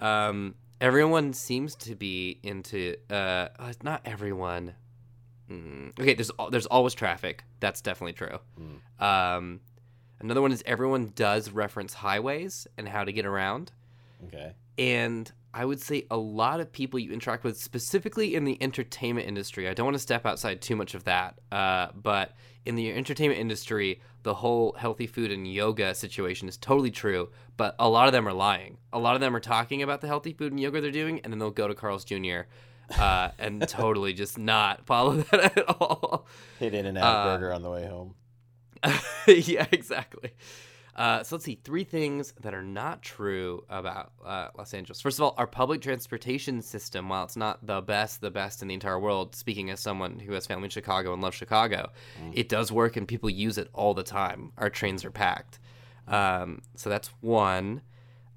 Um, 0.00 0.54
everyone 0.80 1.32
seems 1.32 1.74
to 1.76 1.94
be 1.94 2.38
into. 2.42 2.96
Uh, 3.10 3.48
uh, 3.58 3.72
not 3.82 4.02
everyone. 4.04 4.74
Mm, 5.50 5.98
okay, 5.98 6.14
there's 6.14 6.30
there's 6.50 6.66
always 6.66 6.94
traffic. 6.94 7.44
That's 7.60 7.80
definitely 7.80 8.14
true. 8.14 8.38
Um, 8.98 9.60
another 10.20 10.42
one 10.42 10.52
is 10.52 10.62
everyone 10.66 11.12
does 11.14 11.50
reference 11.50 11.94
highways 11.94 12.66
and 12.76 12.88
how 12.88 13.04
to 13.04 13.12
get 13.12 13.26
around. 13.26 13.72
okay 14.26 14.54
And 14.78 15.30
I 15.56 15.64
would 15.64 15.80
say 15.80 16.04
a 16.10 16.18
lot 16.18 16.60
of 16.60 16.70
people 16.70 16.98
you 17.00 17.12
interact 17.12 17.42
with, 17.42 17.56
specifically 17.58 18.34
in 18.34 18.44
the 18.44 18.62
entertainment 18.62 19.26
industry. 19.26 19.66
I 19.68 19.72
don't 19.72 19.86
want 19.86 19.94
to 19.94 19.98
step 20.02 20.26
outside 20.26 20.60
too 20.60 20.76
much 20.76 20.94
of 20.94 21.04
that, 21.04 21.38
uh, 21.50 21.88
but 21.94 22.34
in 22.66 22.74
the 22.74 22.92
entertainment 22.92 23.40
industry, 23.40 24.02
the 24.22 24.34
whole 24.34 24.74
healthy 24.78 25.06
food 25.06 25.30
and 25.32 25.50
yoga 25.50 25.94
situation 25.94 26.46
is 26.46 26.58
totally 26.58 26.90
true. 26.90 27.30
But 27.56 27.74
a 27.78 27.88
lot 27.88 28.06
of 28.06 28.12
them 28.12 28.28
are 28.28 28.34
lying. 28.34 28.76
A 28.92 28.98
lot 28.98 29.14
of 29.14 29.22
them 29.22 29.34
are 29.34 29.40
talking 29.40 29.82
about 29.82 30.02
the 30.02 30.08
healthy 30.08 30.34
food 30.34 30.52
and 30.52 30.60
yoga 30.60 30.82
they're 30.82 30.90
doing, 30.90 31.20
and 31.20 31.32
then 31.32 31.38
they'll 31.38 31.50
go 31.50 31.66
to 31.68 31.74
Carl's 31.74 32.04
Jr. 32.04 32.40
Uh, 32.98 33.30
and 33.38 33.66
totally 33.68 34.12
just 34.12 34.36
not 34.38 34.84
follow 34.84 35.16
that 35.30 35.56
at 35.56 35.68
all. 35.80 36.26
hit 36.58 36.74
in 36.74 36.84
and 36.84 36.98
out 36.98 37.04
Uh, 37.04 37.34
burger 37.34 37.52
on 37.54 37.62
the 37.62 37.70
way 37.70 37.86
home 37.86 38.14
yeah, 39.26 39.66
exactly. 39.72 40.32
Uh, 40.96 41.22
so 41.22 41.36
let's 41.36 41.44
see 41.44 41.60
three 41.62 41.84
things 41.84 42.32
that 42.40 42.54
are 42.54 42.62
not 42.62 43.02
true 43.02 43.62
about 43.68 44.12
uh, 44.24 44.48
Los 44.56 44.72
Angeles. 44.72 44.98
First 44.98 45.18
of 45.18 45.24
all, 45.24 45.34
our 45.36 45.46
public 45.46 45.82
transportation 45.82 46.62
system, 46.62 47.10
while 47.10 47.24
it's 47.24 47.36
not 47.36 47.66
the 47.66 47.82
best, 47.82 48.22
the 48.22 48.30
best 48.30 48.62
in 48.62 48.68
the 48.68 48.74
entire 48.74 48.98
world, 48.98 49.36
speaking 49.36 49.68
as 49.68 49.78
someone 49.78 50.18
who 50.20 50.32
has 50.32 50.46
family 50.46 50.64
in 50.64 50.70
Chicago 50.70 51.12
and 51.12 51.20
loves 51.20 51.36
Chicago, 51.36 51.90
it 52.32 52.48
does 52.48 52.72
work 52.72 52.96
and 52.96 53.06
people 53.06 53.28
use 53.28 53.58
it 53.58 53.68
all 53.74 53.92
the 53.92 54.02
time. 54.02 54.52
Our 54.56 54.70
trains 54.70 55.04
are 55.04 55.10
packed. 55.10 55.58
Um, 56.08 56.62
so 56.76 56.88
that's 56.88 57.08
one. 57.20 57.82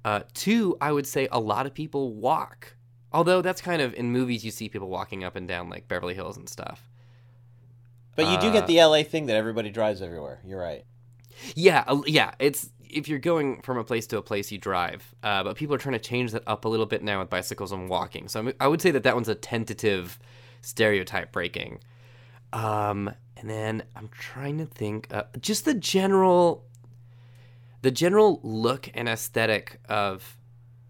Uh, 0.04 0.20
two, 0.34 0.76
I 0.82 0.92
would 0.92 1.06
say 1.06 1.28
a 1.32 1.40
lot 1.40 1.64
of 1.64 1.72
people 1.72 2.12
walk. 2.12 2.76
Although 3.10 3.40
that's 3.40 3.62
kind 3.62 3.80
of 3.80 3.94
in 3.94 4.12
movies, 4.12 4.44
you 4.44 4.50
see 4.50 4.68
people 4.68 4.88
walking 4.88 5.24
up 5.24 5.34
and 5.34 5.48
down 5.48 5.70
like 5.70 5.88
Beverly 5.88 6.14
Hills 6.14 6.36
and 6.36 6.46
stuff. 6.48 6.90
but 8.16 8.26
you 8.26 8.38
do 8.38 8.48
uh, 8.48 8.52
get 8.52 8.66
the 8.66 8.82
la 8.84 9.02
thing 9.02 9.26
that 9.26 9.36
everybody 9.36 9.70
drives 9.70 10.02
everywhere 10.02 10.40
you're 10.44 10.60
right 10.60 10.84
Yeah, 11.54 11.84
yeah. 12.06 12.32
It's 12.38 12.70
if 12.88 13.08
you're 13.08 13.18
going 13.20 13.62
from 13.62 13.78
a 13.78 13.84
place 13.84 14.06
to 14.08 14.18
a 14.18 14.22
place, 14.22 14.50
you 14.50 14.58
drive. 14.58 15.14
Uh, 15.22 15.44
but 15.44 15.56
people 15.56 15.74
are 15.74 15.78
trying 15.78 15.92
to 15.92 15.98
change 16.00 16.32
that 16.32 16.42
up 16.46 16.64
a 16.64 16.68
little 16.68 16.86
bit 16.86 17.02
now 17.02 17.20
with 17.20 17.30
bicycles 17.30 17.70
and 17.72 17.88
walking. 17.88 18.26
So 18.28 18.40
I'm, 18.40 18.52
I 18.58 18.66
would 18.66 18.82
say 18.82 18.90
that 18.90 19.04
that 19.04 19.14
one's 19.14 19.28
a 19.28 19.34
tentative 19.34 20.18
stereotype 20.60 21.30
breaking. 21.32 21.78
Um, 22.52 23.10
and 23.36 23.48
then 23.48 23.84
I'm 23.94 24.08
trying 24.08 24.58
to 24.58 24.66
think, 24.66 25.06
uh, 25.14 25.22
just 25.40 25.64
the 25.64 25.74
general, 25.74 26.64
the 27.82 27.90
general 27.92 28.40
look 28.42 28.90
and 28.92 29.08
aesthetic 29.08 29.78
of 29.88 30.36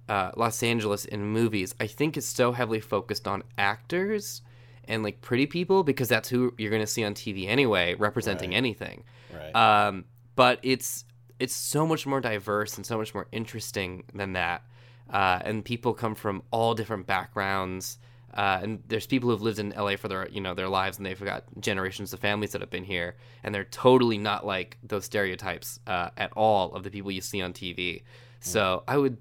uh, 0.08 0.30
Los 0.36 0.62
Angeles 0.62 1.04
in 1.04 1.22
movies. 1.26 1.74
I 1.78 1.86
think 1.86 2.16
is 2.16 2.26
so 2.26 2.52
heavily 2.52 2.80
focused 2.80 3.28
on 3.28 3.42
actors 3.58 4.40
and 4.88 5.02
like 5.02 5.20
pretty 5.20 5.46
people 5.46 5.84
because 5.84 6.08
that's 6.08 6.28
who 6.30 6.54
you're 6.58 6.70
going 6.70 6.82
to 6.82 6.86
see 6.86 7.04
on 7.04 7.14
TV 7.14 7.46
anyway, 7.46 7.94
representing 7.94 8.50
Right. 8.50 8.56
anything. 8.56 9.04
Right. 9.32 9.54
Um, 9.54 10.06
but 10.40 10.58
it's 10.62 11.04
it's 11.38 11.54
so 11.54 11.86
much 11.86 12.06
more 12.06 12.18
diverse 12.18 12.78
and 12.78 12.86
so 12.86 12.96
much 12.96 13.12
more 13.12 13.26
interesting 13.30 14.04
than 14.14 14.32
that. 14.32 14.62
Uh, 15.10 15.38
and 15.44 15.62
people 15.62 15.92
come 15.92 16.14
from 16.14 16.42
all 16.50 16.72
different 16.74 17.06
backgrounds. 17.06 17.98
Uh, 18.32 18.58
and 18.62 18.82
there's 18.88 19.06
people 19.06 19.28
who've 19.28 19.42
lived 19.42 19.58
in 19.58 19.68
LA 19.76 19.96
for 19.96 20.08
their 20.08 20.26
you 20.30 20.40
know 20.40 20.54
their 20.54 20.70
lives, 20.70 20.96
and 20.96 21.04
they've 21.04 21.22
got 21.22 21.44
generations 21.60 22.14
of 22.14 22.20
families 22.20 22.52
that 22.52 22.62
have 22.62 22.70
been 22.70 22.84
here, 22.84 23.16
and 23.42 23.54
they're 23.54 23.64
totally 23.64 24.16
not 24.16 24.46
like 24.46 24.78
those 24.82 25.04
stereotypes 25.04 25.78
uh, 25.86 26.08
at 26.16 26.32
all 26.32 26.74
of 26.74 26.84
the 26.84 26.90
people 26.90 27.10
you 27.10 27.20
see 27.20 27.42
on 27.42 27.52
TV. 27.52 28.02
So 28.40 28.82
I 28.88 28.96
would, 28.96 29.18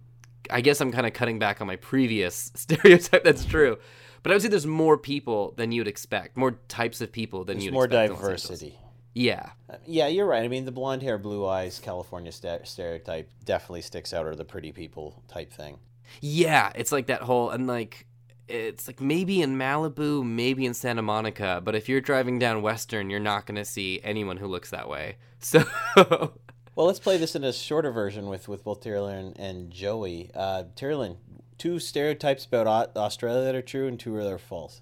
I 0.50 0.62
guess 0.62 0.80
I'm 0.80 0.94
kind 0.94 1.06
of 1.06 1.12
cutting 1.12 1.38
back 1.38 1.60
on 1.60 1.68
my 1.68 1.76
previous 1.76 2.50
stereotype. 2.56 3.26
That's 3.26 3.44
true, 3.44 3.78
but 4.24 4.32
I 4.32 4.36
would 4.36 4.42
say 4.42 4.48
there's 4.48 4.66
more 4.66 4.98
people 4.98 5.54
than 5.58 5.74
you'd 5.74 5.90
expect, 5.90 6.38
more 6.38 6.52
types 6.70 7.02
of 7.02 7.12
people 7.12 7.44
than 7.44 7.58
There's 7.58 7.66
you'd 7.66 7.74
more 7.74 7.88
expect 7.88 8.14
diversity. 8.14 8.78
Yeah, 9.20 9.50
Yeah, 9.86 10.08
you're 10.08 10.26
right. 10.26 10.44
I 10.44 10.48
mean, 10.48 10.64
the 10.64 10.72
blonde 10.72 11.04
hair, 11.04 11.18
blue 11.18 11.46
eyes, 11.46 11.78
California 11.80 12.32
sta- 12.32 12.64
stereotype 12.64 13.30
definitely 13.44 13.82
sticks 13.82 14.14
out, 14.14 14.26
or 14.26 14.34
the 14.34 14.46
pretty 14.46 14.72
people 14.72 15.22
type 15.28 15.52
thing. 15.52 15.80
Yeah, 16.22 16.72
it's 16.74 16.94
like 16.94 17.08
that 17.08 17.24
whole 17.24 17.50
and 17.50 17.68
like 17.68 18.06
it's 18.48 18.88
like 18.88 19.02
maybe 19.02 19.42
in 19.42 19.58
Malibu, 19.58 20.26
maybe 20.26 20.66
in 20.66 20.74
Santa 20.74 21.02
Monica, 21.02 21.62
but 21.62 21.76
if 21.76 21.90
you're 21.90 22.00
driving 22.00 22.40
down 22.40 22.62
Western, 22.62 23.10
you're 23.10 23.20
not 23.20 23.46
going 23.46 23.58
to 23.58 23.66
see 23.66 24.00
anyone 24.06 24.38
who 24.38 24.48
looks 24.48 24.70
that 24.70 24.88
way. 24.88 25.18
So 25.42 25.66
Well, 25.96 26.88
let's 26.88 27.00
play 27.00 27.18
this 27.18 27.36
in 27.36 27.44
a 27.44 27.52
shorter 27.52 27.92
version 27.92 28.28
with, 28.28 28.48
with 28.48 28.64
both 28.64 28.82
Tyrolin 28.82 29.36
and 29.38 29.70
Joey. 29.70 30.32
Uh, 30.34 30.64
Tyrolin, 30.78 31.18
two 31.58 31.78
stereotypes 31.80 32.46
about 32.46 32.96
Australia 32.96 33.44
that 33.44 33.56
are 33.56 33.62
true 33.62 33.88
and 33.88 34.00
two 34.00 34.16
that 34.16 34.32
are 34.32 34.38
false. 34.38 34.82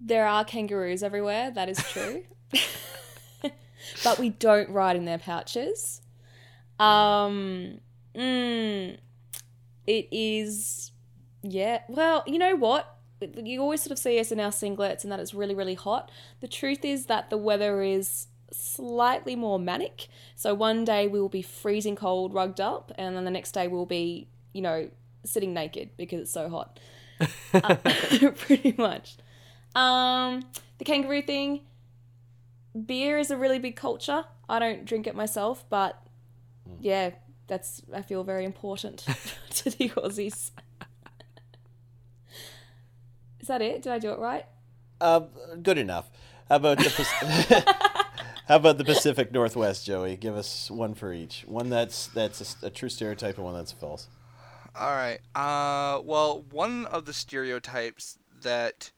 There 0.00 0.26
are 0.26 0.44
kangaroos 0.44 1.02
everywhere, 1.02 1.50
that 1.50 1.70
is 1.70 1.78
true. 1.92 2.24
but 4.04 4.18
we 4.18 4.30
don't 4.30 4.70
ride 4.70 4.96
in 4.96 5.04
their 5.04 5.18
pouches. 5.18 6.00
Um, 6.78 7.80
mm, 8.14 8.96
it 9.86 10.08
is, 10.10 10.92
yeah. 11.42 11.80
Well, 11.88 12.22
you 12.26 12.38
know 12.38 12.56
what? 12.56 12.94
You 13.20 13.60
always 13.60 13.82
sort 13.82 13.92
of 13.92 13.98
see 13.98 14.18
us 14.20 14.30
in 14.30 14.38
our 14.38 14.50
singlets 14.50 15.02
and 15.02 15.10
that 15.10 15.18
it's 15.18 15.34
really, 15.34 15.54
really 15.54 15.74
hot. 15.74 16.10
The 16.40 16.48
truth 16.48 16.84
is 16.84 17.06
that 17.06 17.30
the 17.30 17.36
weather 17.36 17.82
is 17.82 18.28
slightly 18.52 19.36
more 19.36 19.58
manic. 19.58 20.08
So 20.36 20.54
one 20.54 20.84
day 20.84 21.08
we 21.08 21.20
will 21.20 21.28
be 21.28 21.42
freezing 21.42 21.96
cold, 21.96 22.32
rugged 22.32 22.60
up, 22.60 22.92
and 22.96 23.16
then 23.16 23.24
the 23.24 23.30
next 23.30 23.52
day 23.52 23.68
we'll 23.68 23.86
be, 23.86 24.28
you 24.52 24.62
know, 24.62 24.88
sitting 25.24 25.52
naked 25.52 25.90
because 25.96 26.20
it's 26.20 26.32
so 26.32 26.48
hot. 26.48 26.78
Uh, 27.52 27.74
pretty 28.36 28.74
much. 28.78 29.16
Um, 29.74 30.44
the 30.78 30.84
kangaroo 30.84 31.22
thing. 31.22 31.60
Beer 32.86 33.18
is 33.18 33.30
a 33.30 33.36
really 33.36 33.58
big 33.58 33.76
culture. 33.76 34.24
I 34.48 34.58
don't 34.58 34.84
drink 34.84 35.06
it 35.06 35.14
myself, 35.14 35.64
but 35.68 36.00
yeah, 36.80 37.10
that's 37.46 37.82
I 37.92 38.02
feel 38.02 38.24
very 38.24 38.44
important 38.44 38.98
to 39.50 39.70
the 39.70 39.90
Aussies. 39.90 40.50
Is 43.40 43.48
that 43.48 43.62
it? 43.62 43.82
Did 43.82 43.92
I 43.92 43.98
do 43.98 44.10
it 44.10 44.18
right? 44.18 44.44
Uh, 45.00 45.20
good 45.62 45.78
enough. 45.78 46.10
How 46.48 46.56
about 46.56 46.78
the 46.78 47.64
How 48.48 48.56
about 48.56 48.78
the 48.78 48.84
Pacific 48.84 49.30
Northwest, 49.32 49.84
Joey? 49.84 50.16
Give 50.16 50.34
us 50.34 50.70
one 50.70 50.94
for 50.94 51.12
each. 51.12 51.44
One 51.46 51.68
that's 51.68 52.06
that's 52.08 52.56
a 52.62 52.70
true 52.70 52.88
stereotype 52.88 53.36
and 53.36 53.44
one 53.44 53.54
that's 53.54 53.72
false. 53.72 54.08
All 54.74 54.92
right. 54.92 55.20
Uh, 55.34 56.00
well, 56.02 56.44
one 56.50 56.86
of 56.86 57.04
the 57.04 57.12
stereotypes 57.12 58.18
that 58.42 58.92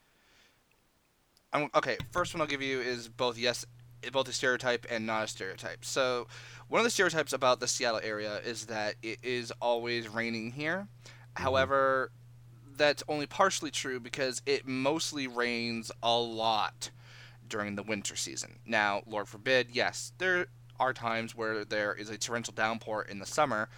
I'm 1.52 1.68
okay. 1.74 1.96
First 2.10 2.34
one 2.34 2.40
I'll 2.40 2.46
give 2.46 2.62
you 2.62 2.80
is 2.80 3.08
both 3.08 3.38
yes, 3.38 3.64
both 4.12 4.28
a 4.28 4.32
stereotype 4.32 4.86
and 4.90 5.06
not 5.06 5.24
a 5.24 5.28
stereotype. 5.28 5.84
So, 5.84 6.26
one 6.68 6.80
of 6.80 6.84
the 6.84 6.90
stereotypes 6.90 7.32
about 7.32 7.60
the 7.60 7.68
Seattle 7.68 8.00
area 8.02 8.38
is 8.44 8.66
that 8.66 8.94
it 9.02 9.18
is 9.22 9.52
always 9.60 10.08
raining 10.08 10.52
here. 10.52 10.86
Mm-hmm. 11.04 11.42
However, 11.42 12.12
that's 12.76 13.02
only 13.08 13.26
partially 13.26 13.70
true 13.70 14.00
because 14.00 14.42
it 14.46 14.66
mostly 14.66 15.26
rains 15.26 15.92
a 16.02 16.16
lot 16.16 16.90
during 17.48 17.74
the 17.74 17.82
winter 17.82 18.16
season. 18.16 18.58
Now, 18.64 19.02
Lord 19.06 19.28
forbid, 19.28 19.68
yes, 19.72 20.12
there 20.18 20.46
are 20.78 20.94
times 20.94 21.36
where 21.36 21.64
there 21.64 21.94
is 21.94 22.08
a 22.08 22.16
torrential 22.16 22.54
downpour 22.54 23.02
in 23.02 23.18
the 23.18 23.26
summer, 23.26 23.68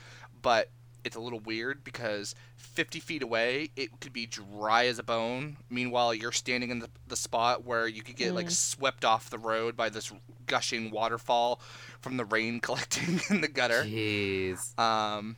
but 0.40 0.70
it's 1.04 1.16
a 1.16 1.20
little 1.20 1.40
weird 1.40 1.84
because 1.84 2.34
50 2.56 3.00
feet 3.00 3.22
away 3.22 3.70
it 3.76 4.00
could 4.00 4.12
be 4.12 4.26
dry 4.26 4.86
as 4.86 4.98
a 4.98 5.02
bone 5.02 5.56
meanwhile 5.70 6.14
you're 6.14 6.32
standing 6.32 6.70
in 6.70 6.78
the, 6.78 6.88
the 7.08 7.16
spot 7.16 7.64
where 7.64 7.86
you 7.86 8.02
could 8.02 8.16
get 8.16 8.34
like 8.34 8.50
swept 8.50 9.04
off 9.04 9.30
the 9.30 9.38
road 9.38 9.76
by 9.76 9.88
this 9.88 10.12
gushing 10.46 10.90
waterfall 10.90 11.60
from 12.00 12.16
the 12.16 12.24
rain 12.24 12.60
collecting 12.62 13.20
in 13.30 13.40
the 13.40 13.48
gutter 13.48 13.84
jeez. 13.84 14.78
um, 14.78 15.36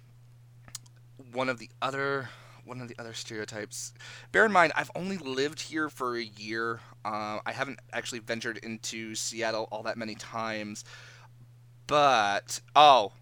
one 1.32 1.48
of 1.48 1.58
the 1.58 1.70
other 1.80 2.28
one 2.64 2.80
of 2.80 2.88
the 2.88 2.98
other 2.98 3.12
stereotypes. 3.12 3.92
Bear 4.32 4.46
in 4.46 4.52
mind, 4.52 4.72
I've 4.74 4.90
only 4.94 5.18
lived 5.18 5.60
here 5.60 5.88
for 5.88 6.16
a 6.16 6.22
year. 6.24 6.80
Uh, 7.04 7.38
I 7.44 7.52
haven't 7.52 7.78
actually 7.92 8.20
ventured 8.20 8.58
into 8.58 9.14
Seattle 9.14 9.68
all 9.70 9.82
that 9.82 9.96
many 9.96 10.14
times. 10.14 10.84
But 11.86 12.60
oh, 12.74 13.12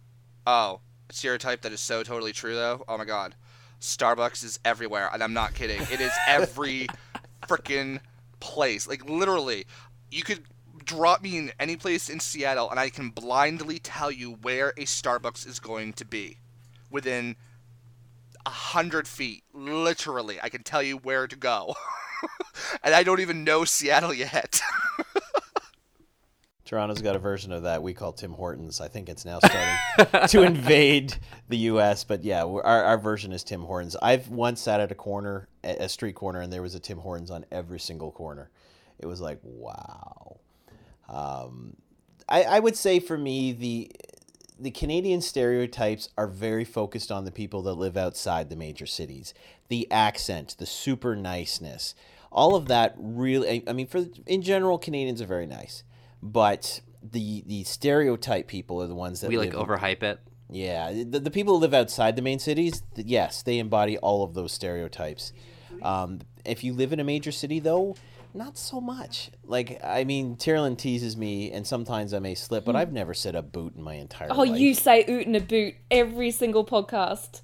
oh, 0.47 0.81
stereotype 1.15 1.63
that 1.63 1.73
is 1.73 1.81
so 1.81 2.03
totally 2.03 2.33
true 2.33 2.55
though. 2.55 2.85
Oh 2.89 2.99
my 2.99 3.05
god, 3.05 3.35
Starbucks 3.81 4.45
is 4.45 4.61
everywhere, 4.65 5.11
and 5.13 5.23
I'm 5.23 5.33
not 5.33 5.55
kidding. 5.55 5.83
It 5.91 6.01
is 6.01 6.13
every 6.27 6.89
freaking 7.49 8.01
place. 8.41 8.87
Like 8.87 9.09
literally, 9.09 9.67
you 10.11 10.23
could 10.23 10.45
drop 10.85 11.23
me 11.23 11.37
in 11.37 11.53
any 11.59 11.77
place 11.77 12.09
in 12.09 12.21
Seattle, 12.21 12.71
and 12.71 12.79
I 12.79 12.91
can 12.91 13.11
blindly 13.11 13.79
tell 13.79 14.11
you 14.11 14.33
where 14.43 14.71
a 14.71 14.83
Starbucks 14.83 15.47
is 15.47 15.61
going 15.61 15.93
to 15.95 16.05
be 16.05 16.39
within 16.91 17.37
a 18.45 18.51
hundred 18.51 19.09
feet. 19.09 19.45
Literally, 19.53 20.39
I 20.43 20.49
can 20.49 20.63
tell 20.63 20.83
you 20.83 20.97
where 20.99 21.27
to 21.27 21.37
go, 21.37 21.75
and 22.83 22.95
I 22.95 23.03
don't 23.03 23.21
even 23.21 23.45
know 23.45 23.65
Seattle 23.65 24.15
yet. 24.15 24.61
Toronto's 26.73 27.03
got 27.03 27.15
a 27.15 27.19
version 27.19 27.53
of 27.53 27.65
that 27.65 27.83
we 27.83 27.93
call 27.93 28.15
Tim 28.15 28.33
Hortons. 28.33 28.81
I 28.81 28.89
think 28.89 29.11
it's 29.11 29.27
now 29.27 29.41
starting 29.41 30.27
to 30.29 30.43
invade 30.43 31.15
the 31.51 31.59
U.S. 31.59 32.03
But 32.03 32.25
yeah, 32.25 32.45
our, 32.45 32.63
our 32.63 32.97
version 32.97 33.31
is 33.31 33.45
Tim 33.45 33.61
Hortons. 33.61 33.95
I've 34.01 34.31
once 34.31 34.63
sat 34.63 34.81
at 34.81 34.91
a 34.91 34.95
corner, 34.95 35.49
a 35.63 35.87
street 35.87 36.15
corner, 36.15 36.41
and 36.41 36.51
there 36.51 36.63
was 36.63 36.75
a 36.75 36.81
Tim 36.81 36.97
Hortons 36.97 37.31
on 37.31 37.45
every 37.53 37.79
single 37.79 38.11
corner. 38.11 38.49
It 38.99 39.05
was 39.05 39.21
like, 39.21 39.39
wow. 39.43 40.39
Um, 41.11 41.77
I, 42.27 42.45
I 42.45 42.59
would 42.59 42.79
say 42.79 43.01
for 43.01 43.19
me, 43.19 43.53
the 43.53 43.93
the 44.59 44.71
Canadian 44.71 45.21
stereotypes 45.21 46.09
are 46.17 46.27
very 46.27 46.65
focused 46.65 47.13
on 47.13 47.27
the 47.27 47.33
people 47.33 47.61
that 47.65 47.75
live 47.75 47.99
outside 47.99 48.49
the 48.49 48.57
major 48.57 48.87
cities. 48.87 49.35
The 49.69 49.87
accent, 49.91 50.57
the 50.59 50.65
super 50.65 51.17
niceness, 51.17 51.95
all 52.31 52.55
of 52.55 52.69
that 52.69 52.95
really. 52.97 53.51
I, 53.51 53.63
I 53.67 53.73
mean, 53.75 53.89
for 53.89 54.07
in 54.27 54.41
general, 54.41 54.79
Canadians 54.79 55.21
are 55.21 55.27
very 55.27 55.47
nice, 55.47 55.83
but 56.23 56.81
the 57.03 57.43
the 57.47 57.65
stereotype 57.65 58.47
people 58.49 58.81
are 58.83 58.87
the 58.87 58.95
ones 58.95 59.21
that 59.21 59.29
We 59.29 59.39
like 59.39 59.55
live- 59.55 59.67
overhype 59.69 60.03
it. 60.03 60.21
yeah, 60.49 60.93
the, 60.93 61.19
the 61.21 61.31
people 61.31 61.55
who 61.55 61.61
live 61.61 61.75
outside 61.75 62.15
the 62.17 62.23
main 62.23 62.39
cities, 62.39 62.83
th- 62.95 63.07
yes, 63.07 63.43
they 63.43 63.59
embody 63.59 63.99
all 63.99 64.23
of 64.23 64.35
those 64.35 64.53
stereotypes. 64.53 65.33
Um, 65.83 66.21
if 66.45 66.63
you 66.63 66.73
live 66.75 66.93
in 66.93 67.01
a 67.01 67.05
major 67.05 67.33
city, 67.33 67.59
though, 67.59 67.97
not 68.35 68.57
so 68.57 68.81
much. 68.81 69.31
Like, 69.45 69.81
I 69.83 70.05
mean, 70.05 70.37
Tyrolin 70.37 70.79
teases 70.79 71.17
me, 71.17 71.51
and 71.51 71.67
sometimes 71.67 72.15
I 72.15 72.19
may 72.21 72.35
slip, 72.35 72.65
but 72.65 72.77
I've 72.77 72.93
never 72.93 73.15
said 73.15 73.35
a 73.35 73.43
boot 73.43 73.75
in 73.77 73.83
my 73.83 73.95
entire 73.95 74.29
Oh, 74.31 74.37
life. 74.39 74.51
Oh, 74.51 74.55
you 74.55 74.75
say 74.75 75.05
oot 75.09 75.27
and 75.27 75.35
a 75.37 75.41
boot 75.41 75.75
every 75.91 76.31
single 76.31 76.65
podcast. 76.65 77.41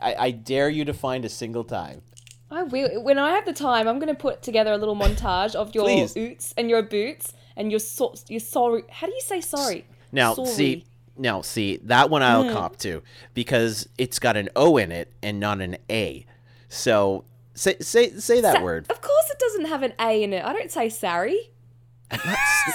I, 0.00 0.14
I 0.18 0.30
dare 0.30 0.68
you 0.68 0.84
to 0.84 0.92
find 0.92 1.24
a 1.24 1.28
single 1.28 1.64
time. 1.64 2.02
I 2.50 2.64
will. 2.64 3.02
When 3.02 3.18
I 3.18 3.30
have 3.30 3.44
the 3.46 3.52
time, 3.52 3.86
I'm 3.88 3.98
going 3.98 4.12
to 4.14 4.20
put 4.20 4.42
together 4.42 4.72
a 4.72 4.76
little 4.78 4.96
montage 4.96 5.54
of 5.54 5.74
your 5.74 5.84
Please. 5.84 6.14
oots 6.14 6.52
and 6.56 6.68
your 6.68 6.82
boots 6.82 7.32
and 7.56 7.70
your 7.70 7.80
so- 7.80 8.14
your 8.28 8.40
sorry. 8.40 8.84
How 8.90 9.06
do 9.06 9.12
you 9.12 9.20
say 9.20 9.40
sorry? 9.40 9.86
Now, 10.12 10.34
sorry. 10.34 10.48
see, 10.48 10.84
now 11.16 11.42
see 11.42 11.78
that 11.84 12.10
one 12.10 12.22
I'll 12.22 12.44
mm. 12.44 12.52
cop 12.52 12.76
to 12.78 13.02
because 13.34 13.88
it's 13.98 14.18
got 14.18 14.36
an 14.36 14.48
O 14.56 14.76
in 14.76 14.90
it 14.92 15.12
and 15.22 15.38
not 15.38 15.60
an 15.60 15.76
A. 15.88 16.26
So 16.68 17.24
say 17.54 17.76
say 17.80 18.10
say 18.10 18.40
that 18.40 18.56
Sa- 18.56 18.62
word. 18.62 18.90
Of 18.90 19.00
course, 19.00 19.30
it 19.30 19.38
doesn't 19.38 19.66
have 19.66 19.82
an 19.82 19.92
A 20.00 20.22
in 20.22 20.32
it. 20.32 20.44
I 20.44 20.52
don't 20.52 20.70
say 20.70 20.88
sorry. 20.88 21.50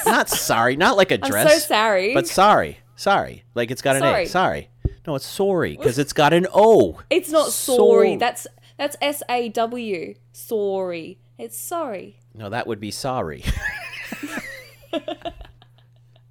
not 0.05 0.29
sorry, 0.29 0.75
not 0.77 0.95
like 0.95 1.11
a 1.11 1.19
I'm 1.21 1.29
dress. 1.29 1.53
so 1.53 1.59
sorry. 1.59 2.13
But 2.13 2.27
sorry, 2.27 2.79
sorry, 2.95 3.43
like 3.53 3.71
it's 3.71 3.81
got 3.81 3.97
an 3.97 4.01
Sorry. 4.01 4.23
A. 4.23 4.27
Sorry. 4.27 4.69
No, 5.05 5.15
it's 5.15 5.25
sorry 5.25 5.75
because 5.75 5.99
it's 5.99 6.13
got 6.13 6.33
an 6.33 6.47
O. 6.53 6.99
it's 7.09 7.29
not 7.29 7.51
sorry. 7.51 8.13
So- 8.13 8.19
That's 8.19 8.47
that's 8.77 8.95
S 9.01 9.23
A 9.29 9.49
W. 9.49 10.15
Sorry. 10.31 11.19
It's 11.37 11.57
sorry. 11.57 12.19
No, 12.33 12.49
that 12.49 12.65
would 12.67 12.79
be 12.79 12.91
sorry. 12.91 13.43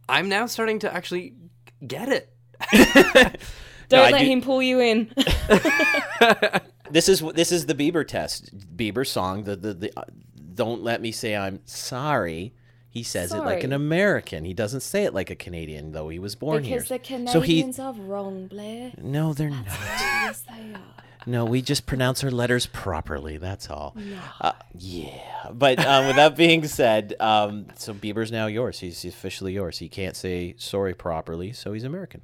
I'm 0.09 0.29
now 0.29 0.47
starting 0.47 0.79
to 0.81 0.95
actually 0.95 1.35
get 1.87 2.09
it. 2.09 2.31
Don't 3.89 4.07
I 4.07 4.11
let 4.11 4.21
do- 4.21 4.27
him 4.27 4.41
pull 4.43 4.63
you 4.63 4.81
in. 4.81 5.13
this 6.91 7.09
is 7.09 7.21
this 7.21 7.53
is 7.53 7.67
the 7.67 7.75
Bieber 7.75 8.07
test. 8.07 8.77
Bieber 8.77 9.07
song. 9.07 9.45
The 9.45 9.57
the 9.57 9.75
the, 9.75 9.93
uh, 9.99 10.05
don't 10.55 10.83
let 10.83 11.03
me 11.03 11.13
say 11.13 11.37
I'm 11.37 11.61
sorry. 11.67 12.55
He 12.89 13.03
says 13.03 13.33
it 13.33 13.41
like 13.41 13.65
an 13.65 13.73
American. 13.73 14.45
He 14.45 14.55
doesn't 14.55 14.81
say 14.81 15.05
it 15.05 15.13
like 15.13 15.29
a 15.29 15.35
Canadian, 15.35 15.91
though 15.91 16.09
he 16.09 16.21
was 16.21 16.37
born 16.37 16.63
here. 16.63 16.77
Because 16.81 16.89
the 16.91 16.99
here. 17.17 17.27
So 17.27 17.41
he 17.41 17.61
Canadians 17.61 17.79
are 17.81 17.93
wrong, 17.93 18.47
Blair. 18.47 18.93
no, 19.03 19.35
they're 19.35 19.51
not. 19.51 19.67
yes, 19.67 20.43
they 20.43 20.73
are. 20.75 21.04
No, 21.27 21.45
we 21.45 21.63
just 21.63 21.87
pronounce 21.87 22.23
our 22.23 22.31
letters 22.31 22.67
properly. 22.67 23.39
That's 23.39 23.71
all. 23.71 23.97
Uh, 24.41 24.53
yeah. 24.79 25.49
But 25.53 25.85
um, 25.85 26.07
with 26.07 26.17
that 26.17 26.37
being 26.37 26.67
said, 26.67 27.15
um, 27.21 27.67
so 27.77 27.95
Bieber's 27.95 28.31
now 28.33 28.47
yours. 28.47 28.79
He's 28.81 29.05
officially 29.05 29.53
yours. 29.55 29.79
He 29.79 29.89
can't 29.89 30.17
say 30.17 30.55
sorry 30.59 30.95
properly, 30.95 31.53
so 31.53 31.73
he's 31.73 31.85
American. 31.85 32.21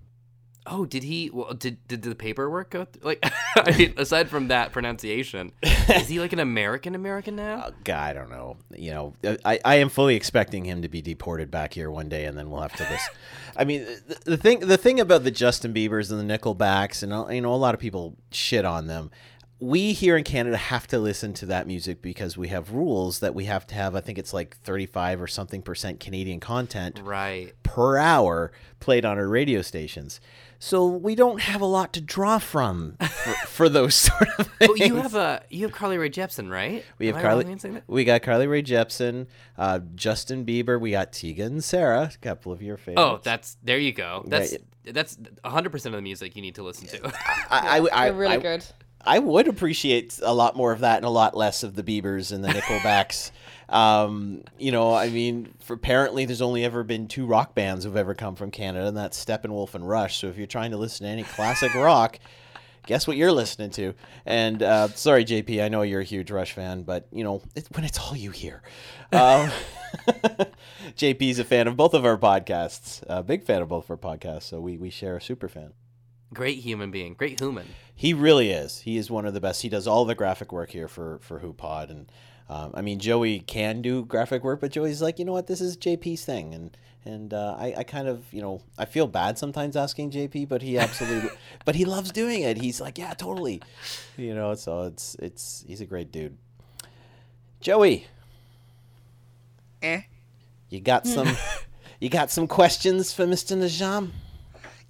Oh, 0.72 0.84
did 0.86 1.02
he? 1.02 1.30
Well, 1.30 1.52
did 1.52 1.86
did 1.88 2.02
the 2.02 2.14
paperwork 2.14 2.70
go? 2.70 2.84
Th- 2.84 3.04
like, 3.04 3.18
I 3.56 3.76
mean, 3.76 3.94
aside 3.96 4.28
from 4.30 4.48
that 4.48 4.70
pronunciation, 4.72 5.50
is 5.62 6.06
he 6.08 6.20
like 6.20 6.32
an 6.32 6.38
American 6.38 6.94
American 6.94 7.34
now? 7.36 7.56
Uh, 7.58 7.70
God, 7.82 8.10
I 8.10 8.12
don't 8.12 8.30
know. 8.30 8.56
You 8.76 8.92
know, 8.92 9.14
I, 9.44 9.58
I 9.64 9.74
am 9.76 9.88
fully 9.88 10.14
expecting 10.14 10.64
him 10.64 10.82
to 10.82 10.88
be 10.88 11.02
deported 11.02 11.50
back 11.50 11.74
here 11.74 11.90
one 11.90 12.08
day, 12.08 12.24
and 12.24 12.38
then 12.38 12.50
we'll 12.50 12.60
have 12.62 12.74
to 12.76 12.84
listen. 12.84 13.12
I 13.56 13.64
mean, 13.64 13.84
the, 14.06 14.18
the 14.24 14.36
thing 14.36 14.60
the 14.60 14.76
thing 14.78 15.00
about 15.00 15.24
the 15.24 15.32
Justin 15.32 15.74
Bieber's 15.74 16.10
and 16.12 16.20
the 16.30 16.38
Nickelbacks, 16.38 17.02
and 17.02 17.12
uh, 17.12 17.26
you 17.30 17.40
know, 17.40 17.52
a 17.52 17.56
lot 17.56 17.74
of 17.74 17.80
people 17.80 18.16
shit 18.30 18.64
on 18.64 18.86
them. 18.86 19.10
We 19.62 19.92
here 19.92 20.16
in 20.16 20.24
Canada 20.24 20.56
have 20.56 20.86
to 20.86 20.98
listen 20.98 21.34
to 21.34 21.46
that 21.46 21.66
music 21.66 22.00
because 22.00 22.34
we 22.38 22.48
have 22.48 22.72
rules 22.72 23.18
that 23.18 23.34
we 23.34 23.44
have 23.44 23.66
to 23.66 23.74
have. 23.74 23.94
I 23.94 24.00
think 24.00 24.18
it's 24.18 24.32
like 24.32 24.56
thirty 24.58 24.86
five 24.86 25.20
or 25.20 25.26
something 25.26 25.60
percent 25.60 26.00
Canadian 26.00 26.40
content 26.40 26.98
Right. 27.02 27.52
per 27.62 27.98
hour 27.98 28.52
played 28.78 29.04
on 29.04 29.18
our 29.18 29.28
radio 29.28 29.60
stations. 29.60 30.18
So 30.62 30.86
we 30.86 31.14
don't 31.14 31.40
have 31.40 31.62
a 31.62 31.66
lot 31.66 31.94
to 31.94 32.02
draw 32.02 32.38
from 32.38 32.98
for, 33.00 33.32
for 33.46 33.68
those 33.70 33.94
sort 33.96 34.28
of 34.38 34.46
things. 34.46 34.68
Well, 34.68 34.76
you 34.76 34.96
have 34.96 35.14
a 35.14 35.42
you 35.48 35.62
have 35.62 35.72
Carly 35.72 35.96
Rae 35.96 36.10
Jepsen, 36.10 36.50
right? 36.50 36.84
We 36.98 37.06
have 37.06 37.16
Am 37.16 37.22
Carly. 37.22 37.50
in? 37.50 37.82
We 37.86 38.04
got 38.04 38.20
Carly 38.20 38.46
Rae 38.46 38.62
Jepsen, 38.62 39.26
uh, 39.56 39.80
Justin 39.94 40.44
Bieber. 40.44 40.78
We 40.78 40.90
got 40.90 41.12
Tegan 41.12 41.46
and 41.46 41.64
Sara, 41.64 42.10
a 42.14 42.18
couple 42.18 42.52
of 42.52 42.62
your 42.62 42.76
favorites. 42.76 43.00
Oh, 43.02 43.20
that's 43.22 43.56
there 43.62 43.78
you 43.78 43.92
go. 43.92 44.22
That's 44.26 44.52
Yeah, 44.52 44.92
that's 44.92 45.16
hundred 45.42 45.70
percent 45.70 45.94
of 45.94 45.98
the 45.98 46.02
music 46.02 46.36
you 46.36 46.42
need 46.42 46.56
to 46.56 46.62
listen 46.62 46.88
to. 46.88 47.06
I, 47.50 47.78
I, 47.78 47.88
I, 47.92 48.04
They're 48.10 48.12
really 48.12 48.36
I, 48.36 48.40
good. 48.40 48.64
I 49.02 49.18
would 49.18 49.48
appreciate 49.48 50.20
a 50.22 50.34
lot 50.34 50.56
more 50.56 50.72
of 50.72 50.80
that 50.80 50.98
and 50.98 51.06
a 51.06 51.10
lot 51.10 51.34
less 51.34 51.62
of 51.62 51.74
the 51.74 51.82
Biebers 51.82 52.32
and 52.32 52.44
the 52.44 52.48
Nickelbacks. 52.48 53.30
um, 53.70 54.42
you 54.58 54.72
know, 54.72 54.92
I 54.92 55.08
mean, 55.10 55.54
apparently 55.68 56.24
there's 56.24 56.42
only 56.42 56.64
ever 56.64 56.82
been 56.82 57.06
two 57.06 57.24
rock 57.24 57.54
bands 57.54 57.84
who've 57.84 57.96
ever 57.96 58.14
come 58.14 58.34
from 58.34 58.50
Canada, 58.50 58.88
and 58.88 58.96
that's 58.96 59.24
Steppenwolf 59.24 59.74
and 59.74 59.88
Rush. 59.88 60.18
So 60.18 60.26
if 60.26 60.36
you're 60.36 60.48
trying 60.48 60.72
to 60.72 60.76
listen 60.76 61.06
to 61.06 61.10
any 61.12 61.22
classic 61.22 61.74
rock. 61.74 62.18
Guess 62.86 63.06
what 63.06 63.18
you're 63.18 63.30
listening 63.30 63.70
to? 63.72 63.94
And 64.24 64.62
uh, 64.62 64.88
sorry, 64.88 65.24
JP, 65.24 65.62
I 65.62 65.68
know 65.68 65.82
you're 65.82 66.00
a 66.00 66.04
huge 66.04 66.30
Rush 66.30 66.52
fan, 66.54 66.82
but 66.82 67.06
you 67.12 67.22
know 67.22 67.42
it, 67.54 67.68
when 67.72 67.84
it's 67.84 67.98
all 67.98 68.16
you 68.16 68.30
hear. 68.30 68.62
Um, 69.12 69.50
JP's 70.96 71.38
a 71.38 71.44
fan 71.44 71.68
of 71.68 71.76
both 71.76 71.92
of 71.92 72.06
our 72.06 72.16
podcasts, 72.16 73.04
a 73.06 73.22
big 73.22 73.44
fan 73.44 73.60
of 73.60 73.68
both 73.68 73.88
of 73.88 73.90
our 73.90 74.16
podcasts, 74.16 74.44
so 74.44 74.60
we 74.60 74.78
we 74.78 74.88
share 74.88 75.16
a 75.16 75.20
super 75.20 75.46
fan. 75.46 75.74
Great 76.32 76.58
human 76.60 76.90
being, 76.90 77.14
great 77.14 77.38
human. 77.38 77.66
He 77.94 78.14
really 78.14 78.50
is. 78.50 78.80
He 78.80 78.96
is 78.96 79.10
one 79.10 79.26
of 79.26 79.34
the 79.34 79.40
best. 79.40 79.60
He 79.60 79.68
does 79.68 79.86
all 79.86 80.06
the 80.06 80.14
graphic 80.14 80.50
work 80.50 80.70
here 80.70 80.88
for 80.88 81.18
for 81.20 81.40
HooPod, 81.40 81.90
and 81.90 82.10
um, 82.50 82.72
I 82.74 82.82
mean 82.82 82.98
Joey 82.98 83.40
can 83.40 83.80
do 83.80 84.04
graphic 84.04 84.42
work, 84.44 84.60
but 84.60 84.72
Joey's 84.72 85.00
like, 85.00 85.18
you 85.18 85.24
know 85.24 85.32
what, 85.32 85.46
this 85.46 85.60
is 85.60 85.76
JP's 85.76 86.24
thing, 86.24 86.52
and 86.52 86.76
and 87.06 87.32
uh, 87.32 87.56
I 87.58 87.74
I 87.78 87.82
kind 87.84 88.08
of 88.08 88.24
you 88.32 88.42
know 88.42 88.60
I 88.76 88.84
feel 88.84 89.06
bad 89.06 89.38
sometimes 89.38 89.76
asking 89.76 90.10
JP, 90.10 90.48
but 90.48 90.60
he 90.60 90.76
absolutely, 90.78 91.30
but 91.64 91.74
he 91.76 91.84
loves 91.84 92.10
doing 92.12 92.42
it. 92.42 92.58
He's 92.58 92.80
like, 92.80 92.98
yeah, 92.98 93.14
totally, 93.14 93.62
you 94.18 94.34
know. 94.34 94.54
So 94.54 94.82
it's 94.82 95.14
it's 95.20 95.64
he's 95.66 95.80
a 95.80 95.86
great 95.86 96.10
dude. 96.12 96.36
Joey, 97.60 98.06
Eh? 99.82 100.02
you 100.68 100.80
got 100.80 101.06
some 101.06 101.28
you 102.00 102.08
got 102.10 102.30
some 102.30 102.46
questions 102.46 103.12
for 103.12 103.26
Mister 103.26 103.54
Najam? 103.56 104.10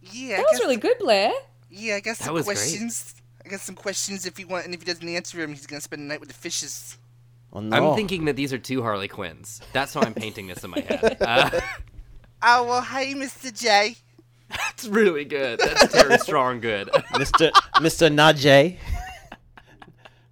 Yeah, 0.02 0.34
I 0.34 0.36
That 0.38 0.42
was 0.44 0.50
guess, 0.52 0.60
really 0.60 0.76
good, 0.76 0.98
Blair. 0.98 1.32
yeah, 1.70 1.96
I 1.96 2.00
got 2.00 2.16
some 2.16 2.34
was 2.34 2.44
great. 2.46 2.56
questions. 2.56 3.14
I 3.44 3.48
got 3.48 3.60
some 3.60 3.74
questions 3.74 4.26
if 4.26 4.38
you 4.38 4.46
want, 4.46 4.64
and 4.66 4.74
if 4.74 4.80
he 4.80 4.86
doesn't 4.86 5.08
answer 5.08 5.38
them, 5.38 5.50
he's 5.50 5.66
gonna 5.66 5.80
spend 5.80 6.02
the 6.02 6.06
night 6.06 6.20
with 6.20 6.28
the 6.28 6.34
fishes. 6.34 6.96
Oh, 7.52 7.60
no. 7.60 7.76
I'm 7.90 7.96
thinking 7.96 8.26
that 8.26 8.36
these 8.36 8.52
are 8.52 8.58
two 8.58 8.82
Harley 8.82 9.08
Quinns. 9.08 9.60
That's 9.72 9.92
how 9.94 10.02
I'm 10.02 10.14
painting 10.14 10.46
this 10.46 10.62
in 10.64 10.70
my 10.70 10.80
head. 10.80 11.16
Uh, 11.20 11.60
Oh 12.42 12.64
well, 12.64 12.80
hey, 12.80 13.12
Mr. 13.14 13.52
J. 13.58 13.96
that's 14.48 14.86
really 14.88 15.26
good. 15.26 15.58
That's 15.60 15.92
Terry 15.92 16.16
Strong 16.18 16.60
good. 16.60 16.88
Mr. 17.12 17.50
Mr. 17.76 18.10
Najee. 18.10 18.78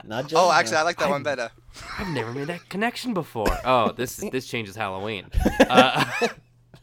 Najee? 0.06 0.32
Oh, 0.34 0.50
actually, 0.50 0.78
I 0.78 0.82
like 0.82 0.96
that 0.98 1.10
one 1.10 1.22
better. 1.22 1.50
I've 1.98 2.08
never 2.08 2.32
made 2.32 2.46
that 2.46 2.66
connection 2.70 3.12
before. 3.12 3.54
Oh, 3.64 3.92
this 3.92 4.16
this 4.32 4.46
changes 4.46 4.74
Halloween. 4.74 5.26
Uh, 5.68 6.04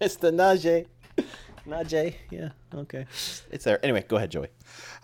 Mr. 0.02 0.32
Najee. 0.32 0.86
Najee. 1.68 2.16
Yeah, 2.30 2.50
okay. 2.74 3.06
It's 3.52 3.64
there. 3.64 3.84
Anyway, 3.84 4.06
go 4.08 4.18
ahead, 4.18 4.30
Joey. 4.32 4.48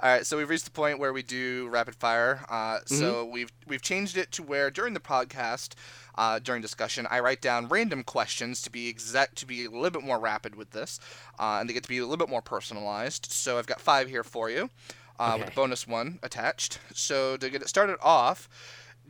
All 0.01 0.09
right, 0.12 0.26
so 0.26 0.38
we've 0.38 0.49
reached 0.49 0.66
the 0.66 0.72
point 0.72 0.99
where 0.99 1.12
we 1.14 1.24
do 1.24 1.68
rapid 1.70 1.95
fire. 1.95 2.45
Uh, 2.49 2.80
So 2.86 3.26
we've 3.26 3.49
we've 3.68 3.82
changed 3.82 4.16
it 4.18 4.32
to 4.34 4.43
where 4.43 4.70
during 4.70 4.93
the 4.93 4.99
podcast, 4.99 5.74
uh, 6.16 6.39
during 6.39 6.62
discussion, 6.62 7.07
I 7.09 7.20
write 7.20 7.41
down 7.41 7.68
random 7.68 8.03
questions 8.03 8.62
to 8.64 8.70
be 8.70 8.88
exact 8.89 9.38
to 9.38 9.45
be 9.47 9.66
a 9.66 9.70
little 9.72 9.89
bit 9.89 10.03
more 10.03 10.20
rapid 10.20 10.55
with 10.55 10.72
this, 10.72 10.99
uh, 11.39 11.57
and 11.59 11.68
they 11.70 11.74
get 11.74 11.84
to 11.84 11.89
be 11.89 11.97
a 11.97 12.01
little 12.03 12.18
bit 12.18 12.30
more 12.30 12.41
personalized. 12.41 13.32
So 13.32 13.57
I've 13.57 13.68
got 13.68 13.82
five 13.82 14.07
here 14.09 14.24
for 14.24 14.49
you, 14.49 14.70
uh, 15.20 15.38
with 15.39 15.47
a 15.49 15.51
bonus 15.55 15.88
one 15.88 16.20
attached. 16.22 16.80
So 16.93 17.38
to 17.38 17.49
get 17.49 17.62
it 17.62 17.70
started 17.70 17.97
off. 18.01 18.47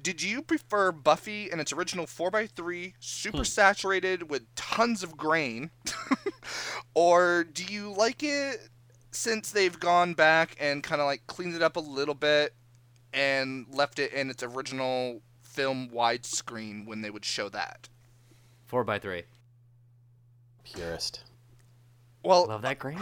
Did 0.01 0.21
you 0.21 0.41
prefer 0.41 0.91
Buffy 0.91 1.51
in 1.51 1.59
its 1.59 1.71
original 1.71 2.05
4x3, 2.05 2.93
super 2.99 3.37
hmm. 3.37 3.43
saturated 3.43 4.29
with 4.29 4.53
tons 4.55 5.03
of 5.03 5.15
grain? 5.15 5.69
or 6.93 7.43
do 7.43 7.63
you 7.63 7.93
like 7.93 8.23
it 8.23 8.69
since 9.11 9.51
they've 9.51 9.79
gone 9.79 10.13
back 10.13 10.55
and 10.59 10.81
kind 10.81 11.01
of 11.01 11.05
like 11.05 11.27
cleaned 11.27 11.55
it 11.55 11.61
up 11.61 11.75
a 11.75 11.81
little 11.81 12.15
bit 12.15 12.53
and 13.13 13.65
left 13.71 13.99
it 13.99 14.13
in 14.13 14.29
its 14.29 14.41
original 14.41 15.21
film 15.41 15.89
widescreen 15.89 16.87
when 16.87 17.01
they 17.01 17.09
would 17.09 17.25
show 17.25 17.49
that? 17.49 17.89
four 18.71 18.85
by 18.85 18.97
three. 18.97 19.23
Purist. 20.63 21.25
Well, 22.23 22.47
Love 22.47 22.61
that 22.61 22.79
grain. 22.79 22.97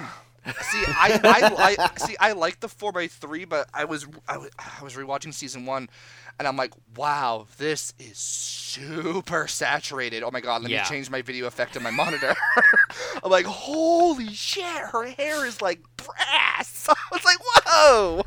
See, 0.46 0.84
I, 0.88 1.20
I, 1.24 1.76
I 1.82 1.98
see, 1.98 2.16
I 2.20 2.32
like 2.34 2.60
the 2.60 2.68
4x3, 2.68 3.48
but 3.50 3.68
I 3.74 3.86
was, 3.86 4.08
I 4.28 4.38
was, 4.38 4.50
I 4.58 4.84
was 4.84 4.94
rewatching 4.96 5.34
season 5.34 5.66
one, 5.66 5.90
and 6.38 6.48
I'm 6.48 6.56
like, 6.58 6.74
wow, 6.96 7.48
this 7.58 7.94
is 8.00 8.18
super 8.18 9.48
saturated. 9.48 10.24
Oh 10.24 10.32
my 10.32 10.42
god, 10.42 10.62
let 10.62 10.72
Yeah. 10.72 10.82
me 10.84 10.88
change 10.90 11.10
my 11.10 11.22
video 11.22 11.46
effect 11.48 11.76
on 11.78 11.84
my 11.84 11.92
monitor. 11.92 12.36
I'm 13.24 13.32
like, 13.32 13.46
holy 13.46 14.30
shit, 14.34 14.64
her 14.64 15.06
hair 15.08 15.46
is 15.46 15.62
like 15.62 15.82
brass. 15.98 16.88
I 16.90 16.96
was 17.12 17.26
like, 17.26 17.38
whoa. 17.42 18.24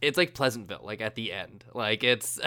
It's 0.00 0.18
like 0.18 0.34
Pleasantville, 0.34 0.80
like 0.82 1.00
at 1.00 1.14
the 1.14 1.32
end. 1.32 1.64
Like 1.74 2.02
it's. 2.02 2.40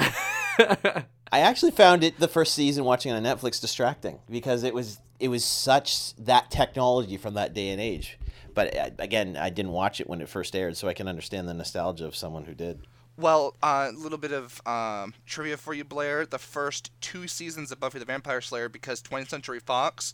I 1.32 1.40
actually 1.40 1.72
found 1.72 2.04
it 2.04 2.20
the 2.20 2.28
first 2.28 2.54
season 2.54 2.84
watching 2.84 3.12
on 3.12 3.24
Netflix 3.24 3.60
distracting 3.60 4.20
because 4.30 4.64
it 4.64 4.74
was 4.74 5.00
it 5.20 5.30
was 5.30 5.44
such 5.46 6.14
that 6.18 6.52
technology 6.52 7.18
from 7.18 7.34
that 7.36 7.54
day 7.54 7.70
and 7.70 7.80
age. 7.82 8.18
But 8.56 8.76
uh, 8.76 8.90
again, 8.98 9.38
I 9.38 9.52
didn't 9.52 9.74
watch 9.74 10.02
it 10.02 10.10
when 10.10 10.22
it 10.22 10.30
first 10.30 10.56
aired, 10.56 10.78
so 10.78 10.88
I 10.88 10.94
can 10.94 11.08
understand 11.08 11.48
the 11.48 11.54
nostalgia 11.54 12.06
of 12.06 12.16
someone 12.16 12.46
who 12.46 12.56
did. 12.56 12.88
Well, 13.18 13.56
a 13.62 13.92
little 13.92 14.18
bit 14.18 14.32
of 14.32 14.60
um, 14.68 15.14
trivia 15.26 15.58
for 15.58 15.74
you, 15.74 15.84
Blair. 15.84 16.26
The 16.26 16.40
first 16.40 16.92
two 17.00 17.28
seasons 17.28 17.72
of 17.72 17.80
Buffy 17.80 18.00
the 18.00 18.06
Vampire 18.06 18.42
Slayer, 18.42 18.68
because 18.68 19.02
20th 19.02 19.30
Century 19.30 19.60
Fox 19.60 20.14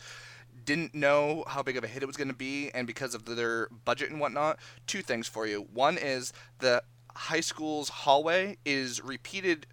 didn't 0.66 0.94
know 0.94 1.44
how 1.48 1.64
big 1.64 1.78
of 1.78 1.84
a 1.84 1.88
hit 1.88 2.04
it 2.04 2.08
was 2.08 2.18
going 2.18 2.28
to 2.28 2.34
be, 2.34 2.70
and 2.74 2.86
because 2.86 3.16
of 3.16 3.26
their 3.26 3.70
budget 3.86 4.12
and 4.12 4.20
whatnot, 4.20 4.60
two 4.86 5.02
things 5.02 5.28
for 5.28 5.48
you. 5.48 5.68
One 5.74 5.98
is 5.98 6.34
the 6.60 6.84
high 7.16 7.40
school's 7.42 7.90
hallway 7.90 8.58
is 8.66 9.02
repeated 9.02 9.66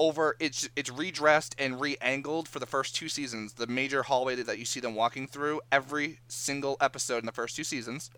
over 0.00 0.34
it's 0.40 0.66
it's 0.76 0.88
redressed 0.90 1.54
and 1.58 1.78
re-angled 1.80 2.48
for 2.48 2.58
the 2.58 2.64
first 2.66 2.96
two 2.96 3.08
seasons 3.08 3.52
the 3.52 3.66
major 3.66 4.02
hallway 4.04 4.34
that 4.34 4.58
you 4.58 4.64
see 4.64 4.80
them 4.80 4.94
walking 4.94 5.26
through 5.26 5.60
every 5.70 6.18
single 6.26 6.78
episode 6.80 7.18
in 7.18 7.26
the 7.26 7.32
first 7.32 7.54
two 7.54 7.64
seasons 7.64 8.10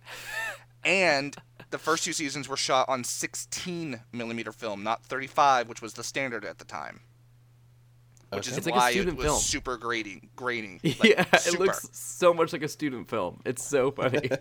and 0.85 1.37
the 1.71 1.79
first 1.79 2.05
two 2.05 2.13
seasons 2.13 2.49
were 2.49 2.57
shot 2.57 2.89
on 2.89 3.03
16 3.05 4.01
millimeter 4.13 4.53
film, 4.53 4.83
not 4.83 5.05
35, 5.07 5.69
which 5.69 5.81
was 5.81 5.95
the 5.95 6.03
standard 6.05 6.45
at 6.45 6.59
the 6.59 6.65
time. 6.67 7.01
Which 8.31 8.41
Okay. 8.47 8.51
is 8.51 8.57
It's 8.59 8.67
like 8.67 8.75
a 8.75 8.79
why 8.79 8.91
it 8.91 8.93
student 8.95 9.17
was 9.17 9.27
film. 9.27 9.39
super 9.39 9.77
grating, 9.79 10.29
grating. 10.37 10.81
Like, 10.85 11.05
yeah, 11.05 11.25
it 11.33 11.59
looks 11.61 11.89
so 11.93 12.35
much 12.35 12.53
like 12.53 12.63
a 12.63 12.69
student 12.69 13.09
film. 13.09 13.41
It's 13.47 13.63
so 13.65 13.91
funny. 13.93 14.29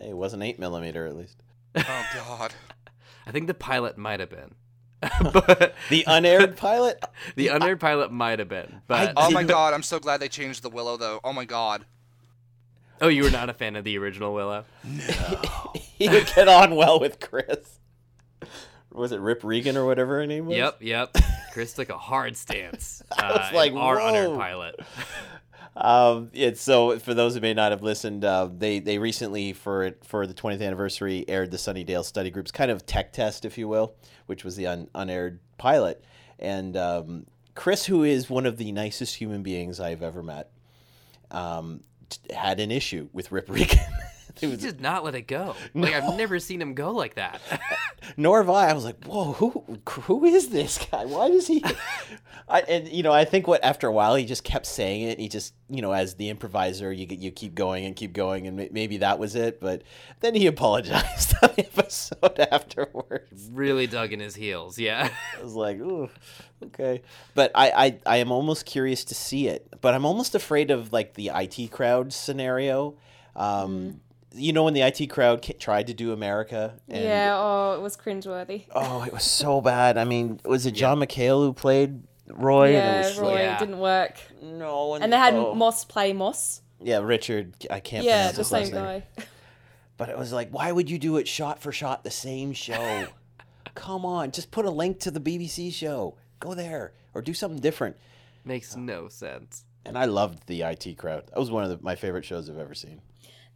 Hey, 0.00 0.10
it 0.10 0.16
wasn't 0.16 0.44
eight 0.44 0.60
millimeter 0.60 1.06
at 1.08 1.16
least. 1.16 1.42
Oh 1.76 2.06
god. 2.14 2.54
I 3.26 3.32
think 3.32 3.48
the 3.48 3.54
pilot 3.54 3.98
might 3.98 4.20
have 4.20 4.30
been, 4.30 4.54
but 5.32 5.74
The 5.90 6.04
unaired 6.06 6.56
pilot. 6.56 7.02
the 7.36 7.48
unaired 7.48 7.80
pilot 7.80 8.10
might 8.10 8.38
have 8.38 8.48
been. 8.48 8.82
But 8.86 9.12
Oh 9.16 9.30
my 9.30 9.44
god, 9.44 9.74
I'm 9.74 9.82
so 9.82 9.98
glad 9.98 10.20
they 10.20 10.28
changed 10.28 10.62
the 10.62 10.70
Willow 10.70 10.96
though. 10.96 11.20
Oh 11.22 11.32
my 11.32 11.44
god. 11.44 11.84
oh, 13.00 13.08
you 13.08 13.22
were 13.22 13.30
not 13.30 13.48
a 13.48 13.54
fan 13.54 13.76
of 13.76 13.84
the 13.84 13.96
original 13.98 14.34
Willow. 14.34 14.64
he 15.74 16.08
would 16.08 16.26
get 16.34 16.48
on 16.48 16.74
well 16.74 16.98
with 16.98 17.20
Chris. 17.20 17.78
Was 18.92 19.12
it 19.12 19.20
Riff 19.20 19.44
Regan 19.44 19.76
or 19.76 19.84
whatever 19.86 20.18
her 20.18 20.26
name 20.26 20.46
was? 20.46 20.56
Yep, 20.56 20.78
yep. 20.80 21.16
Chris 21.52 21.74
took 21.74 21.90
a 21.90 21.98
hard 21.98 22.36
stance. 22.36 23.02
Uh, 23.12 23.38
was 23.38 23.52
like, 23.52 23.72
in 23.72 23.78
our 23.78 24.00
unaired 24.00 24.36
pilot. 24.36 24.80
Um, 25.80 26.30
it's 26.32 26.60
so 26.60 26.98
for 26.98 27.14
those 27.14 27.34
who 27.34 27.40
may 27.40 27.54
not 27.54 27.70
have 27.70 27.82
listened, 27.82 28.24
uh, 28.24 28.50
they 28.52 28.80
they 28.80 28.98
recently 28.98 29.52
for 29.52 29.92
for 30.02 30.26
the 30.26 30.34
20th 30.34 30.60
anniversary 30.60 31.24
aired 31.28 31.52
the 31.52 31.56
Sunnydale 31.56 32.04
Study 32.04 32.30
Group's 32.30 32.50
kind 32.50 32.70
of 32.70 32.84
tech 32.84 33.12
test, 33.12 33.44
if 33.44 33.56
you 33.56 33.68
will, 33.68 33.94
which 34.26 34.44
was 34.44 34.56
the 34.56 34.66
un, 34.66 34.88
unaired 34.94 35.38
pilot. 35.56 36.04
And 36.40 36.76
um, 36.76 37.26
Chris, 37.54 37.86
who 37.86 38.02
is 38.02 38.28
one 38.28 38.44
of 38.44 38.56
the 38.56 38.72
nicest 38.72 39.14
human 39.14 39.44
beings 39.44 39.78
I've 39.78 40.02
ever 40.02 40.22
met, 40.22 40.50
um, 41.30 41.80
t- 42.08 42.34
had 42.34 42.58
an 42.58 42.72
issue 42.72 43.08
with 43.12 43.30
Riff 43.30 43.48
Regan. 43.48 43.78
He 44.40 44.46
was- 44.46 44.58
did 44.60 44.80
not 44.80 45.04
let 45.04 45.14
it 45.14 45.22
go. 45.26 45.54
Like 45.74 45.94
I've 45.94 46.16
never 46.16 46.38
seen 46.38 46.60
him 46.62 46.74
go 46.74 46.90
like 46.92 47.14
that. 47.14 47.40
nor 48.16 48.38
have 48.38 48.50
I. 48.50 48.70
I 48.70 48.72
was 48.72 48.84
like, 48.84 49.04
whoa, 49.04 49.32
who 49.34 49.78
who 49.88 50.24
is 50.24 50.48
this 50.50 50.78
guy? 50.90 51.04
Why 51.04 51.28
does 51.28 51.46
he? 51.46 51.64
I, 52.48 52.60
and 52.62 52.88
you 52.88 53.02
know, 53.02 53.12
I 53.12 53.24
think 53.26 53.46
what 53.46 53.62
after 53.62 53.86
a 53.88 53.92
while 53.92 54.14
he 54.14 54.24
just 54.24 54.42
kept 54.44 54.64
saying 54.66 55.02
it. 55.02 55.18
He 55.20 55.28
just, 55.28 55.52
you 55.68 55.82
know, 55.82 55.92
as 55.92 56.14
the 56.14 56.30
improviser, 56.30 56.90
you 56.92 57.04
get- 57.06 57.18
you 57.18 57.30
keep 57.30 57.54
going 57.54 57.84
and 57.84 57.94
keep 57.94 58.12
going, 58.14 58.46
and 58.46 58.68
maybe 58.72 58.98
that 58.98 59.18
was 59.18 59.34
it. 59.34 59.60
But 59.60 59.82
then 60.20 60.34
he 60.34 60.46
apologized 60.46 61.34
on 61.42 61.50
the 61.56 61.66
episode 61.66 62.38
afterwards. 62.50 63.50
really 63.52 63.86
dug 63.86 64.12
in 64.12 64.20
his 64.20 64.34
heels. 64.34 64.78
Yeah. 64.78 65.10
I 65.38 65.42
was 65.42 65.54
like, 65.54 65.78
ooh, 65.78 66.08
okay. 66.64 67.02
But 67.34 67.52
I, 67.54 67.70
I 67.70 67.98
I 68.06 68.16
am 68.18 68.32
almost 68.32 68.64
curious 68.66 69.04
to 69.06 69.14
see 69.14 69.48
it. 69.48 69.68
But 69.80 69.94
I'm 69.94 70.04
almost 70.06 70.34
afraid 70.34 70.70
of 70.70 70.92
like 70.92 71.14
the 71.14 71.30
IT 71.34 71.70
crowd 71.70 72.12
scenario. 72.12 72.94
Um, 73.36 74.00
You 74.34 74.52
know 74.52 74.64
when 74.64 74.74
the 74.74 74.82
IT 74.82 75.06
crowd 75.08 75.42
ca- 75.44 75.54
tried 75.58 75.86
to 75.86 75.94
do 75.94 76.12
America? 76.12 76.74
And, 76.88 77.02
yeah, 77.02 77.34
oh, 77.36 77.74
it 77.76 77.80
was 77.80 77.96
cringeworthy. 77.96 78.64
Oh, 78.74 79.02
it 79.02 79.12
was 79.12 79.24
so 79.24 79.60
bad. 79.60 79.96
I 79.96 80.04
mean, 80.04 80.40
was 80.44 80.66
it 80.66 80.72
Joel 80.72 80.96
McHale 80.96 81.44
who 81.44 81.52
played 81.52 82.02
Roy? 82.28 82.72
yeah, 82.72 82.96
and 82.96 83.04
it 83.06 83.08
was 83.08 83.18
Roy 83.18 83.28
like, 83.32 83.38
Yeah. 83.40 83.58
didn't 83.58 83.78
work. 83.78 84.14
no, 84.42 84.94
And 84.94 85.12
they 85.12 85.16
had 85.16 85.34
oh. 85.34 85.54
Moss 85.54 85.84
play 85.84 86.12
Moss. 86.12 86.60
Yeah, 86.80 86.98
Richard. 86.98 87.54
I 87.70 87.80
can't. 87.80 88.04
Yeah, 88.04 88.30
pronounce 88.30 88.36
the 88.36 88.40
his 88.42 88.52
last 88.52 88.66
same 88.66 88.74
guy. 88.74 89.02
But 89.96 90.10
it 90.10 90.16
was 90.16 90.32
like, 90.32 90.50
why 90.50 90.70
would 90.70 90.88
you 90.88 90.96
do 90.96 91.16
it 91.16 91.26
shot 91.26 91.60
for 91.60 91.72
shot 91.72 92.04
the 92.04 92.10
same 92.12 92.52
show? 92.52 93.08
Come 93.74 94.06
on, 94.06 94.30
just 94.30 94.52
put 94.52 94.64
a 94.64 94.70
link 94.70 95.00
to 95.00 95.10
the 95.10 95.20
BBC 95.20 95.72
show. 95.72 96.14
Go 96.38 96.54
there 96.54 96.92
or 97.14 97.20
do 97.20 97.34
something 97.34 97.60
different. 97.60 97.96
Makes 98.44 98.76
no 98.76 99.08
sense. 99.08 99.64
And 99.84 99.98
I 99.98 100.04
loved 100.04 100.46
the 100.46 100.62
IT 100.62 100.96
crowd. 100.98 101.26
That 101.26 101.38
was 101.38 101.50
one 101.50 101.64
of 101.64 101.70
the, 101.70 101.78
my 101.82 101.96
favorite 101.96 102.24
shows 102.24 102.48
I've 102.48 102.58
ever 102.58 102.74
seen. 102.74 103.00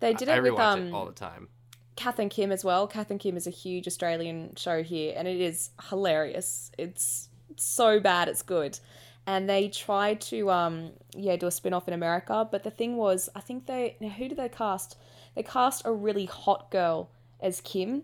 They 0.03 0.12
did 0.14 0.28
I 0.28 0.36
it 0.36 0.42
with 0.42 0.59
um 0.61 0.88
it 0.88 0.92
all 0.92 1.07
the 1.07 1.12
time. 1.12 1.48
Kath 1.96 2.18
and 2.18 2.30
Kim 2.30 2.50
as 2.53 2.64
well. 2.64 2.86
Kath 2.86 3.11
and 3.11 3.20
Kim 3.20 3.36
is 3.36 3.46
a 3.46 3.50
huge 3.50 3.86
Australian 3.86 4.55
show 4.57 4.82
here, 4.82 5.14
and 5.16 5.26
it 5.28 5.40
is 5.40 5.70
hilarious. 5.88 6.70
It's 6.76 7.28
so 7.57 8.00
bad, 8.00 8.28
it's 8.28 8.42
good. 8.42 8.78
And 9.26 9.48
they 9.48 9.68
tried 9.68 10.20
to, 10.22 10.50
um, 10.50 10.90
yeah, 11.14 11.36
do 11.36 11.46
a 11.46 11.50
spin 11.50 11.72
off 11.72 11.86
in 11.86 11.94
America, 11.94 12.48
but 12.50 12.64
the 12.64 12.70
thing 12.70 12.96
was, 12.96 13.28
I 13.36 13.40
think 13.40 13.66
they, 13.66 13.96
now 14.00 14.09
who 14.09 14.26
did 14.28 14.36
they 14.38 14.48
cast? 14.48 14.96
They 15.36 15.44
cast 15.44 15.82
a 15.84 15.92
really 15.92 16.24
hot 16.26 16.70
girl 16.72 17.11
as 17.40 17.61
Kim. 17.61 18.03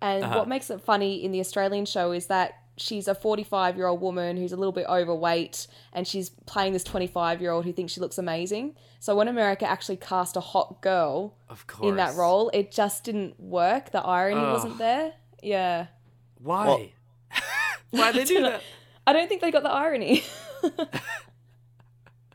And 0.00 0.22
Uh-huh. 0.22 0.38
what 0.38 0.48
makes 0.48 0.70
it 0.70 0.80
funny 0.80 1.24
in 1.24 1.32
the 1.32 1.40
Australian 1.40 1.86
show 1.86 2.12
is 2.12 2.26
that 2.28 2.60
she's 2.76 3.06
a 3.08 3.14
45 3.14 3.76
year 3.76 3.86
old 3.86 4.00
woman 4.00 4.36
who's 4.36 4.52
a 4.52 4.56
little 4.56 4.72
bit 4.72 4.86
overweight 4.88 5.66
and 5.92 6.06
she's 6.06 6.30
playing 6.46 6.72
this 6.72 6.84
25 6.84 7.40
year 7.40 7.50
old 7.50 7.64
who 7.64 7.72
thinks 7.72 7.92
she 7.92 8.00
looks 8.00 8.18
amazing. 8.18 8.74
So 9.00 9.14
when 9.14 9.28
America 9.28 9.68
actually 9.68 9.96
cast 9.98 10.36
a 10.36 10.40
hot 10.40 10.80
girl, 10.80 11.36
Of 11.48 11.66
course. 11.66 11.88
in 11.88 11.96
that 11.96 12.14
role. 12.16 12.50
It 12.54 12.70
just 12.72 13.04
didn't 13.04 13.38
work. 13.38 13.90
The 13.92 14.00
irony 14.02 14.40
Ugh. 14.40 14.52
wasn't 14.54 14.78
there. 14.78 15.12
Yeah. 15.42 15.86
Why? 16.38 16.92
Why 17.90 18.12
they 18.12 18.24
do 18.34 18.42
that? 18.42 18.62
I 19.06 19.12
don't 19.12 19.28
think 19.28 19.40
they 19.42 19.50
got 19.50 19.62
the 19.62 19.70
irony. 19.70 20.22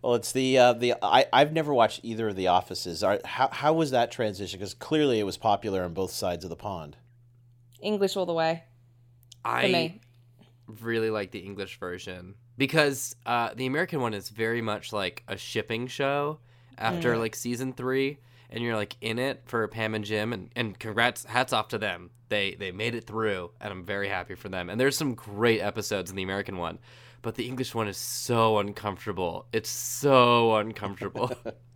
Well, 0.01 0.15
it's 0.15 0.31
the 0.31 0.57
uh, 0.57 0.73
the 0.73 0.93
I 1.01 1.25
I've 1.33 1.51
never 1.51 1.73
watched 1.73 1.99
either 2.03 2.29
of 2.29 2.37
the 2.37 2.47
offices. 2.47 3.03
Are, 3.03 3.19
how 3.25 3.49
how 3.51 3.73
was 3.73 3.91
that 3.91 4.11
transition? 4.11 4.57
Because 4.57 4.73
clearly 4.73 5.19
it 5.19 5.23
was 5.25 5.35
popular 5.35 5.83
on 5.83 5.93
both 5.93 6.11
sides 6.11 6.45
of 6.45 6.49
the 6.49 6.55
pond. 6.55 6.95
English 7.81 8.15
all 8.15 8.25
the 8.25 8.33
way 8.33 8.63
for 9.43 9.49
I 9.51 9.67
me. 9.67 10.01
Really 10.81 11.09
like 11.09 11.31
the 11.31 11.39
English 11.39 11.79
version 11.79 12.35
because 12.57 13.15
uh, 13.25 13.51
the 13.55 13.65
American 13.65 14.01
one 14.01 14.13
is 14.13 14.29
very 14.29 14.61
much 14.61 14.93
like 14.93 15.23
a 15.27 15.37
shipping 15.37 15.87
show 15.87 16.39
after 16.77 17.17
like 17.17 17.35
season 17.35 17.73
three, 17.73 18.19
and 18.49 18.63
you're 18.63 18.75
like 18.75 18.95
in 19.01 19.19
it 19.19 19.41
for 19.45 19.67
Pam 19.67 19.95
and 19.95 20.05
Jim, 20.05 20.33
and, 20.33 20.49
and 20.55 20.77
congrats, 20.79 21.25
hats 21.25 21.53
off 21.53 21.69
to 21.69 21.77
them. 21.77 22.09
They 22.29 22.55
they 22.55 22.71
made 22.71 22.95
it 22.95 23.05
through, 23.05 23.51
and 23.59 23.71
I'm 23.71 23.83
very 23.83 24.07
happy 24.07 24.35
for 24.35 24.49
them. 24.49 24.69
And 24.69 24.79
there's 24.79 24.97
some 24.97 25.15
great 25.15 25.61
episodes 25.61 26.09
in 26.09 26.15
the 26.15 26.23
American 26.23 26.57
one, 26.57 26.79
but 27.21 27.35
the 27.35 27.47
English 27.47 27.73
one 27.73 27.87
is 27.87 27.97
so 27.97 28.59
uncomfortable. 28.59 29.47
It's 29.51 29.69
so 29.69 30.55
uncomfortable. 30.55 31.31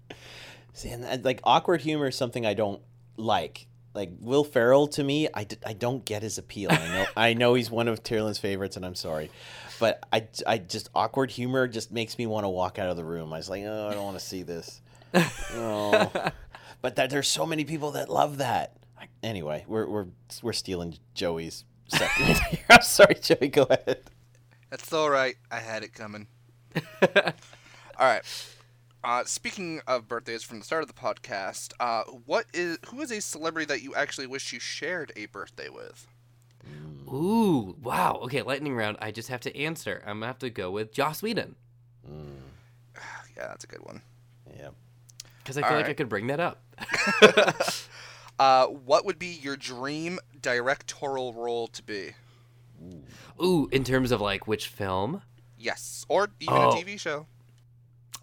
See, 0.74 0.90
and, 0.90 1.04
and, 1.04 1.24
like 1.24 1.40
awkward 1.44 1.82
humor 1.82 2.08
is 2.08 2.16
something 2.16 2.46
I 2.46 2.54
don't 2.54 2.82
like. 3.18 3.68
Like 3.94 4.12
Will 4.20 4.44
Ferrell 4.44 4.88
to 4.88 5.04
me, 5.04 5.28
I, 5.34 5.44
d- 5.44 5.58
I 5.66 5.74
don't 5.74 6.04
get 6.04 6.24
his 6.24 6.38
appeal. 6.38 6.72
I 6.72 6.88
know 6.88 7.06
I 7.16 7.34
know 7.34 7.54
he's 7.54 7.70
one 7.70 7.88
of 7.88 8.02
Tyrolin's 8.02 8.40
favorites, 8.40 8.76
and 8.76 8.86
I'm 8.86 8.96
sorry, 8.96 9.30
but 9.80 10.04
I, 10.12 10.28
I 10.48 10.58
just 10.58 10.90
awkward 10.96 11.30
humor 11.30 11.68
just 11.68 11.92
makes 11.92 12.18
me 12.18 12.26
want 12.26 12.44
to 12.46 12.50
walk 12.50 12.80
out 12.80 12.90
of 12.90 12.98
the 12.98 13.04
room. 13.06 13.32
I 13.34 13.38
was 13.38 13.50
like, 13.50 13.64
oh, 13.66 13.88
I 13.90 13.94
don't 13.94 14.04
want 14.04 14.18
to 14.18 14.26
see 14.26 14.42
this. 14.44 14.82
oh. 15.54 16.12
But 16.82 16.98
that, 16.98 17.10
there's 17.10 17.30
so 17.30 17.46
many 17.46 17.64
people 17.64 17.92
that 17.92 18.10
love 18.10 18.40
that. 18.40 18.76
Anyway, 19.22 19.64
we're 19.68 19.88
we're 19.88 20.08
we're 20.42 20.54
stealing 20.54 20.98
Joey's 21.14 21.64
second. 21.88 22.42
I'm 22.70 22.82
sorry, 22.82 23.16
Joey. 23.16 23.48
Go 23.48 23.64
ahead. 23.64 24.02
That's 24.70 24.92
all 24.92 25.10
right. 25.10 25.36
I 25.50 25.60
had 25.60 25.84
it 25.84 25.94
coming. 25.94 26.28
all 26.76 27.32
right. 28.00 28.22
Uh, 29.04 29.24
speaking 29.26 29.82
of 29.86 30.08
birthdays 30.08 30.44
from 30.44 30.60
the 30.60 30.66
start 30.66 30.82
of 30.82 30.88
the 30.88 30.94
podcast, 30.94 31.74
uh, 31.80 32.04
what 32.26 32.46
is 32.54 32.78
who 32.88 33.02
is 33.02 33.12
a 33.12 33.20
celebrity 33.20 33.66
that 33.66 33.82
you 33.82 33.94
actually 33.96 34.28
wish 34.28 34.54
you 34.54 34.60
shared 34.60 35.12
a 35.18 35.26
birthday 35.28 35.68
with? 35.70 36.08
Ooh, 37.08 37.76
wow. 37.84 38.20
Okay, 38.24 38.42
lightning 38.42 38.76
round. 38.76 38.98
I 39.02 39.12
just 39.12 39.28
have 39.28 39.42
to 39.42 39.56
answer. 39.58 40.02
I'm 40.06 40.18
gonna 40.18 40.28
have 40.28 40.40
to 40.40 40.50
go 40.50 40.72
with 40.72 40.94
Joss 40.94 41.22
Whedon 41.22 41.56
Yeah, 43.36 43.48
that's 43.48 43.64
a 43.66 43.68
good 43.68 43.84
one. 43.84 44.02
Yeah. 44.58 44.70
because 45.40 45.58
I 45.58 45.68
feel 45.68 45.78
like 45.78 45.90
I 45.90 45.94
could 45.94 46.10
bring 46.10 46.28
that 46.28 46.40
up. 46.40 46.62
Uh, 48.40 48.66
what 48.66 49.06
would 49.06 49.20
be 49.20 49.28
your 49.28 49.56
dream 49.56 50.18
directorial 50.42 51.34
role 51.34 51.68
to 51.68 51.84
be? 51.84 52.14
Ooh, 53.42 53.70
in 53.72 53.84
terms 53.84 54.12
of 54.12 54.20
like 54.20 54.48
which 54.48 54.68
film? 54.70 55.22
Yes, 55.56 56.04
or 56.10 56.30
even 56.40 56.56
Oh. 56.56 56.72
a 56.72 56.74
TV 56.74 57.00
show. 57.00 57.28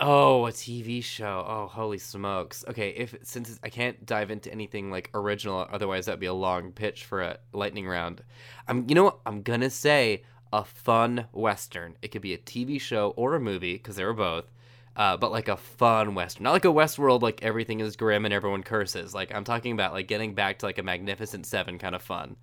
Oh, 0.02 0.46
a 0.46 0.50
TV 0.50 1.04
show. 1.04 1.44
Oh, 1.46 1.66
holy 1.66 1.98
smokes. 1.98 2.64
Okay, 2.66 2.90
if 2.90 3.14
since 3.22 3.60
I 3.62 3.68
can't 3.68 4.06
dive 4.06 4.30
into 4.30 4.50
anything 4.50 4.90
like 4.90 5.10
original, 5.12 5.66
otherwise 5.70 6.06
that'd 6.06 6.18
be 6.18 6.26
a 6.26 6.32
long 6.32 6.72
pitch 6.72 7.04
for 7.04 7.20
a 7.20 7.38
lightning 7.52 7.86
round. 7.86 8.22
I'm, 8.66 8.86
you 8.88 8.94
know 8.94 9.04
what? 9.04 9.18
I'm 9.26 9.42
gonna 9.42 9.68
say 9.68 10.22
a 10.52 10.64
fun 10.64 11.26
western. 11.32 11.96
It 12.00 12.08
could 12.08 12.22
be 12.22 12.32
a 12.32 12.38
TV 12.38 12.80
show 12.80 13.10
or 13.10 13.34
a 13.34 13.40
movie 13.40 13.74
because 13.74 13.96
they 13.96 14.04
were 14.04 14.14
both. 14.14 14.50
Uh, 14.96 15.16
but 15.16 15.30
like 15.30 15.48
a 15.48 15.56
fun 15.56 16.14
western, 16.14 16.44
not 16.44 16.52
like 16.52 16.64
a 16.64 16.68
Westworld, 16.68 17.22
like 17.22 17.42
everything 17.42 17.80
is 17.80 17.96
grim 17.96 18.24
and 18.24 18.34
everyone 18.34 18.62
curses. 18.62 19.14
Like 19.14 19.34
I'm 19.34 19.44
talking 19.44 19.72
about 19.72 19.92
like 19.92 20.08
getting 20.08 20.34
back 20.34 20.58
to 20.58 20.66
like 20.66 20.78
a 20.78 20.82
Magnificent 20.82 21.46
Seven 21.46 21.78
kind 21.78 21.94
of 21.94 22.02
fun. 22.02 22.36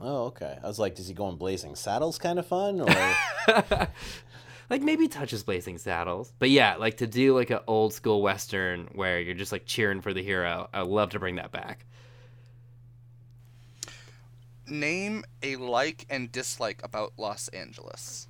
Oh, 0.00 0.24
okay. 0.26 0.58
I 0.62 0.66
was 0.66 0.78
like, 0.78 0.94
does 0.94 1.08
he 1.08 1.14
go 1.14 1.26
on 1.26 1.36
Blazing 1.36 1.76
Saddles? 1.76 2.18
Kind 2.18 2.38
of 2.38 2.46
fun, 2.46 2.80
or 2.80 2.86
like 4.70 4.82
maybe 4.82 5.08
touches 5.08 5.42
Blazing 5.42 5.78
Saddles, 5.78 6.32
but 6.38 6.50
yeah, 6.50 6.76
like 6.76 6.98
to 6.98 7.06
do 7.06 7.34
like 7.34 7.50
an 7.50 7.60
old 7.66 7.92
school 7.92 8.22
western 8.22 8.88
where 8.92 9.20
you're 9.20 9.34
just 9.34 9.52
like 9.52 9.66
cheering 9.66 10.00
for 10.00 10.12
the 10.12 10.22
hero. 10.22 10.68
I 10.72 10.82
would 10.82 10.90
love 10.90 11.10
to 11.10 11.18
bring 11.18 11.36
that 11.36 11.52
back. 11.52 11.84
Name 14.66 15.24
a 15.42 15.56
like 15.56 16.06
and 16.08 16.32
dislike 16.32 16.80
about 16.82 17.12
Los 17.18 17.48
Angeles. 17.48 18.28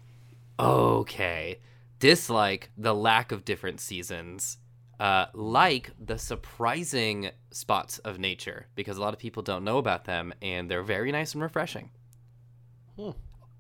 Okay, 0.59 1.61
dislike 1.99 2.71
the 2.77 2.95
lack 2.95 3.33
of 3.33 3.45
different 3.45 3.81
seasons. 3.81 4.59
Uh, 4.99 5.27
like 5.35 5.91
the 5.99 6.17
surprising 6.19 7.31
spots 7.51 7.99
of 7.99 8.19
nature 8.19 8.67
because 8.77 8.97
a 8.97 9.01
lot 9.01 9.13
of 9.13 9.19
people 9.19 9.43
don't 9.43 9.65
know 9.65 9.79
about 9.79 10.05
them 10.05 10.33
and 10.41 10.71
they're 10.71 10.85
very 10.85 11.11
nice 11.11 11.35
and 11.35 11.43
refreshing. 11.43 11.91
Hmm. 12.97 13.11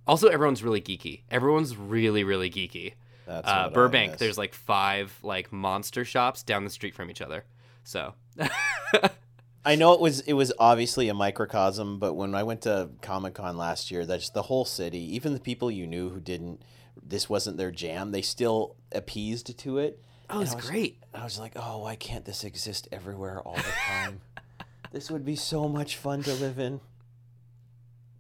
Also, 0.06 0.28
everyone's 0.28 0.62
really 0.62 0.80
geeky. 0.80 1.22
Everyone's 1.30 1.76
really, 1.76 2.24
really 2.24 2.50
geeky. 2.50 2.94
that's 3.26 3.48
uh, 3.48 3.70
Burbank, 3.70 4.18
there's 4.18 4.36
like 4.36 4.54
five 4.54 5.18
like 5.22 5.52
monster 5.52 6.04
shops 6.04 6.42
down 6.42 6.64
the 6.64 6.70
street 6.70 6.94
from 6.94 7.10
each 7.10 7.22
other. 7.22 7.44
So 7.84 8.14
I 9.64 9.76
know 9.76 9.92
it 9.92 10.00
was 10.00 10.20
it 10.20 10.34
was 10.34 10.52
obviously 10.58 11.08
a 11.08 11.14
microcosm, 11.14 11.98
but 11.98 12.14
when 12.14 12.34
I 12.34 12.42
went 12.42 12.62
to 12.62 12.90
Comic 13.00 13.34
Con 13.34 13.56
last 13.56 13.90
year, 13.90 14.04
that's 14.04 14.30
the 14.30 14.42
whole 14.42 14.64
city, 14.64 15.14
even 15.14 15.32
the 15.32 15.40
people 15.40 15.70
you 15.70 15.86
knew 15.86 16.10
who 16.10 16.20
didn't, 16.20 16.62
this 17.02 17.30
wasn't 17.30 17.56
their 17.56 17.70
jam, 17.70 18.10
they 18.10 18.22
still 18.22 18.76
appeased 18.92 19.56
to 19.58 19.78
it. 19.78 20.02
oh, 20.28 20.40
it's 20.40 20.54
was- 20.54 20.66
great. 20.66 21.02
I 21.14 21.24
was 21.24 21.38
like, 21.38 21.52
oh, 21.56 21.78
why 21.78 21.96
can't 21.96 22.24
this 22.24 22.44
exist 22.44 22.88
everywhere 22.92 23.40
all 23.40 23.54
the 23.54 23.62
time? 23.88 24.20
this 24.92 25.10
would 25.10 25.24
be 25.24 25.36
so 25.36 25.68
much 25.68 25.96
fun 25.96 26.22
to 26.24 26.34
live 26.34 26.58
in. 26.58 26.80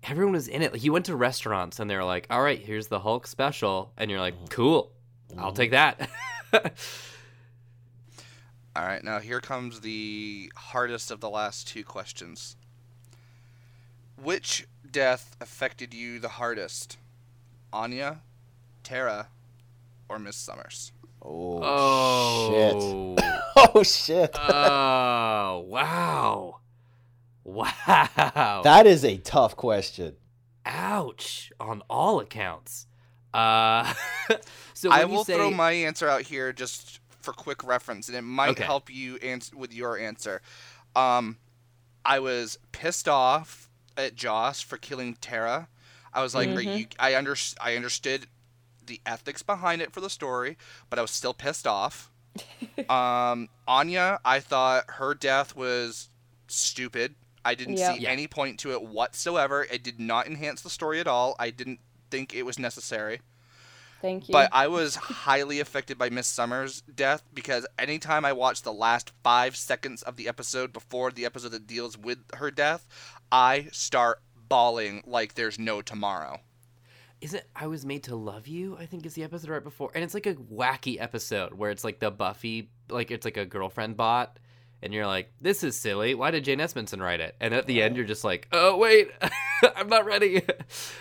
Everyone 0.04 0.34
was 0.34 0.48
in 0.48 0.62
it. 0.62 0.72
Like 0.72 0.84
you 0.84 0.92
went 0.92 1.06
to 1.06 1.16
restaurants 1.16 1.80
and 1.80 1.90
they 1.90 1.96
were 1.96 2.04
like, 2.04 2.26
"All 2.30 2.42
right, 2.42 2.58
here's 2.58 2.88
the 2.88 3.00
Hulk 3.00 3.26
special," 3.26 3.92
and 3.96 4.10
you're 4.10 4.20
like, 4.20 4.34
mm-hmm. 4.34 4.46
"Cool, 4.46 4.92
I'll 5.38 5.52
take 5.52 5.72
mm-hmm. 5.72 6.04
that." 6.52 6.72
All 8.76 8.84
right, 8.84 9.04
now 9.04 9.20
here 9.20 9.40
comes 9.40 9.80
the 9.80 10.50
hardest 10.56 11.12
of 11.12 11.20
the 11.20 11.30
last 11.30 11.68
two 11.68 11.84
questions. 11.84 12.56
Which 14.20 14.66
death 14.90 15.36
affected 15.40 15.94
you 15.94 16.18
the 16.18 16.28
hardest? 16.28 16.98
Anya, 17.72 18.20
Tara, 18.82 19.28
or 20.08 20.18
Miss 20.18 20.36
Summers? 20.36 20.92
Oh, 21.22 21.60
oh. 21.62 22.50
shit. 22.50 22.74
oh, 22.76 23.16
Oh 23.76 23.82
shit. 23.82 24.30
oh, 24.34 25.64
wow, 25.68 26.58
wow. 27.44 28.60
that 28.64 28.86
is 28.86 29.04
a 29.04 29.18
tough 29.18 29.56
question. 29.56 30.16
Ouch! 30.66 31.52
On 31.60 31.82
all 31.88 32.20
accounts. 32.20 32.86
Uh, 33.32 33.92
so 34.74 34.90
I 34.90 35.04
will 35.04 35.24
say, 35.24 35.34
throw 35.34 35.50
my 35.50 35.72
answer 35.72 36.08
out 36.08 36.22
here 36.22 36.52
just 36.52 37.00
for 37.20 37.32
quick 37.32 37.64
reference, 37.64 38.08
and 38.08 38.16
it 38.16 38.22
might 38.22 38.50
Okay. 38.50 38.64
help 38.64 38.90
you 38.90 39.16
answer 39.16 39.56
with 39.56 39.74
your 39.74 39.98
answer. 39.98 40.40
Um, 40.94 41.38
I 42.04 42.18
was 42.20 42.58
pissed 42.72 43.08
off 43.08 43.68
at 43.96 44.14
Joss 44.14 44.60
for 44.60 44.76
killing 44.76 45.16
Tara. 45.20 45.68
I 46.12 46.22
was 46.22 46.34
like, 46.34 46.48
are 46.50 46.60
you, 46.60 46.86
I 46.98 47.16
under, 47.16 47.34
I 47.60 47.74
understood 47.76 48.26
the 48.86 49.00
ethics 49.04 49.42
behind 49.42 49.82
it 49.82 49.92
for 49.92 50.00
the 50.00 50.10
story, 50.10 50.56
but 50.90 50.98
I 50.98 51.02
was 51.02 51.10
still 51.10 51.34
pissed 51.34 51.66
off. 51.66 52.10
um, 52.88 53.48
Anya, 53.66 54.20
I 54.24 54.40
thought 54.40 54.84
her 54.88 55.14
death 55.14 55.56
was 55.56 56.10
stupid. 56.46 57.14
I 57.44 57.54
didn't 57.54 57.76
Yep. 57.76 57.96
see 57.96 58.02
Yeah. 58.02 58.10
any 58.10 58.26
point 58.26 58.58
to 58.60 58.72
it 58.72 58.82
whatsoever. 58.82 59.64
It 59.64 59.82
did 59.82 60.00
not 60.00 60.26
enhance 60.26 60.62
the 60.62 60.70
story 60.70 61.00
at 61.00 61.06
all. 61.06 61.36
I 61.38 61.50
didn't 61.50 61.80
think 62.10 62.34
it 62.34 62.44
was 62.44 62.58
necessary. 62.58 63.20
Thank 64.00 64.28
you. 64.28 64.32
But 64.32 64.50
I 64.52 64.68
was 64.68 64.96
highly 64.96 65.60
affected 65.60 65.96
by 65.96 66.10
Miss 66.10 66.26
Summers' 66.26 66.82
death 66.82 67.22
because 67.32 67.66
anytime 67.78 68.24
I 68.24 68.32
watch 68.34 68.62
the 68.62 68.72
last 68.72 69.12
five 69.22 69.56
seconds 69.56 70.02
of 70.02 70.16
the 70.16 70.28
episode 70.28 70.72
before 70.74 71.10
the 71.10 71.24
episode 71.24 71.50
that 71.52 71.66
deals 71.66 71.96
with 71.96 72.18
her 72.34 72.50
death, 72.50 72.86
I 73.32 73.68
start 73.72 74.22
bawling 74.48 75.02
like 75.06 75.34
there's 75.34 75.58
no 75.58 75.80
tomorrow. 75.80 76.40
"Is 77.22 77.32
it 77.32 77.48
I 77.56 77.66
was 77.66 77.86
made 77.86 78.02
to 78.04 78.14
love 78.14 78.46
you?" 78.46 78.76
I 78.76 78.84
think 78.84 79.06
is 79.06 79.14
the 79.14 79.24
episode 79.24 79.48
right 79.48 79.64
before, 79.64 79.90
and 79.94 80.04
it's 80.04 80.12
like 80.12 80.26
a 80.26 80.34
wacky 80.34 81.00
episode 81.00 81.54
where 81.54 81.70
it's 81.70 81.82
like 81.84 81.98
the 82.00 82.10
Buffy, 82.10 82.68
like 82.90 83.10
it's 83.10 83.24
like 83.24 83.38
a 83.38 83.46
girlfriend 83.46 83.96
bot, 83.96 84.38
and 84.84 84.94
you're 84.94 85.06
like, 85.06 85.32
"This 85.40 85.64
is 85.64 85.76
silly. 85.76 86.14
Why 86.14 86.30
did 86.30 86.44
Jane 86.44 86.58
Espenson 86.60 87.00
write 87.00 87.20
it?" 87.20 87.34
And 87.40 87.52
at 87.54 87.66
the 87.66 87.82
end, 87.82 87.96
you're 87.96 88.04
just 88.04 88.22
like, 88.22 88.46
"Oh 88.52 88.76
wait, 88.76 89.08
I'm 89.76 89.88
not 89.88 90.04
ready." 90.04 90.42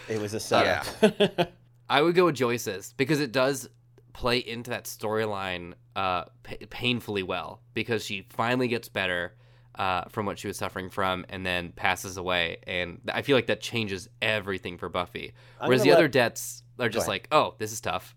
It 0.10 0.20
was 0.22 0.34
a 0.34 0.40
setup. 0.40 1.52
I 1.90 2.02
would 2.02 2.16
go 2.16 2.26
with 2.26 2.36
Joyce's 2.36 2.94
because 2.98 3.20
it 3.20 3.32
does 3.32 3.70
play 4.14 4.38
into 4.40 4.70
that 4.72 4.86
storyline 4.86 5.74
uh, 5.96 6.24
pa- 6.44 6.56
painfully 6.70 7.24
well 7.24 7.62
because 7.74 8.04
she 8.06 8.26
finally 8.30 8.68
gets 8.68 8.88
better 8.90 9.34
uh, 9.76 10.04
from 10.10 10.26
what 10.26 10.40
she 10.40 10.48
was 10.48 10.56
suffering 10.58 10.90
from 10.90 11.26
and 11.30 11.46
then 11.46 11.72
passes 11.72 12.16
away. 12.18 12.58
And 12.66 13.02
I 13.12 13.22
feel 13.24 13.36
like 13.36 13.48
that 13.48 13.60
changes 13.60 14.08
everything 14.22 14.78
for 14.78 14.88
Buffy. 14.88 15.34
I'm 15.60 15.68
Whereas 15.68 15.82
the 15.84 15.90
let- 15.90 15.98
other 15.98 16.08
deaths 16.08 16.64
are 16.80 16.90
just 16.90 17.08
like, 17.08 17.28
oh, 17.32 17.56
this 17.58 17.72
is 17.72 17.82
tough. 17.82 18.16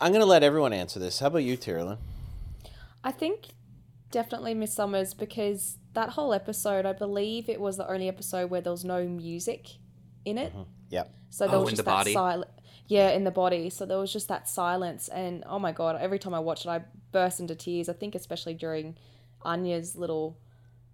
I'm 0.00 0.12
gonna 0.12 0.26
let 0.26 0.42
everyone 0.42 0.72
answer 0.72 0.98
this. 1.00 1.18
How 1.18 1.26
about 1.28 1.38
you, 1.38 1.56
Tyrolin? 1.56 1.98
I 3.02 3.12
think 3.12 3.46
definitely 4.10 4.54
Miss 4.54 4.72
Summers 4.74 5.14
because 5.14 5.78
that 5.94 6.10
whole 6.10 6.32
episode, 6.32 6.86
I 6.86 6.92
believe 6.92 7.48
it 7.48 7.60
was 7.60 7.76
the 7.76 7.90
only 7.90 8.08
episode 8.08 8.50
where 8.50 8.60
there 8.60 8.72
was 8.72 8.84
no 8.84 9.04
music 9.04 9.68
in 10.24 10.38
it. 10.38 10.52
Mm-hmm. 10.52 10.70
Yep. 10.90 11.14
So 11.30 11.46
there 11.46 11.56
Oh, 11.56 11.60
was 11.60 11.70
just 11.70 11.84
the 11.84 11.90
that 11.90 12.06
silence. 12.06 12.50
Yeah, 12.88 13.10
in 13.10 13.24
the 13.24 13.32
body. 13.32 13.68
So 13.70 13.84
there 13.84 13.98
was 13.98 14.12
just 14.12 14.28
that 14.28 14.48
silence, 14.48 15.08
and 15.08 15.42
oh 15.48 15.58
my 15.58 15.72
god! 15.72 15.98
Every 16.00 16.20
time 16.20 16.34
I 16.34 16.38
watched 16.38 16.66
it, 16.66 16.68
I 16.68 16.82
burst 17.10 17.40
into 17.40 17.56
tears. 17.56 17.88
I 17.88 17.94
think 17.94 18.14
especially 18.14 18.54
during 18.54 18.96
Anya's 19.42 19.96
little 19.96 20.38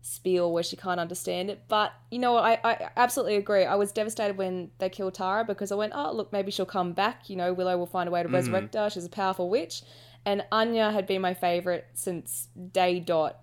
spiel 0.00 0.52
where 0.52 0.62
she 0.62 0.76
can't 0.76 0.98
understand 0.98 1.48
it. 1.50 1.62
But 1.68 1.92
you 2.10 2.18
know 2.18 2.32
what? 2.32 2.44
I, 2.44 2.58
I 2.64 2.90
absolutely 2.96 3.36
agree. 3.36 3.64
I 3.64 3.76
was 3.76 3.92
devastated 3.92 4.36
when 4.36 4.70
they 4.78 4.88
killed 4.88 5.14
Tara 5.14 5.44
because 5.44 5.70
I 5.70 5.76
went, 5.76 5.92
oh 5.94 6.12
look, 6.12 6.32
maybe 6.32 6.50
she'll 6.50 6.66
come 6.66 6.92
back. 6.92 7.30
You 7.30 7.36
know, 7.36 7.52
Willow 7.52 7.76
will 7.78 7.86
find 7.86 8.08
a 8.08 8.10
way 8.10 8.22
to 8.22 8.28
resurrect 8.28 8.72
mm-hmm. 8.72 8.84
her. 8.84 8.90
She's 8.90 9.04
a 9.04 9.10
powerful 9.10 9.48
witch, 9.48 9.82
and 10.24 10.44
Anya 10.52 10.90
had 10.90 11.06
been 11.06 11.20
my 11.22 11.34
favorite 11.34 11.86
since 11.94 12.48
day 12.72 13.00
dot. 13.00 13.38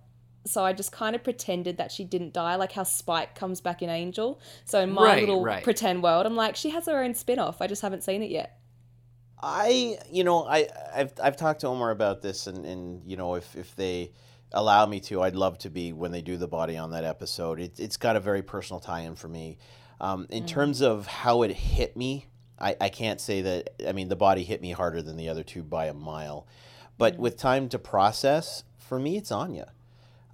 So 0.45 0.63
I 0.63 0.73
just 0.73 0.91
kind 0.91 1.15
of 1.15 1.23
pretended 1.23 1.77
that 1.77 1.91
she 1.91 2.05
didn't 2.05 2.33
die, 2.33 2.55
like 2.55 2.71
how 2.71 2.83
Spike 2.83 3.35
comes 3.35 3.61
back 3.61 3.81
in 3.81 3.89
Angel. 3.89 4.39
So 4.65 4.79
in 4.79 4.89
my 4.91 5.03
Right, 5.03 5.19
little 5.19 5.43
right. 5.43 5.63
pretend 5.63 6.01
world, 6.01 6.25
I'm 6.25 6.35
like, 6.35 6.55
she 6.55 6.69
has 6.69 6.85
her 6.85 7.03
own 7.03 7.13
spin 7.13 7.39
off. 7.39 7.61
I 7.61 7.67
just 7.67 7.81
haven't 7.81 8.03
seen 8.03 8.23
it 8.23 8.31
yet. 8.31 8.57
I, 9.41 9.97
you 10.11 10.23
know, 10.23 10.45
I, 10.45 10.67
I've, 10.93 11.13
I've 11.21 11.37
talked 11.37 11.61
to 11.61 11.67
Omar 11.67 11.91
about 11.91 12.21
this, 12.21 12.47
and, 12.47 12.65
and 12.65 13.03
you 13.05 13.15
know, 13.17 13.35
if, 13.35 13.55
if 13.55 13.75
they 13.75 14.13
allow 14.51 14.85
me 14.85 14.99
to, 15.01 15.21
I'd 15.21 15.35
love 15.35 15.57
to 15.59 15.69
be 15.69 15.93
when 15.93 16.11
they 16.11 16.21
do 16.21 16.35
the 16.37 16.47
body 16.47 16.77
on 16.77 16.91
that 16.91 17.03
episode. 17.03 17.59
It, 17.59 17.79
it's 17.79 17.97
got 17.97 18.15
a 18.15 18.19
very 18.19 18.41
personal 18.41 18.79
tie-in 18.79 19.15
for 19.15 19.27
me. 19.27 19.57
Um, 20.01 20.25
in 20.29 20.45
terms 20.45 20.81
of 20.81 21.05
how 21.05 21.43
it 21.43 21.51
hit 21.51 21.95
me, 21.95 22.27
I, 22.57 22.75
I 22.81 22.89
can't 22.89 23.21
say 23.21 23.41
that. 23.41 23.87
I 23.87 23.91
mean, 23.91 24.09
the 24.09 24.15
body 24.15 24.43
hit 24.43 24.61
me 24.61 24.71
harder 24.71 25.01
than 25.01 25.17
the 25.17 25.29
other 25.29 25.43
two 25.43 25.63
by 25.63 25.85
a 25.85 25.93
mile, 25.93 26.47
but 26.99 27.17
with 27.17 27.35
time 27.37 27.67
to 27.69 27.79
process, 27.79 28.63
for 28.77 28.99
me, 28.99 29.17
it's 29.17 29.31
Anya. 29.31 29.71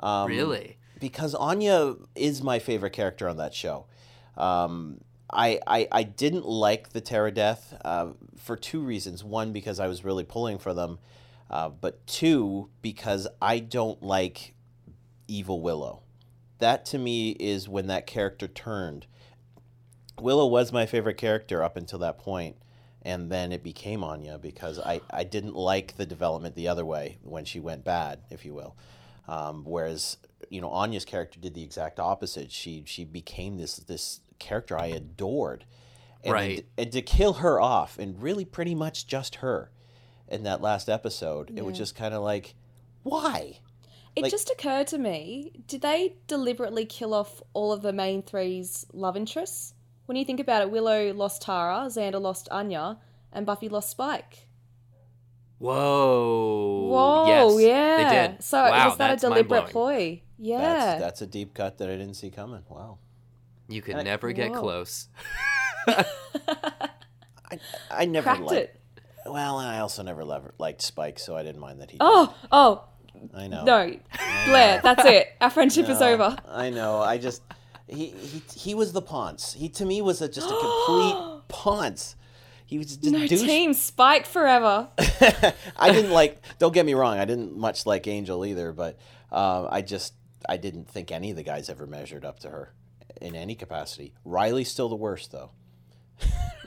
Um, 0.02 0.28
really? 0.28 0.78
because 1.00 1.36
Anya 1.36 1.96
is 2.16 2.42
my 2.44 2.60
favorite 2.60 2.92
character 2.94 3.30
on 3.30 3.38
that 3.38 3.54
show. 3.54 3.86
Um, 4.38 5.02
I, 5.32 5.60
I 5.66 5.88
I 5.92 6.04
didn't 6.04 6.46
like 6.46 6.90
the 6.90 7.02
Tara 7.02 7.32
death 7.32 7.74
uh, 7.84 8.10
for 8.38 8.56
two 8.56 8.82
reasons. 8.82 9.24
One, 9.24 9.54
because 9.54 9.80
I 9.80 9.88
was 9.88 10.04
really 10.04 10.24
pulling 10.24 10.58
for 10.58 10.74
them, 10.74 11.00
uh, 11.50 11.70
but 11.70 12.06
two, 12.08 12.70
because 12.82 13.28
I 13.42 13.60
don't 13.60 14.02
like 14.04 14.54
evil 15.28 15.62
Willow. 15.62 16.02
That 16.60 16.86
to 16.88 16.98
me 16.98 17.32
is 17.32 17.68
when 17.68 17.88
that 17.88 18.08
character 18.08 18.48
turned. 18.48 19.08
Willow 20.20 20.48
was 20.48 20.72
my 20.72 20.86
favorite 20.86 21.18
character 21.18 21.62
up 21.62 21.76
until 21.76 22.00
that 22.00 22.18
point, 22.18 22.56
and 23.06 23.32
then 23.32 23.52
it 23.54 23.64
became 23.64 24.04
Anya 24.04 24.38
because 24.38 24.80
I, 24.80 25.00
I 25.12 25.24
didn't 25.24 25.56
like 25.56 25.96
the 25.96 26.06
development 26.06 26.56
the 26.56 26.68
other 26.68 26.84
way 26.84 27.18
when 27.24 27.46
she 27.46 27.60
went 27.62 27.86
bad, 27.86 28.20
if 28.30 28.44
you 28.44 28.54
will. 28.54 28.76
Um, 29.28 29.64
whereas 29.64 30.18
you 30.50 30.60
know 30.60 30.70
Anya's 30.70 31.06
character 31.06 31.40
did 31.40 31.54
the 31.54 31.64
exact 31.64 32.00
opposite. 32.00 32.52
She 32.52 32.84
she 32.86 33.06
became 33.06 33.58
this 33.58 33.78
this 33.78 34.20
character 34.40 34.78
I 34.78 34.88
adored, 34.88 35.66
and, 36.24 36.34
Right. 36.34 36.66
and 36.78 36.92
to 36.92 37.02
kill 37.02 37.34
her 37.34 37.62
off 37.62 37.98
and 37.98 38.22
really 38.22 38.44
pretty 38.46 38.76
much 38.76 39.08
just 39.08 39.36
her 39.36 39.72
in 40.28 40.44
that 40.44 40.60
last 40.62 40.90
episode, 40.90 41.52
it 41.56 41.64
was 41.64 41.78
just 41.78 41.96
kind 41.96 42.14
of 42.16 42.24
like, 42.24 42.56
why? 43.04 43.60
It 44.16 44.24
Like- 44.24 44.32
just 44.32 44.50
occurred 44.50 44.88
to 44.88 44.98
me 44.98 45.52
did 45.68 45.82
they 45.82 46.16
deliberately 46.26 46.86
kill 46.86 47.14
off 47.14 47.42
all 47.54 47.72
of 47.72 47.82
the 47.84 47.94
main 47.94 48.24
three's 48.24 48.88
love 48.92 49.16
interests? 49.16 49.75
When 50.06 50.16
you 50.18 50.26
think 50.26 50.40
about 50.40 50.62
it, 50.62 50.70
Willow 50.72 51.14
lost 51.14 51.42
Tara, 51.42 51.86
Xander 51.88 52.22
lost 52.22 52.48
Anya, 52.52 52.98
and 53.34 53.46
Buffy 53.46 53.70
lost 53.70 53.90
Spike. 53.90 54.48
Whoa. 55.58 56.88
Whoa, 56.92 57.58
yes, 57.58 57.62
yeah. 57.68 57.98
They 58.10 58.28
did. 58.34 58.44
So 58.44 58.58
wow, 58.62 58.90
was 58.90 58.98
that 58.98 59.14
a 59.14 59.16
deliberate 59.18 59.68
ploy? 59.68 60.22
Yeah. 60.38 60.60
That's 60.62 61.02
that's 61.02 61.22
a 61.22 61.28
deep 61.28 61.54
cut 61.54 61.78
that 61.80 61.90
I 61.90 61.94
didn't 61.94 62.16
see 62.16 62.30
coming. 62.30 62.64
Wow. 62.70 62.98
You 63.68 63.82
could 63.82 63.96
I- 63.96 64.04
never 64.04 64.32
get 64.32 64.52
Whoa. 64.52 64.60
close. 64.60 65.08
I 65.88 67.60
I 67.90 68.06
never 68.06 68.24
Cracked 68.26 68.42
liked. 68.42 68.54
it. 68.54 68.80
Well, 69.26 69.60
and 69.60 69.68
I 69.70 69.80
also 69.80 70.04
never 70.04 70.24
liked 70.60 70.82
Spike, 70.82 71.18
so 71.20 71.36
I 71.36 71.42
didn't 71.44 71.62
mind 71.62 71.82
that 71.82 71.90
he. 71.90 71.98
Oh, 72.00 72.36
oh, 72.52 72.84
I 73.34 73.48
know. 73.48 73.64
no. 73.64 73.92
Blair, 74.46 74.82
that's 74.84 75.06
it. 75.06 75.30
Our 75.42 75.50
friendship 75.50 75.90
is 75.90 76.00
over. 76.02 76.38
I 76.48 76.70
know. 76.70 77.00
I 77.00 77.18
just 77.18 77.42
he 77.88 78.08
he 78.08 78.42
he 78.56 78.76
was 78.76 78.94
the 78.94 79.02
ponce. 79.02 79.54
He 79.54 79.70
to 79.70 79.86
me 79.86 80.02
was 80.02 80.22
a, 80.22 80.28
just 80.28 80.50
a 80.50 80.58
complete 80.58 81.42
ponce. 81.48 82.16
He 82.66 82.78
was 82.80 82.98
just 82.98 83.04
No 83.04 83.28
douche. 83.28 83.42
team 83.42 83.74
Spike 83.74 84.26
forever. 84.26 84.90
I 85.78 85.92
didn't 85.92 86.12
like. 86.12 86.42
Don't 86.58 86.74
get 86.74 86.86
me 86.86 86.96
wrong. 86.96 87.20
I 87.20 87.26
didn't 87.26 87.56
much 87.56 87.86
like 87.86 88.08
Angel 88.08 88.44
either, 88.46 88.74
but 88.74 88.98
uh, 89.32 89.68
I 89.70 89.82
just 89.82 90.14
I 90.50 90.58
didn't 90.58 90.90
think 90.90 91.12
any 91.12 91.30
of 91.30 91.36
the 91.38 91.44
guys 91.44 91.70
ever 91.70 91.86
measured 91.86 92.26
up 92.26 92.40
to 92.40 92.50
her 92.50 92.74
in 93.22 93.36
any 93.36 93.54
capacity. 93.56 94.14
Riley's 94.24 94.70
still 94.72 94.90
the 94.90 94.96
worst 94.96 95.32
though. 95.32 95.52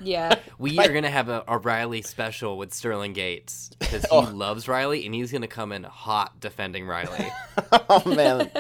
Yeah. 0.03 0.35
We 0.61 0.77
are 0.81 0.93
gonna 0.93 1.09
have 1.11 1.29
a, 1.29 1.45
a 1.47 1.57
Riley 1.59 2.03
special 2.03 2.59
with 2.59 2.75
Sterling 2.75 3.13
Gates 3.13 3.71
because 3.79 4.03
he 4.03 4.09
Oh. 4.13 4.23
loves 4.23 4.67
Riley 4.67 5.07
and 5.07 5.15
he's 5.15 5.31
gonna 5.31 5.47
come 5.47 5.71
in 5.71 5.85
hot 5.85 6.41
defending 6.41 6.85
Riley. 6.85 7.29
oh 7.89 8.03
man, 8.13 8.51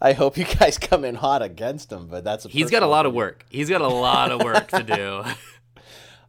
I 0.00 0.12
hope 0.12 0.36
you 0.36 0.44
guys 0.44 0.78
come 0.78 1.04
in 1.04 1.16
hot 1.16 1.42
against 1.42 1.90
him. 1.90 2.06
But 2.06 2.22
that's 2.22 2.44
a 2.44 2.48
He's 2.48 2.70
got 2.70 2.84
a 2.84 2.86
lot 2.86 3.06
of 3.06 3.12
work. 3.12 3.44
He's 3.50 3.68
got 3.68 3.80
a 3.80 3.88
lot 3.88 4.30
of 4.30 4.42
work 4.44 4.68
to 4.68 4.82
do. 4.84 5.24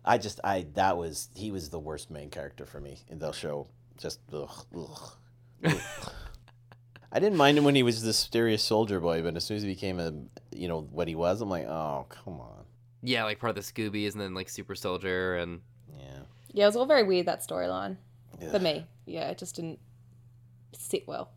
I 0.03 0.17
just 0.17 0.39
I 0.43 0.65
that 0.74 0.97
was 0.97 1.30
he 1.36 1.51
was 1.51 1.70
the 1.70 1.80
worst 1.80 2.09
main 2.09 2.32
character 2.32 2.65
for 2.65 2.80
me 2.82 2.97
in 3.07 3.20
the 3.20 3.32
show. 3.32 3.67
Just 3.99 4.20
ugh, 4.34 4.49
ugh, 4.76 5.11
ugh. 5.65 5.78
I 7.11 7.20
didn't 7.20 7.38
mind 7.38 7.57
him 7.59 7.63
when 7.65 7.76
he 7.76 7.84
was 7.84 8.01
the 8.01 8.07
mysterious 8.07 8.63
soldier 8.63 8.99
boy, 8.99 9.22
but 9.22 9.36
as 9.36 9.43
soon 9.43 9.57
as 9.57 9.63
he 9.63 9.70
became 9.70 9.99
a 9.99 10.11
you 10.55 10.67
know 10.67 10.82
what 10.91 11.07
he 11.07 11.13
was, 11.15 11.41
I'm 11.41 11.49
like, 11.49 11.67
oh 11.67 12.07
come 12.09 12.39
on. 12.39 12.59
Yeah, 13.02 13.24
like 13.24 13.39
part 13.39 13.56
of 13.56 13.56
the 13.56 13.62
Scoobies 13.74 14.12
and 14.14 14.22
then 14.22 14.34
like 14.34 14.50
Super 14.50 14.76
Soldier 14.76 15.36
and 15.36 15.62
Yeah. 15.97 16.20
Yeah, 16.54 16.64
it 16.66 16.68
was 16.68 16.76
all 16.76 16.86
very 16.86 17.04
weird 17.04 17.26
that 17.28 17.41
storyline 17.41 17.97
Yeah. 18.41 18.52
for 18.52 18.60
me. 18.60 18.86
Yeah, 19.06 19.30
it 19.30 19.38
just 19.38 19.56
didn't 19.56 19.80
sit 20.74 21.08
well. 21.08 21.32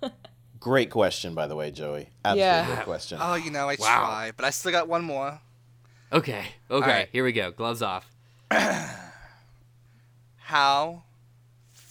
Great 0.60 0.90
question, 0.90 1.34
by 1.34 1.46
the 1.46 1.54
way, 1.54 1.70
Joey. 1.70 2.10
Absolutely 2.24 2.40
Yeah. 2.40 2.66
great 2.74 2.84
question. 2.84 3.18
Oh, 3.20 3.34
you 3.34 3.50
know, 3.50 3.68
I 3.68 3.76
Wow. 3.78 4.00
try, 4.06 4.32
but 4.36 4.44
I 4.44 4.50
still 4.50 4.72
got 4.72 4.88
one 4.88 5.04
more. 5.04 5.40
Okay. 6.12 6.46
Okay, 6.70 6.86
right. 6.90 7.08
here 7.12 7.22
we 7.24 7.32
go. 7.32 7.50
Gloves 7.52 7.80
off. 7.82 8.10
How 10.36 11.02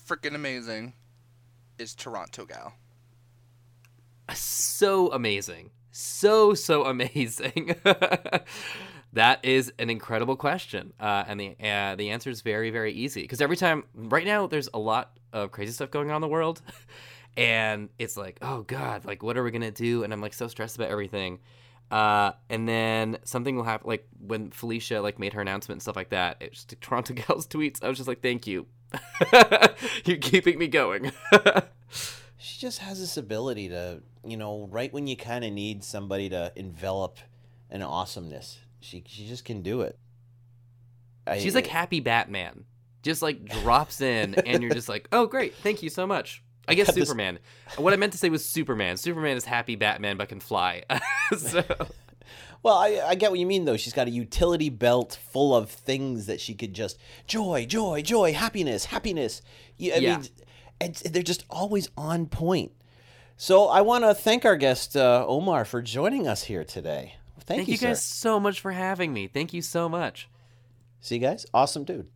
freaking 0.08 0.36
amazing 0.36 0.94
is 1.78 1.94
Toronto 1.96 2.46
Gal? 2.46 2.74
So 4.34 5.12
amazing. 5.14 5.72
So 5.92 6.54
so 6.54 6.86
amazing. 6.86 7.76
that 9.14 9.44
is 9.44 9.72
an 9.80 9.90
incredible 9.90 10.36
question. 10.36 10.94
Uh, 11.00 11.24
and 11.28 11.40
the 11.40 11.56
uh, 11.64 11.96
the 11.96 12.10
answer 12.10 12.30
is 12.30 12.42
very 12.42 12.70
very 12.70 12.94
easy 12.94 13.22
because 13.22 13.42
every 13.42 13.58
time 13.58 13.84
right 13.94 14.26
now 14.26 14.48
there's 14.48 14.70
a 14.74 14.80
lot 14.80 15.18
of 15.34 15.52
crazy 15.52 15.72
stuff 15.72 15.92
going 15.92 16.10
on 16.10 16.18
in 16.18 16.22
the 16.22 16.28
world. 16.28 16.62
And 17.38 17.90
it's 18.00 18.18
like, 18.18 18.40
oh 18.42 18.64
god, 18.64 19.06
like 19.06 19.22
what 19.22 19.38
are 19.38 19.44
we 19.44 19.52
gonna 19.52 19.70
do? 19.70 20.04
And 20.04 20.12
I'm 20.12 20.22
like 20.22 20.34
so 20.34 20.48
stressed 20.48 20.76
about 20.76 20.90
everything. 20.90 21.38
Uh, 21.92 22.32
and 22.50 22.68
then 22.68 23.20
something 23.26 23.56
will 23.56 23.64
happen, 23.64 23.88
like 23.88 24.08
when 24.20 24.50
Felicia 24.50 25.02
like 25.02 25.20
made 25.20 25.34
her 25.34 25.42
announcement 25.42 25.76
and 25.76 25.82
stuff 25.84 25.96
like 25.96 26.10
that. 26.10 26.38
It 26.40 26.54
just 26.54 26.74
Toronto 26.82 27.14
Gal's 27.14 27.46
tweets. 27.46 27.84
I 27.84 27.90
was 27.90 27.98
just 27.98 28.08
like, 28.08 28.24
thank 28.24 28.48
you, 28.48 28.66
you're 30.06 30.18
keeping 30.18 30.58
me 30.58 30.68
going. 30.68 31.12
She 32.38 32.60
just 32.60 32.80
has 32.80 33.00
this 33.00 33.18
ability 33.18 33.70
to, 33.70 34.02
you 34.26 34.38
know, 34.38 34.68
right 34.72 34.92
when 34.94 35.08
you 35.08 35.16
kind 35.16 35.44
of 35.44 35.52
need 35.52 35.84
somebody 35.84 36.30
to 36.30 36.52
envelop 36.56 37.18
an 37.70 37.82
awesomeness, 37.82 38.60
she 38.80 39.04
she 39.08 39.28
just 39.28 39.46
can 39.46 39.62
do 39.62 39.82
it. 39.82 39.98
I, 41.26 41.40
She's 41.40 41.56
like 41.56 41.68
happy 41.68 42.00
Batman. 42.00 42.64
Just 43.04 43.22
like 43.22 43.46
drops 43.46 44.02
in 44.02 44.36
and 44.46 44.62
you're 44.62 44.74
just 44.74 44.90
like, 44.90 45.08
"Oh, 45.12 45.26
great. 45.26 45.56
Thank 45.56 45.84
you 45.84 45.90
so 45.90 46.08
much." 46.08 46.44
I 46.68 46.74
guess 46.74 46.94
this- 46.94 47.08
Superman. 47.08 47.40
What 47.78 47.94
I 47.94 47.96
meant 47.96 48.12
to 48.14 48.18
say 48.18 48.30
was 48.30 48.44
Superman. 48.44 48.98
Superman 48.98 49.38
is 49.38 49.46
happy 49.46 49.76
Batman 49.76 50.18
but 50.18 50.30
can 50.30 50.40
fly. 50.40 50.84
so 51.38 51.64
Well, 52.64 52.76
I, 52.76 53.02
I 53.06 53.16
get 53.16 53.30
what 53.30 53.40
you 53.40 53.46
mean, 53.46 53.66
though. 53.66 53.78
She's 53.78 53.94
got 53.94 54.08
a 54.08 54.12
utility 54.12 54.70
belt 54.70 55.18
full 55.32 55.56
of 55.56 55.70
things 55.70 56.26
that 56.26 56.42
she 56.42 56.56
could 56.56 56.74
just 56.74 56.98
joy, 57.28 57.66
joy, 57.66 58.02
joy, 58.02 58.34
happiness, 58.34 58.86
happiness. 58.86 59.42
I 59.80 59.84
Yeah. 59.98 60.18
mean, 60.18 60.28
and 60.82 60.96
they're 60.96 61.24
just 61.24 61.46
always 61.50 61.88
on 61.96 62.26
point. 62.26 62.72
So 63.38 63.68
I 63.68 63.82
want 63.82 64.04
to 64.04 64.14
thank 64.16 64.44
our 64.44 64.58
guest 64.58 64.98
uh, 64.98 65.24
Omar 65.28 65.64
for 65.66 65.82
joining 65.82 66.28
us 66.28 66.44
here 66.44 66.64
today. 66.64 67.16
Thank, 67.48 67.60
thank 67.60 67.68
you, 67.70 67.74
you 67.74 67.78
guys 67.80 68.04
sir. 68.04 68.14
so 68.30 68.40
much 68.40 68.60
for 68.60 68.72
having 68.72 69.14
me. 69.14 69.28
Thank 69.28 69.54
you 69.54 69.62
so 69.62 69.88
much. 69.90 70.28
See, 71.02 71.16
you 71.16 71.22
guys, 71.22 71.46
awesome 71.54 71.84
dude. 71.86 72.08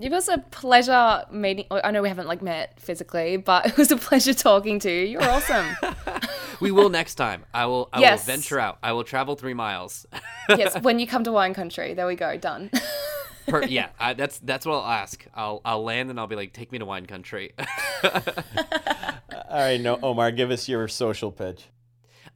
It 0.00 0.10
was 0.10 0.28
a 0.28 0.38
pleasure 0.50 1.24
meeting. 1.30 1.64
I 1.70 1.90
know 1.90 2.02
we 2.02 2.08
haven't 2.08 2.26
like 2.26 2.42
met 2.42 2.78
physically, 2.80 3.36
but 3.38 3.66
it 3.70 3.76
was 3.76 3.90
a 3.90 3.96
pleasure 3.96 4.34
talking 4.34 4.78
to 4.80 4.90
you. 4.90 5.06
You're 5.06 5.22
awesome. 5.28 5.66
We 6.58 6.70
will 6.70 6.88
next 6.88 7.16
time. 7.16 7.44
I 7.52 7.66
will 7.66 7.90
I 7.92 8.00
Yes. 8.00 8.26
will 8.26 8.32
venture 8.34 8.58
out. 8.58 8.78
I 8.82 8.92
will 8.92 9.04
travel 9.04 9.34
3 9.36 9.52
miles. 9.52 10.06
yes, 10.48 10.80
when 10.80 10.98
you 10.98 11.06
come 11.06 11.22
to 11.24 11.32
wine 11.32 11.52
country, 11.52 11.92
there 11.92 12.06
we 12.06 12.14
go. 12.14 12.38
Done. 12.38 12.70
Per, 13.46 13.64
yeah, 13.64 13.88
I, 14.00 14.14
that's 14.14 14.38
that's 14.38 14.64
what 14.64 14.76
I'll 14.76 14.90
ask. 14.90 15.22
I'll 15.34 15.60
I'll 15.66 15.84
land 15.84 16.08
and 16.08 16.18
I'll 16.18 16.26
be 16.26 16.34
like, 16.34 16.54
"Take 16.54 16.72
me 16.72 16.78
to 16.78 16.86
wine 16.86 17.04
country." 17.04 17.52
All 18.02 18.12
right, 19.50 19.78
no, 19.80 19.98
Omar, 20.02 20.30
give 20.32 20.50
us 20.50 20.66
your 20.68 20.88
social 20.88 21.30
pitch. 21.30 21.64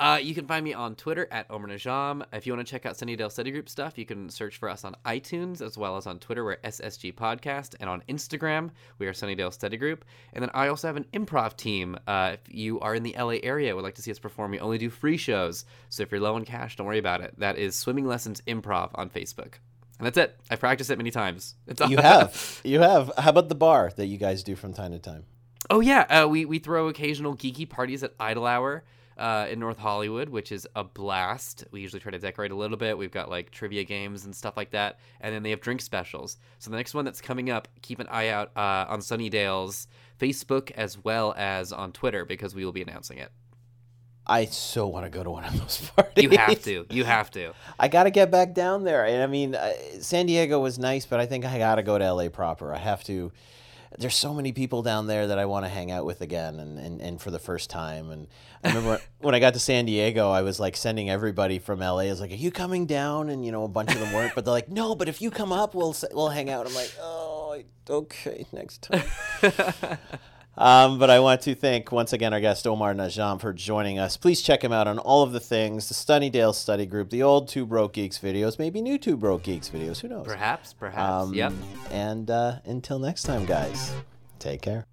Uh, 0.00 0.16
you 0.16 0.34
can 0.34 0.46
find 0.46 0.64
me 0.64 0.72
on 0.72 0.94
Twitter 0.94 1.28
at 1.30 1.44
Omar 1.50 1.68
Najam. 1.68 2.24
If 2.32 2.46
you 2.46 2.54
want 2.54 2.66
to 2.66 2.70
check 2.70 2.86
out 2.86 2.94
Sunnydale 2.94 3.30
Study 3.30 3.50
Group 3.50 3.68
stuff, 3.68 3.98
you 3.98 4.06
can 4.06 4.30
search 4.30 4.56
for 4.56 4.70
us 4.70 4.82
on 4.82 4.96
iTunes 5.04 5.60
as 5.60 5.76
well 5.76 5.98
as 5.98 6.06
on 6.06 6.18
Twitter, 6.18 6.42
we're 6.42 6.56
SSG 6.56 7.14
Podcast, 7.14 7.74
and 7.80 7.90
on 7.90 8.02
Instagram, 8.08 8.70
we 8.98 9.06
are 9.06 9.12
Sunnydale 9.12 9.52
Study 9.52 9.76
Group. 9.76 10.06
And 10.32 10.42
then 10.42 10.50
I 10.54 10.68
also 10.68 10.86
have 10.86 10.96
an 10.96 11.04
improv 11.12 11.54
team. 11.54 11.98
Uh, 12.06 12.30
if 12.32 12.40
you 12.48 12.80
are 12.80 12.94
in 12.94 13.02
the 13.02 13.14
LA 13.18 13.36
area, 13.42 13.76
would 13.76 13.84
like 13.84 13.96
to 13.96 14.02
see 14.02 14.10
us 14.10 14.18
perform, 14.18 14.52
we 14.52 14.58
only 14.60 14.78
do 14.78 14.88
free 14.88 15.18
shows. 15.18 15.66
So 15.90 16.02
if 16.02 16.10
you're 16.10 16.20
low 16.22 16.34
on 16.34 16.46
cash, 16.46 16.76
don't 16.76 16.86
worry 16.86 16.98
about 16.98 17.20
it. 17.20 17.34
That 17.36 17.58
is 17.58 17.76
Swimming 17.76 18.06
Lessons 18.06 18.40
Improv 18.46 18.92
on 18.94 19.10
Facebook. 19.10 19.56
And 19.98 20.06
that's 20.06 20.16
it. 20.16 20.40
I've 20.50 20.60
practiced 20.60 20.88
it 20.88 20.96
many 20.96 21.10
times. 21.10 21.56
It's 21.66 21.86
You 21.86 21.98
have, 21.98 22.62
you 22.64 22.80
have. 22.80 23.12
How 23.18 23.28
about 23.28 23.50
the 23.50 23.54
bar 23.54 23.92
that 23.96 24.06
you 24.06 24.16
guys 24.16 24.42
do 24.42 24.56
from 24.56 24.72
time 24.72 24.92
to 24.92 24.98
time? 24.98 25.24
Oh 25.68 25.80
yeah, 25.80 26.22
uh, 26.22 26.26
we 26.26 26.46
we 26.46 26.58
throw 26.58 26.88
occasional 26.88 27.36
geeky 27.36 27.68
parties 27.68 28.02
at 28.02 28.14
Idle 28.18 28.46
Hour 28.46 28.82
uh, 29.20 29.46
in 29.50 29.60
North 29.60 29.78
Hollywood, 29.78 30.30
which 30.30 30.50
is 30.50 30.66
a 30.74 30.82
blast. 30.82 31.64
We 31.70 31.80
usually 31.80 32.00
try 32.00 32.10
to 32.10 32.18
decorate 32.18 32.50
a 32.50 32.56
little 32.56 32.76
bit. 32.76 32.96
We've 32.96 33.10
got 33.10 33.28
like 33.28 33.50
trivia 33.50 33.84
games 33.84 34.24
and 34.24 34.34
stuff 34.34 34.56
like 34.56 34.70
that, 34.70 34.98
and 35.20 35.34
then 35.34 35.42
they 35.42 35.50
have 35.50 35.60
drink 35.60 35.82
specials. 35.82 36.38
So 36.58 36.70
the 36.70 36.76
next 36.76 36.94
one 36.94 37.04
that's 37.04 37.20
coming 37.20 37.50
up, 37.50 37.68
keep 37.82 38.00
an 38.00 38.08
eye 38.08 38.28
out 38.28 38.50
uh, 38.56 38.86
on 38.88 39.00
Sunnydale's 39.00 39.86
Facebook 40.18 40.70
as 40.72 40.98
well 40.98 41.34
as 41.36 41.72
on 41.72 41.92
Twitter 41.92 42.24
because 42.24 42.54
we 42.54 42.64
will 42.64 42.72
be 42.72 42.82
announcing 42.82 43.18
it. 43.18 43.30
I 44.26 44.46
so 44.46 44.86
want 44.86 45.04
to 45.04 45.10
go 45.10 45.22
to 45.22 45.30
one 45.30 45.44
of 45.44 45.58
those 45.58 45.90
parties. 45.96 46.24
You 46.24 46.30
have 46.38 46.62
to. 46.64 46.86
You 46.88 47.04
have 47.04 47.30
to. 47.32 47.52
I 47.78 47.88
got 47.88 48.04
to 48.04 48.10
get 48.10 48.30
back 48.30 48.54
down 48.54 48.84
there. 48.84 49.04
And 49.04 49.22
I 49.22 49.26
mean, 49.26 49.54
uh, 49.54 49.72
San 50.00 50.26
Diego 50.26 50.60
was 50.60 50.78
nice, 50.78 51.04
but 51.04 51.20
I 51.20 51.26
think 51.26 51.44
I 51.44 51.58
got 51.58 51.74
to 51.76 51.82
go 51.82 51.98
to 51.98 52.12
LA 52.12 52.28
proper. 52.28 52.72
I 52.72 52.78
have 52.78 53.04
to. 53.04 53.32
There's 53.98 54.14
so 54.14 54.32
many 54.32 54.52
people 54.52 54.82
down 54.82 55.06
there 55.08 55.26
that 55.26 55.38
I 55.38 55.46
want 55.46 55.64
to 55.64 55.68
hang 55.68 55.90
out 55.90 56.06
with 56.06 56.20
again 56.20 56.60
and, 56.60 56.78
and, 56.78 57.00
and 57.00 57.20
for 57.20 57.30
the 57.30 57.40
first 57.40 57.70
time. 57.70 58.10
And 58.10 58.28
I 58.62 58.68
remember 58.68 59.00
when 59.18 59.34
I 59.34 59.40
got 59.40 59.54
to 59.54 59.60
San 59.60 59.84
Diego, 59.84 60.30
I 60.30 60.42
was 60.42 60.60
like 60.60 60.76
sending 60.76 61.10
everybody 61.10 61.58
from 61.58 61.80
LA. 61.80 61.98
I 61.98 62.10
was 62.10 62.20
like, 62.20 62.30
Are 62.30 62.34
you 62.34 62.50
coming 62.52 62.86
down? 62.86 63.28
And, 63.30 63.44
you 63.44 63.50
know, 63.50 63.64
a 63.64 63.68
bunch 63.68 63.92
of 63.92 64.00
them 64.00 64.12
weren't. 64.12 64.34
But 64.34 64.44
they're 64.44 64.52
like, 64.54 64.68
No, 64.68 64.94
but 64.94 65.08
if 65.08 65.20
you 65.20 65.30
come 65.30 65.52
up, 65.52 65.74
we'll, 65.74 65.94
we'll 66.12 66.28
hang 66.28 66.50
out. 66.50 66.66
I'm 66.66 66.74
like, 66.74 66.94
Oh, 67.00 67.60
okay, 67.88 68.46
next 68.52 68.82
time. 68.82 69.02
Um, 70.60 70.98
but 70.98 71.08
I 71.08 71.20
want 71.20 71.40
to 71.42 71.54
thank 71.54 71.90
once 71.90 72.12
again 72.12 72.34
our 72.34 72.40
guest 72.40 72.66
Omar 72.66 72.92
Najam 72.92 73.40
for 73.40 73.54
joining 73.54 73.98
us. 73.98 74.18
Please 74.18 74.42
check 74.42 74.62
him 74.62 74.72
out 74.72 74.86
on 74.86 74.98
all 74.98 75.22
of 75.22 75.32
the 75.32 75.40
things 75.40 75.88
the 75.88 75.94
Sunnydale 75.94 76.54
Study 76.54 76.84
Group, 76.84 77.08
the 77.08 77.22
old 77.22 77.48
Two 77.48 77.64
Broke 77.64 77.94
Geeks 77.94 78.18
videos, 78.18 78.58
maybe 78.58 78.82
new 78.82 78.98
Two 78.98 79.16
Broke 79.16 79.42
Geeks 79.44 79.70
videos. 79.70 80.00
Who 80.00 80.08
knows? 80.08 80.26
Perhaps. 80.26 80.74
Perhaps. 80.74 81.28
Um, 81.28 81.32
yep. 81.32 81.54
And 81.90 82.30
uh, 82.30 82.56
until 82.66 82.98
next 82.98 83.22
time, 83.22 83.46
guys, 83.46 83.94
take 84.38 84.60
care. 84.60 84.84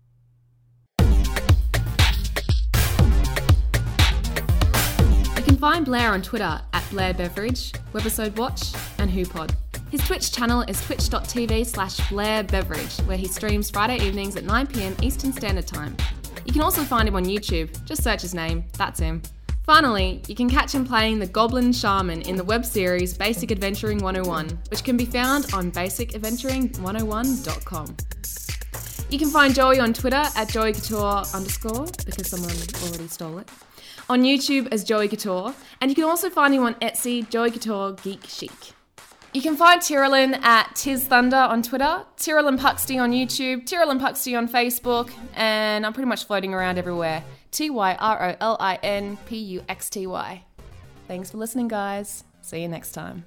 You 5.36 5.44
can 5.44 5.58
find 5.58 5.84
Blair 5.86 6.14
on 6.14 6.22
Twitter 6.22 6.62
at 6.72 6.90
Blair 6.92 7.14
Beveridge, 7.14 7.74
Webisode 7.92 8.38
Watch, 8.38 8.72
and 9.00 9.12
HooPod. 9.12 9.54
His 9.90 10.06
Twitch 10.06 10.34
channel 10.34 10.66
is 10.68 10.86
twitch.tv 10.86 11.66
slash 11.66 12.10
Blair 12.10 12.44
Beveridge, 12.44 12.98
where 13.06 13.16
he 13.16 13.26
streams 13.28 13.70
Friday 13.70 14.06
evenings 14.06 14.36
at 14.36 14.44
9pm 14.44 15.02
Eastern 15.02 15.32
Standard 15.32 15.66
Time. 15.66 15.96
You 16.46 16.52
can 16.52 16.62
also 16.62 16.84
find 16.84 17.08
him 17.08 17.16
on 17.16 17.24
YouTube, 17.24 17.70
just 17.86 18.04
search 18.04 18.22
his 18.22 18.34
name, 18.34 18.66
that's 18.78 19.00
him. 19.00 19.22
Finally, 19.64 20.22
you 20.28 20.36
can 20.36 20.50
catch 20.50 20.76
him 20.76 20.86
playing 20.86 21.20
the 21.20 21.28
Goblin 21.28 21.72
Shaman 21.72 22.24
in 22.24 22.36
the 22.36 22.44
web 22.44 22.66
series 22.66 23.18
Basic 23.18 23.50
Adventuring 23.50 24.00
101, 24.00 24.60
which 24.70 24.84
can 24.84 24.98
be 24.98 25.06
found 25.06 25.54
on 25.54 25.72
basicadventuring101.com. 25.72 27.96
You 29.10 29.18
can 29.18 29.30
find 29.30 29.56
Joey 29.56 29.80
on 29.80 29.94
Twitter 29.94 30.26
at 30.36 30.50
Joey 30.50 30.74
underscore, 30.74 31.86
because 32.06 32.30
someone 32.30 32.52
already 32.84 33.08
stole 33.08 33.38
it. 33.40 33.50
On 34.10 34.22
YouTube 34.22 34.68
as 34.74 34.84
Joey 34.84 35.08
Couture, 35.08 35.54
and 35.80 35.90
you 35.90 35.96
can 35.96 36.04
also 36.04 36.30
find 36.30 36.54
him 36.54 36.64
on 36.64 36.74
Etsy, 36.76 37.30
Joey 37.30 37.52
Couture 37.52 37.94
Geek 37.94 38.26
Chic. 38.26 38.74
You 39.34 39.42
can 39.42 39.56
find 39.56 39.82
Tyrolin 39.82 40.42
at 40.42 40.76
Tiz 40.76 41.06
Thunder 41.06 41.36
on 41.38 41.62
Twitter, 41.62 42.06
Tyrolin 42.18 42.58
Puxty 42.58 43.00
on 43.00 43.12
YouTube, 43.12 43.68
Tyrolin 43.68 44.00
Puxty 44.00 44.38
on 44.38 44.48
Facebook, 44.48 45.12
and 45.36 45.86
I'm 45.86 45.94
pretty 45.94 46.08
much 46.08 46.26
floating 46.26 46.54
around 46.54 46.78
everywhere. 46.78 47.24
T 47.52 47.70
Y 47.70 47.96
R 47.96 48.30
O 48.30 48.36
L 48.40 48.58
I 48.60 48.80
N 48.82 49.18
P 49.28 49.38
U 49.38 49.64
X 49.70 49.90
T 49.90 50.08
Y. 50.08 50.44
Thanks 51.08 51.32
for 51.32 51.38
listening, 51.38 51.68
guys. 51.68 52.24
See 52.42 52.62
you 52.62 52.68
next 52.68 52.94
time. 52.94 53.26